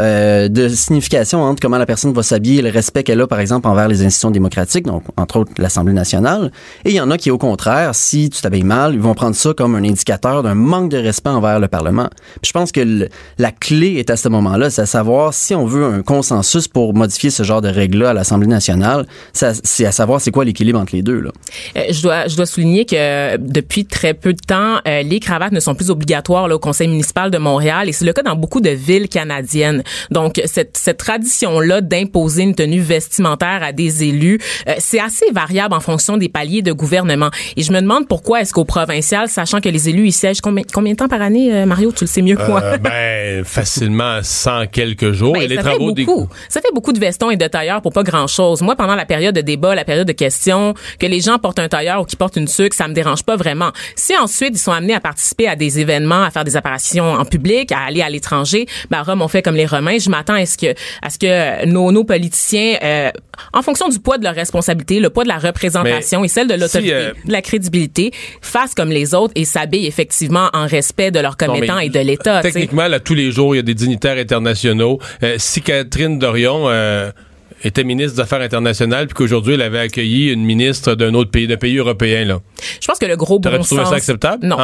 [0.50, 3.90] de signification entre comment la personne va s'habiller le respect qu'elle a, par exemple, envers
[3.90, 6.50] les institutions démocratiques, donc entre autres l'Assemblée nationale.
[6.86, 9.36] Et il y en a qui, au contraire, si tu t'habilles mal, ils vont prendre
[9.36, 12.10] ça comme un indicateur d'un manque de respect envers le Parlement.
[12.42, 15.66] Puis je pense que la clé est à ce moment-là, c'est à savoir si on
[15.66, 20.22] veut un consensus pour modifier ce genre de règles-là à l'Assemblée nationale, c'est à savoir
[20.22, 21.20] c'est quoi l'équilibre entre les deux.
[21.20, 21.32] Là.
[21.76, 25.52] Euh, je dois je dois souligner que depuis très peu de temps, euh, les cravates
[25.52, 28.38] ne sont plus obligatoires là, au Conseil municipal de Montréal et c'est le cas dans
[28.38, 29.84] beaucoup de villes canadiennes.
[30.10, 35.74] Donc cette, cette tradition-là d'imposer une tenue vestimentaire à des élus, euh, c'est assez variable
[35.74, 37.30] en fonction des paliers de gouvernement.
[37.58, 40.64] Et je me demande pourquoi est-ce qu'au provincial, sachant que les élus ils siègent combien,
[40.74, 42.62] combien de temps par année, euh, Mario, tu le sais mieux que moi.
[42.64, 45.34] Euh, ben facilement 100 quelques jours.
[45.34, 46.30] Ben, et les ça travaux fait beaucoup.
[46.50, 48.62] Ça fait beaucoup de vestons et de tailleurs pour pas grand chose.
[48.62, 51.68] Moi, pendant la période de débat, la période de questions, que les gens portent un
[51.68, 53.72] tailleur ou qu'ils portent une sucre, ça me dérange pas vraiment.
[53.96, 57.26] Si ensuite ils sont amenés à participer à des événements, à faire des apparitions en
[57.26, 59.98] public, à aller à l'étranger, ben Rome on fait comme les Romains.
[60.00, 63.12] Je m'attends à ce que à ce que nos, nos politiciens euh,
[63.54, 66.54] en fonction du poids de leur responsabilité, le poids de la représentation et celle de
[66.54, 68.12] l'autorité, euh, de la crédibilité,
[68.42, 72.42] fassent comme les autres et s'habillent effectivement en respect de leurs commettants et de l'État.
[72.42, 75.00] Techniquement, là, tous les jours, il y a des dignitaires internationaux.
[75.24, 76.68] Euh, si Catherine Dorion
[77.64, 81.48] était ministre des Affaires internationales puis qu'aujourd'hui elle avait accueilli une ministre d'un autre pays,
[81.48, 82.40] d'un pays européen là.
[82.80, 83.90] Je pense que le gros bon sens.
[83.90, 84.46] ça acceptable?
[84.46, 84.58] Non.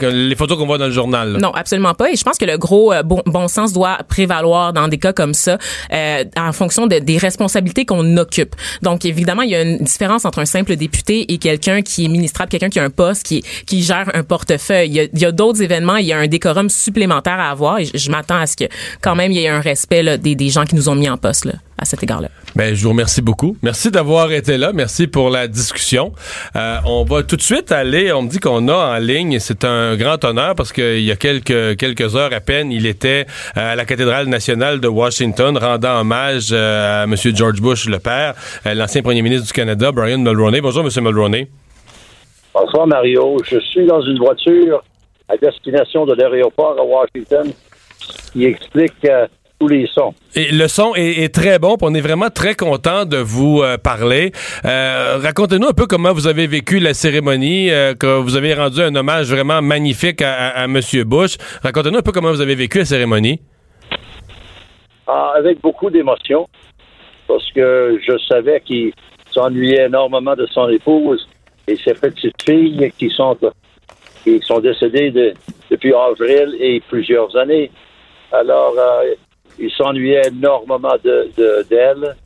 [0.00, 1.38] les photos qu'on voit dans le journal.
[1.40, 2.10] Non, absolument pas.
[2.10, 5.12] Et je pense que le gros euh, bon, bon, sens doit prévaloir dans des cas
[5.12, 5.58] comme ça,
[5.92, 8.54] euh, en fonction de, des responsabilités qu'on occupe.
[8.82, 12.08] Donc évidemment, il y a une différence entre un simple député et quelqu'un qui est
[12.08, 14.88] ministrable, quelqu'un qui a un poste, qui qui gère un portefeuille.
[14.88, 17.78] Il y a, a d'autres événements, il y a un décorum supplémentaire à avoir.
[17.78, 18.64] Et je, m'attends à ce que
[19.02, 21.08] quand même il y ait un respect là, des, des gens qui nous ont mis
[21.08, 22.28] en poste là à cet égard-là.
[22.56, 23.56] Ben, je vous remercie beaucoup.
[23.62, 24.72] Merci d'avoir été là.
[24.74, 26.12] Merci pour la discussion.
[26.56, 29.64] Euh, on va tout de suite aller, on me dit qu'on a en ligne, c'est
[29.64, 33.26] un grand honneur parce qu'il y a quelques, quelques heures à peine, il était
[33.56, 37.14] euh, à la cathédrale nationale de Washington rendant hommage euh, à M.
[37.16, 38.34] George Bush, le père,
[38.64, 40.60] l'ancien premier ministre du Canada, Brian Mulroney.
[40.60, 41.04] Bonjour, M.
[41.04, 41.48] Mulroney.
[42.52, 43.38] Bonsoir, Mario.
[43.44, 44.82] Je suis dans une voiture
[45.28, 47.52] à destination de l'aéroport à Washington
[48.32, 49.06] qui explique
[49.58, 50.14] tous les sons.
[50.34, 54.32] Et le son est, très bon, on est vraiment très content de vous euh, parler.
[54.64, 58.80] Euh, racontez-nous un peu comment vous avez vécu la cérémonie, euh, que vous avez rendu
[58.80, 60.80] un hommage vraiment magnifique à, à, M.
[61.04, 61.36] Bush.
[61.62, 63.40] Racontez-nous un peu comment vous avez vécu la cérémonie.
[65.06, 66.48] Ah, avec beaucoup d'émotion,
[67.26, 68.92] parce que je savais qu'il
[69.32, 71.26] s'ennuyait énormément de son épouse
[71.66, 73.36] et ses petites filles qui sont
[74.24, 75.34] qui sont décédées
[75.70, 77.70] depuis avril et plusieurs années.
[78.32, 79.14] Alors, euh,
[79.58, 81.30] il s'ennuyait énormément de
[81.68, 82.16] d'elle.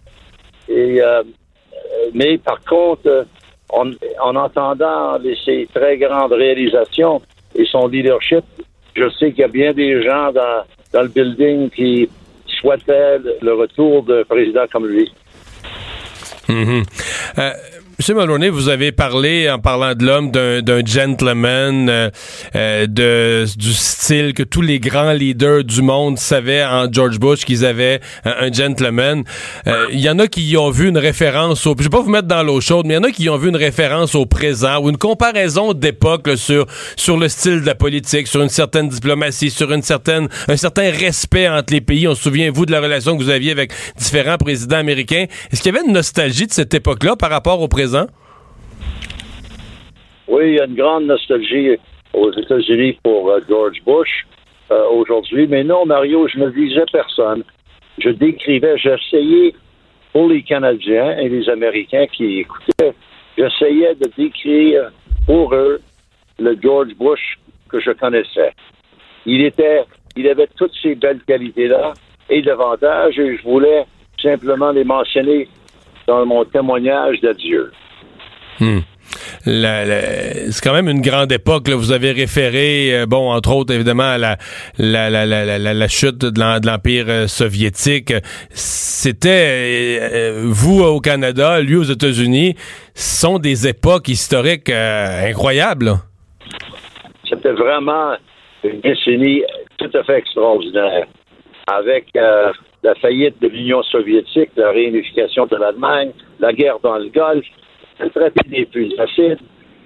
[0.68, 1.22] et euh,
[2.14, 3.26] mais par contre,
[3.70, 3.90] en,
[4.20, 7.22] en entendant ses très grandes réalisations
[7.54, 8.44] et son leadership,
[8.94, 12.08] je sais qu'il y a bien des gens dans, dans le building qui
[12.46, 15.10] souhaitaient le retour d'un président comme lui.
[16.48, 16.84] Mm-hmm.
[17.38, 17.50] euh,
[18.02, 22.10] Monsieur Mulroney, vous avez parlé, en parlant de l'homme, d'un gentleman, euh,
[22.56, 27.44] euh, de, du style que tous les grands leaders du monde savaient en George Bush
[27.44, 29.22] qu'ils avaient un, gentleman.
[29.68, 31.76] Euh, il y en a qui y ont vu une référence au...
[31.78, 33.28] Je vais pas vous mettre dans l'eau chaude, mais il y en a qui y
[33.28, 36.66] ont vu une référence au présent ou une comparaison d'époque sur,
[36.96, 40.90] sur le style de la politique, sur une certaine diplomatie, sur une certaine, un certain
[40.90, 42.08] respect entre les pays.
[42.08, 45.26] On se souvient, vous, de la relation que vous aviez avec différents présidents américains.
[45.52, 47.91] Est-ce qu'il y avait une nostalgie de cette époque-là par rapport au présent?
[50.28, 51.76] Oui, il y a une grande nostalgie
[52.14, 54.26] aux États-Unis pour euh, George Bush
[54.70, 57.44] euh, aujourd'hui, mais non, Mario, je ne visais personne.
[57.98, 59.54] Je décrivais, j'essayais
[60.12, 62.94] pour les Canadiens et les Américains qui écoutaient,
[63.36, 64.90] j'essayais de décrire
[65.26, 65.80] pour eux
[66.38, 67.38] le George Bush
[67.68, 68.52] que je connaissais.
[69.26, 69.84] Il était,
[70.16, 71.94] il avait toutes ces belles qualités-là
[72.28, 73.84] et davantage, et je voulais
[74.20, 75.48] simplement les mentionner
[76.06, 77.72] dans mon témoignage d'adieu.
[78.60, 78.80] Hmm.
[79.44, 81.68] c'est quand même une grande époque.
[81.68, 81.76] Là.
[81.76, 84.36] Vous avez référé, euh, bon, entre autres, évidemment, à la,
[84.78, 88.12] la, la, la, la chute de l'Empire euh, soviétique.
[88.50, 92.54] C'était, euh, vous au Canada, lui aux États-Unis,
[92.94, 95.92] sont des époques historiques incroyables.
[97.28, 98.14] C'était vraiment
[98.62, 99.42] une décennie
[99.78, 101.06] tout à fait extraordinaire.
[101.66, 102.06] Avec
[102.82, 106.10] la faillite de l'Union soviétique, la réunification de l'Allemagne,
[106.40, 107.46] la guerre dans le Golfe,
[108.00, 109.38] le traité des plus acides,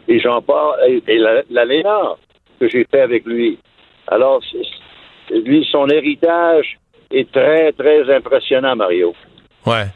[0.08, 1.18] et j'en parle, et,
[1.50, 2.16] l'ALENA
[2.58, 3.58] que j'ai fait avec lui.
[4.06, 4.40] Alors,
[5.30, 6.78] lui, son héritage
[7.10, 9.14] est très, très impressionnant, Mario.
[9.66, 9.86] Ouais.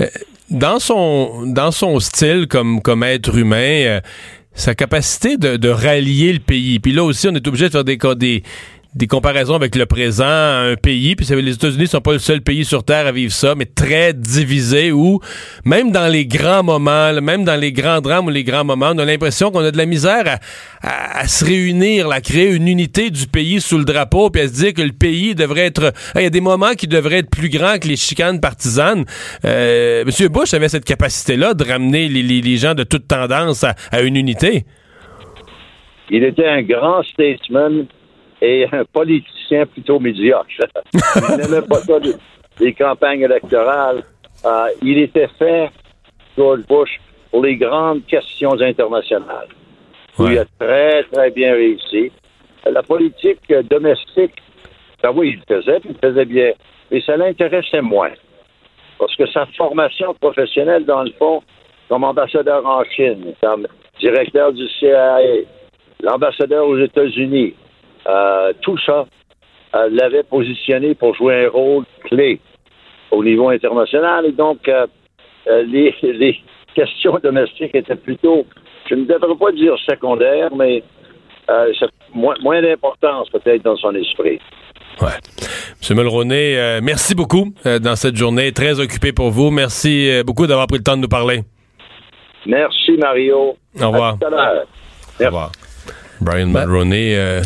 [0.00, 0.06] Euh,
[0.50, 4.00] dans son, dans son style comme, comme être humain, euh,
[4.54, 6.78] sa capacité de, de, rallier le pays.
[6.78, 8.42] Puis là aussi, on est obligé de faire des, des,
[8.94, 12.64] des comparaisons avec le présent, un pays, puis les États-Unis sont pas le seul pays
[12.64, 15.20] sur Terre à vivre ça, mais très divisé, où
[15.64, 18.98] même dans les grands moments, même dans les grands drames ou les grands moments, on
[18.98, 20.38] a l'impression qu'on a de la misère
[20.82, 24.54] à, se réunir, à créer une unité du pays sous le drapeau, puis à se
[24.54, 25.92] dire que le pays devrait être...
[26.14, 29.04] Il y a des moments qui devraient être plus grands que les chicanes partisanes.
[29.44, 34.16] Euh, Monsieur Bush avait cette capacité-là de ramener les, gens de toute tendance à une
[34.16, 34.64] unité.
[36.10, 37.86] Il était un grand statesman
[38.40, 40.46] et un politicien plutôt médiocre.
[40.94, 41.98] il n'aimait pas ça,
[42.60, 44.04] les, campagnes électorales.
[44.44, 45.70] Euh, il était fait,
[46.36, 47.00] George Bush,
[47.30, 49.48] pour les grandes questions internationales.
[50.20, 52.10] Il a très, très bien réussi.
[52.66, 54.34] La politique domestique,
[55.02, 56.52] ben oui, il le faisait, puis il le faisait bien,
[56.90, 58.10] mais ça l'intéressait moins.
[58.98, 61.42] Parce que sa formation professionnelle, dans le fond,
[61.88, 63.66] comme ambassadeur en Chine, comme
[64.00, 65.18] directeur du CIA,
[66.02, 67.54] l'ambassadeur aux États-Unis,
[68.62, 69.06] tout ça
[69.74, 72.40] euh, l'avait positionné pour jouer un rôle clé
[73.10, 74.24] au niveau international.
[74.24, 74.86] Et donc, euh,
[75.46, 76.38] les,
[76.74, 78.46] questions domestiques étaient plutôt,
[78.88, 80.82] je ne devrais pas dire secondaires, mais
[82.14, 84.38] moins, moins d'importance peut-être dans son esprit.
[85.00, 85.08] Ouais.
[85.80, 89.50] Monsieur Mulroney, merci beaucoup dans cette journée très occupée pour vous.
[89.50, 91.40] Merci beaucoup d'avoir pris le temps de nous parler.
[92.46, 93.56] Merci, Mario.
[93.80, 94.18] Au revoir.
[95.20, 95.52] Au revoir.
[96.20, 97.42] Brian Mulroney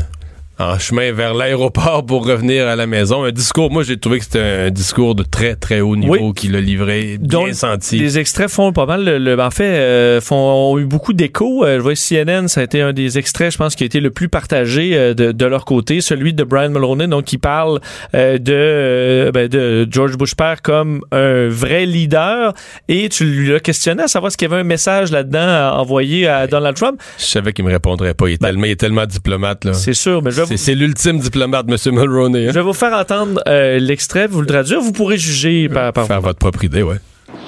[0.62, 3.24] en chemin vers l'aéroport pour revenir à la maison.
[3.24, 6.54] Un discours, moi j'ai trouvé que c'était un discours de très très haut niveau qu'il
[6.56, 7.98] a livré, bien senti.
[7.98, 11.64] Les extraits font pas mal, le, en fait, euh, font, ont eu beaucoup d'écho.
[11.64, 14.00] Euh, je vois CNN, ça a été un des extraits, je pense, qui a été
[14.00, 17.80] le plus partagé euh, de, de, leur côté, celui de Brian Mulroney, donc qui parle
[18.14, 22.54] de, ben, de George Bush père comme un vrai leader.
[22.88, 26.46] Et tu lui as questionné à savoir s'il y avait un message là-dedans envoyé à
[26.46, 27.00] Donald Trump.
[27.18, 28.28] Je savais qu'il me répondrait pas.
[28.28, 29.64] Il est, ben, tellement, il est tellement diplomate.
[29.64, 29.72] là.
[29.74, 31.94] C'est sûr, mais je c'est l'ultime diplomate, M.
[31.94, 32.46] Mulroney.
[32.46, 32.50] Hein?
[32.50, 36.06] Je vais vous faire entendre euh, l'extrait, vous le traduire, vous pourrez juger par, par
[36.06, 36.98] Faire votre propre idée, ouais.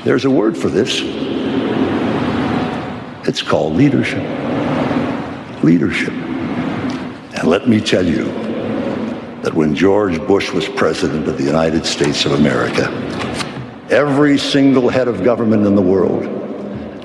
[0.04, 1.02] There's a word for this.
[3.26, 4.22] It's called leadership.
[5.62, 6.12] Leadership.
[7.36, 8.24] And let me tell you
[9.42, 12.90] that when George Bush was president of the United States of America,
[13.90, 16.26] every single head of government in the world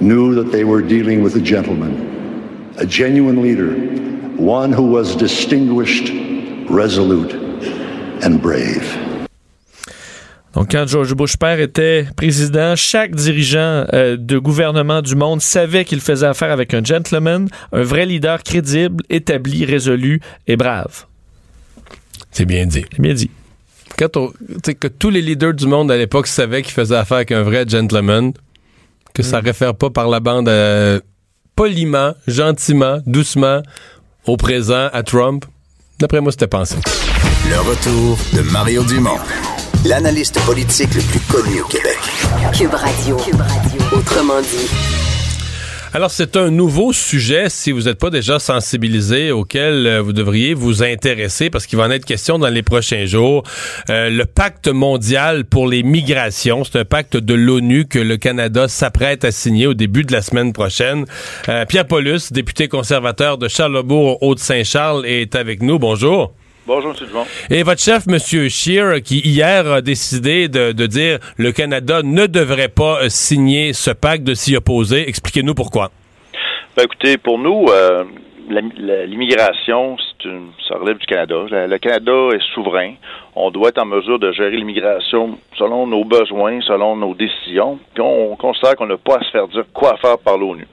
[0.02, 3.74] knew that they were dealing with a gentleman, a genuine leader
[4.40, 6.10] one who was distinguished,
[6.70, 7.34] resolute,
[8.24, 8.86] and brave.
[10.56, 15.86] Donc, quand George Bush père était président, chaque dirigeant euh, de gouvernement du monde savait
[15.86, 21.06] qu'il faisait affaire avec un gentleman, un vrai leader crédible, établi, résolu et brave.
[22.32, 22.86] C'est bien dit.
[22.92, 23.30] C'est bien dit.
[23.98, 27.32] Quand on, que tous les leaders du monde à l'époque savaient qu'ils faisaient affaire avec
[27.32, 28.34] un vrai gentleman,
[29.14, 31.00] que ça réfère pas par la bande euh,
[31.56, 33.62] poliment, gentiment, doucement
[34.26, 35.46] au présent à Trump,
[36.00, 36.76] d'après moi, c'était pensé.
[37.50, 39.18] Le retour de Mario Dumont,
[39.86, 41.98] l'analyste politique le plus connu au Québec.
[42.54, 43.18] Cube Radio.
[43.18, 43.82] Cube Radio.
[43.98, 45.19] Autrement dit.
[45.92, 50.54] Alors, c'est un nouveau sujet, si vous n'êtes pas déjà sensibilisé, auquel euh, vous devriez
[50.54, 53.42] vous intéresser, parce qu'il va en être question dans les prochains jours.
[53.90, 58.68] Euh, le pacte mondial pour les migrations, c'est un pacte de l'ONU que le Canada
[58.68, 61.06] s'apprête à signer au début de la semaine prochaine.
[61.50, 65.80] Euh, Pierre Paulus, député conservateur de Charlebourg, Haute-Saint-Charles, est avec nous.
[65.80, 66.36] Bonjour.
[66.70, 67.08] Bonjour, M.
[67.08, 67.26] Dumont.
[67.50, 68.20] Et votre chef, M.
[68.20, 73.74] Scheer, qui hier a décidé de, de dire le Canada ne devrait pas euh, signer
[73.74, 75.10] ce pacte de s'y opposer.
[75.10, 75.90] Expliquez-nous pourquoi.
[76.78, 78.04] Ben, écoutez, pour nous, euh,
[78.50, 79.98] l'immigration,
[80.68, 81.36] ça relève du Canada.
[81.50, 82.94] Le Canada est souverain.
[83.36, 87.80] On doit être en mesure de gérer l'immigration selon nos besoins, selon nos décisions.
[87.94, 90.68] Puis on, on considère qu'on n'a pas à se faire dire quoi faire par l'ONU.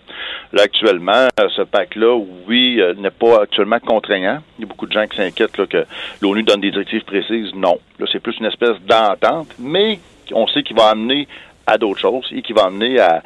[0.52, 2.16] Là, actuellement, euh, ce pacte-là,
[2.46, 4.38] oui, euh, n'est pas actuellement contraignant.
[4.58, 5.84] Il y a beaucoup de gens qui s'inquiètent que
[6.22, 7.52] l'ONU donne des directives précises.
[7.54, 7.78] Non.
[7.98, 9.98] Là, c'est plus une espèce d'entente, mais
[10.32, 11.28] on sait qu'il va amener
[11.66, 13.22] à d'autres choses et qu'il va amener à,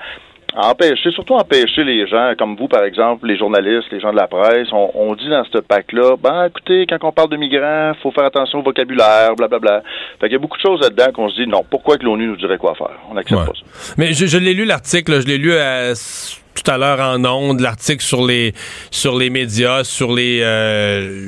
[0.54, 4.16] à empêcher, surtout empêcher les gens, comme vous, par exemple, les journalistes, les gens de
[4.16, 7.92] la presse, on, on dit dans ce pacte-là, ben écoutez, quand on parle de migrants,
[8.02, 9.82] faut faire attention au vocabulaire, blablabla.
[10.20, 12.26] Fait qu'il y a beaucoup de choses là-dedans qu'on se dit, non, pourquoi que l'ONU
[12.26, 12.98] nous dirait quoi faire?
[13.10, 13.46] On n'accepte Ouais.
[13.46, 13.94] pas ça.
[13.98, 17.60] Mais je, je l'ai lu l'article, je l'ai lu s- tout à l'heure en ondes,
[17.60, 18.54] l'article sur les
[18.90, 21.26] sur les médias, sur les, euh,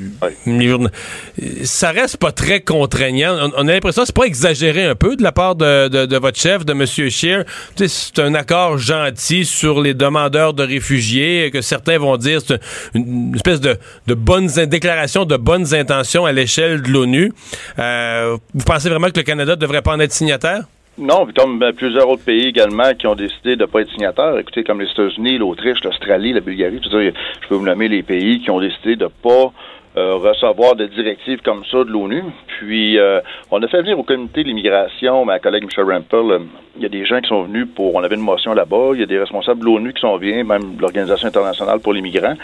[1.64, 3.36] ça reste pas très contraignant.
[3.40, 6.06] On, on a l'impression que c'est pas exagéré un peu de la part de, de,
[6.06, 6.86] de votre chef, de M.
[6.86, 7.44] Scheer.
[7.76, 12.60] C'est un accord gentil sur les demandeurs de réfugiés que certains vont dire c'est
[12.94, 17.32] une, une espèce de, de bonnes in- déclaration de bonnes intentions à l'échelle de l'ONU.
[17.78, 20.64] Euh, vous pensez vraiment que le Canada devrait pas en être signataire?
[20.98, 24.36] Non, comme euh, plusieurs autres pays également qui ont décidé de ne pas être signataires,
[24.38, 28.50] écoutez, comme les États-Unis, l'Autriche, l'Australie, la Bulgarie, je peux vous nommer les pays qui
[28.50, 29.52] ont décidé de ne pas
[29.96, 32.22] euh, recevoir de directives comme ça de l'ONU.
[32.58, 33.20] Puis, euh,
[33.50, 36.38] on a fait venir au comité de l'immigration, ma collègue Michelle Rampel, euh,
[36.76, 39.00] il y a des gens qui sont venus pour, on avait une motion là-bas, il
[39.00, 42.36] y a des responsables de l'ONU qui sont venus, même l'Organisation internationale pour les migrants.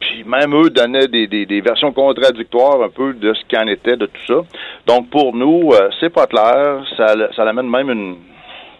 [0.00, 3.66] Puis même eux donnaient des, des, des versions contradictoires un peu de ce qu'il en
[3.66, 4.42] était de tout ça.
[4.86, 6.82] Donc pour nous, euh, c'est pas clair.
[6.96, 8.16] Ça, ça amène même une,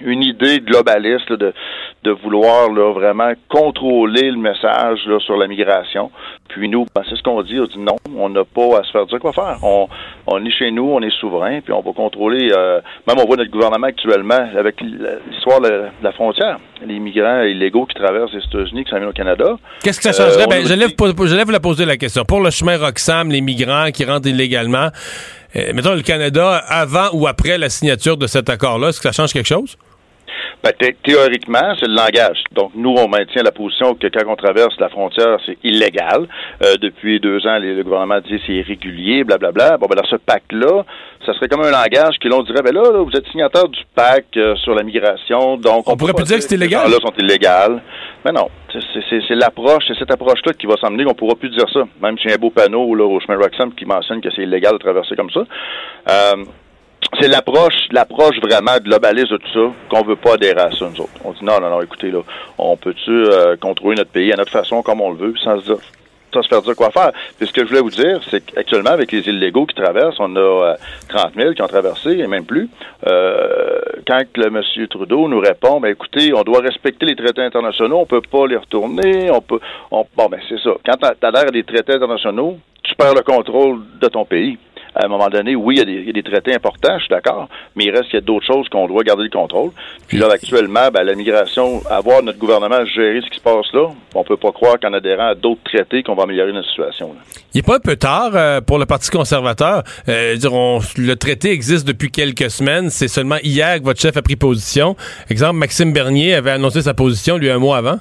[0.01, 1.53] une idée globaliste là, de,
[2.05, 6.11] de vouloir là, vraiment contrôler le message là, sur la migration.
[6.53, 7.59] Puis nous, ben, c'est ce qu'on dit.
[7.59, 9.59] On dit non, on n'a pas à se faire dire quoi faire.
[9.63, 9.89] On,
[10.27, 12.51] on est chez nous, on est souverain, puis on va contrôler.
[12.53, 17.87] euh, même on voit notre gouvernement actuellement avec l'histoire de la, frontière, les migrants illégaux
[17.87, 19.57] qui traversent les États-Unis, qui viennent au Canada.
[19.83, 20.45] Qu'est-ce que ça changerait?
[20.45, 22.25] Euh, ben, je, lève, je la poser la question.
[22.25, 24.89] Pour le chemin Roxham, les migrants qui rentrent illégalement,
[25.57, 29.13] euh, mettons le Canada, avant ou après la signature de cet accord-là, est-ce que ça
[29.13, 29.77] change quelque chose?
[30.63, 32.43] Ben, thé- théoriquement, c'est le langage.
[32.53, 36.27] Donc, nous, on maintient la position que quand on traverse la frontière, c'est illégal.
[36.63, 39.79] Euh, depuis deux ans, les- le gouvernement dit c'est irrégulier, blablabla.
[39.79, 40.85] Bon, ben, dans ce pacte-là,
[41.27, 43.81] ça serait comme un langage que l'on dirait, ben là, là, vous êtes signataire du
[43.95, 45.85] pacte euh, sur la migration, donc...
[45.89, 46.87] On pourrait peut plus dire que c'est ces illégal?
[46.87, 47.83] gens-là sont illégales.
[48.25, 51.81] Mais non, c'est- l'approche, c'est cette approche-là qui va s'emmener qu'on pourra plus dire ça.
[52.03, 54.43] Même s'il y a un beau panneau là, au chemin Roxham qui mentionne que c'est
[54.43, 55.41] illégal de traverser comme ça.
[56.11, 56.45] Euh,
[57.19, 61.01] c'est l'approche, l'approche vraiment globaliste de tout ça qu'on veut pas adhérer à ça, nous
[61.01, 61.11] autres.
[61.25, 62.21] On dit non, non, non, écoutez, là,
[62.59, 65.65] on peut-tu euh, contrôler notre pays à notre façon, comme on le veut, sans se
[65.65, 65.79] dire
[66.33, 67.13] sans se faire dire quoi faire.
[67.39, 70.37] Puis ce que je voulais vous dire, c'est qu'actuellement, avec les illégaux qui traversent, on
[70.37, 70.75] a euh,
[71.09, 72.69] 30 000 qui ont traversé, et même plus.
[73.07, 74.63] Euh, quand le M.
[74.89, 78.57] Trudeau nous répond, ben écoutez, on doit respecter les traités internationaux, on peut pas les
[78.57, 79.61] retourner, on peut...
[79.91, 80.71] On, bon, ben c'est ça.
[80.85, 84.59] Quand tu à des traités internationaux, tu perds le contrôle de ton pays
[84.95, 87.85] à un moment donné, oui, il y, a des, traités importants, je suis d'accord, mais
[87.85, 89.71] il reste qu'il y a d'autres choses qu'on doit garder le contrôle.
[90.09, 93.89] Puis là, actuellement, ben, la migration, avoir notre gouvernement gérer ce qui se passe là,
[94.15, 97.15] on peut pas croire qu'en adhérant à d'autres traités qu'on va améliorer notre situation.
[97.55, 99.83] Il n'est pas un peu tard euh, pour le Parti conservateur?
[100.09, 100.51] Euh, dire,
[100.97, 102.91] le traité existe depuis quelques semaines.
[102.91, 104.97] C'est seulement hier que votre chef a pris position.
[105.29, 107.99] Exemple, Maxime Bernier avait annoncé sa position, lui, un mois avant.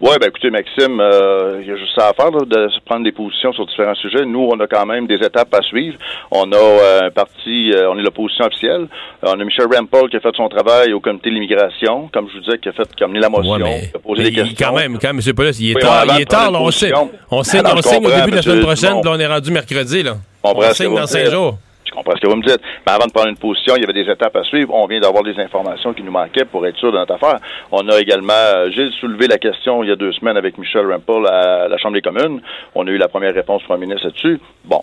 [0.00, 2.78] Oui, ben écoutez, Maxime, euh, il y a juste ça à faire, là, de se
[2.84, 4.24] prendre des positions sur différents sujets.
[4.26, 5.96] Nous, on a quand même des étapes à suivre.
[6.30, 8.88] On a euh, un parti, euh, on est l'opposition officielle.
[9.24, 12.28] Euh, on a Michel Rampol qui a fait son travail au comité de l'immigration, comme
[12.28, 13.98] je vous disais, qui a fait, qui a amené la motion, Ouais, mais- qui a
[14.00, 14.66] posé mais des il- questions.
[14.68, 15.34] Quand même, quand même, M.
[15.34, 16.90] Paulus, il est Oui, tard, il est tard, là, on sait.
[16.90, 17.10] position.
[17.30, 19.50] On signe, on signe au début de la semaine prochaine, puis là, on est rendu
[19.52, 20.14] mercredi, là.
[20.42, 21.56] On que signe dans cinq jours.
[21.94, 22.60] Comprends ce que vous me dites.
[22.86, 24.74] Mais avant de prendre une position, il y avait des étapes à suivre.
[24.74, 27.38] On vient d'avoir des informations qui nous manquaient pour être sûr de notre affaire.
[27.70, 30.90] On a également, euh, j'ai soulevé la question il y a deux semaines avec Michel
[30.90, 32.40] Rempel à la Chambre des communes.
[32.74, 34.40] On a eu la première réponse du premier ministre là-dessus.
[34.64, 34.80] Bon,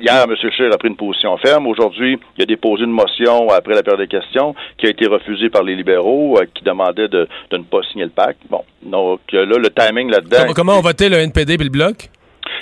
[0.00, 0.34] hier, M.
[0.36, 1.66] Scheer a pris une position ferme.
[1.66, 5.50] Aujourd'hui, il a déposé une motion après la période des questions qui a été refusée
[5.50, 8.40] par les libéraux euh, qui demandaient de, de, ne pas signer le pacte.
[8.48, 10.52] Bon, donc euh, là, le timing là-dedans.
[10.54, 12.08] Comment ont voté le NPD et le Bloc?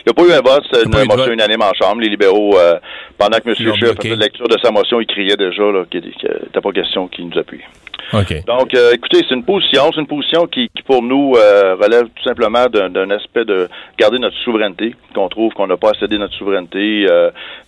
[0.09, 2.01] Il n'y a pas eu un vote, c'est une motion unanime en Chambre.
[2.01, 2.78] Les libéraux, euh,
[3.18, 3.55] pendant que M.
[3.55, 7.28] Scheer faisait la lecture de sa motion, il criait déjà qu'il n'était pas question qu'il
[7.28, 7.60] nous appuie.
[8.47, 12.24] Donc, euh, écoutez, c'est une position, c'est une position qui, pour nous euh, relève tout
[12.24, 13.68] simplement d'un aspect de
[13.98, 17.06] garder notre souveraineté, qu'on trouve qu'on n'a pas cédé notre souveraineté,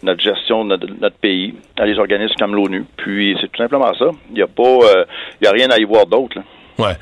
[0.03, 2.87] notre gestion de notre, pays à des organismes comme l'ONU.
[2.97, 4.07] Puis c'est tout simplement ça.
[4.31, 5.05] Il n'y a pas,
[5.43, 6.39] il y a rien à y voir d'autre.
[6.79, 6.97] Ouais.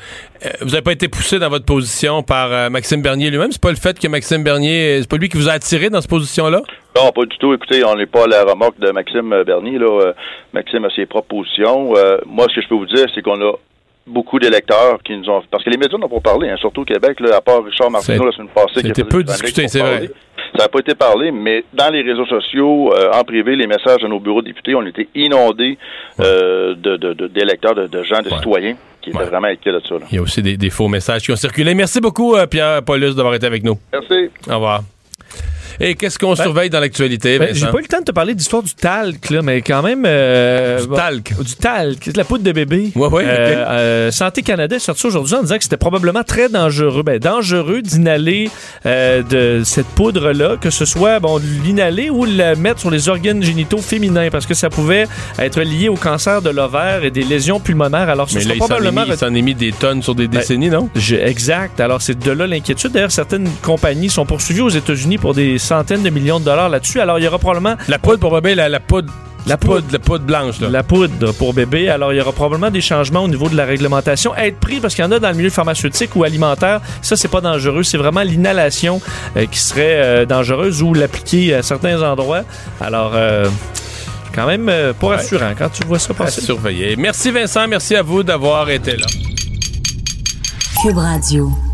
[0.44, 3.50] Euh, vous n'avez pas été poussé dans votre position par euh, Maxime Bernier lui-même?
[3.50, 6.00] C'est pas le fait que Maxime Bernier, c'est pas lui qui vous a attiré dans
[6.00, 6.62] cette position-là?
[6.96, 7.52] Non, pas du tout.
[7.52, 9.78] Écoutez, on n'est pas à la remorque de Maxime Bernier.
[9.78, 9.86] Là.
[9.86, 10.12] Euh,
[10.52, 11.92] Maxime a ses propres positions.
[12.26, 13.52] moi, ce que je peux vous dire, c'est qu'on a
[14.06, 15.42] beaucoup d'électeurs qui nous ont...
[15.50, 17.90] Parce que les médias n'ont pas parlé, hein, surtout au Québec, là, à part Richard
[17.90, 18.80] Martineau la semaine passée.
[18.82, 20.08] C'était peu discuté, c'est vrai.
[20.56, 24.06] Ça n'a pas été parlé, mais dans les réseaux sociaux, en privé, les messages de
[24.06, 25.76] nos bureaux de députés ont été inondés
[26.18, 28.76] d'électeurs, de, de, gens, de citoyens
[29.12, 29.94] vraiment de ça.
[30.10, 31.74] Il y a aussi des, faux messages qui ont circulé.
[31.74, 33.78] Merci beaucoup, euh, Pierre Paulus, d'avoir été avec nous.
[33.92, 34.30] Merci.
[34.48, 34.82] Au revoir.
[35.80, 37.38] Et qu'est-ce qu'on ben, surveille dans l'actualité?
[37.38, 39.82] Ben, j'ai pas eu le temps de te parler d'histoire du talc, là, mais quand
[39.82, 40.04] même.
[40.06, 41.34] Euh, du talc.
[41.40, 42.90] Du talc, de la poudre de bébé.
[42.94, 43.22] Oui, oui.
[43.24, 47.02] Euh, euh, Santé Canada est sorti aujourd'hui en disant que c'était probablement très dangereux.
[47.02, 48.50] Ben, dangereux d'inhaler
[48.84, 53.78] de cette poudre-là, que ce soit bon, l'inhaler ou la mettre sur les organes génitaux
[53.78, 55.06] féminins, parce que ça pouvait
[55.38, 58.08] être lié au cancer de l'ovaire et des lésions pulmonaires.
[58.08, 59.04] Alors, mais là, probablement.
[59.06, 60.88] Il s'en est mis des tonnes sur des ben, décennies, non?
[61.24, 61.80] exact.
[61.80, 62.92] Alors, c'est de là l'inquiétude.
[62.92, 67.00] D'ailleurs, certaines compagnies sont poursuivies aux États-Unis pour des centaines de millions de dollars là-dessus.
[67.00, 67.76] Alors, il y aura probablement...
[67.88, 69.12] La poudre pour bébé, la, poudre...
[69.46, 70.60] La poudre, la poudre blanche.
[70.60, 70.68] Là.
[70.68, 71.88] La poudre pour bébé.
[71.88, 74.34] Alors, il y aura probablement des changements au niveau de la réglementation.
[74.34, 77.28] Être pris, parce qu'il y en a dans le milieu pharmaceutique ou alimentaire, ça, c'est
[77.28, 77.82] pas dangereux.
[77.82, 79.00] C'est vraiment l'inhalation
[79.36, 82.42] euh, qui serait euh, dangereuse ou l'appliquer à certains endroits.
[82.80, 83.46] Alors, euh,
[84.34, 84.70] quand même
[85.00, 86.40] pas rassurant quand tu vois ça passer.
[86.40, 86.96] À surveiller.
[86.96, 89.06] Merci Vincent, merci à vous d'avoir été là.
[90.82, 91.67] Cube Radio.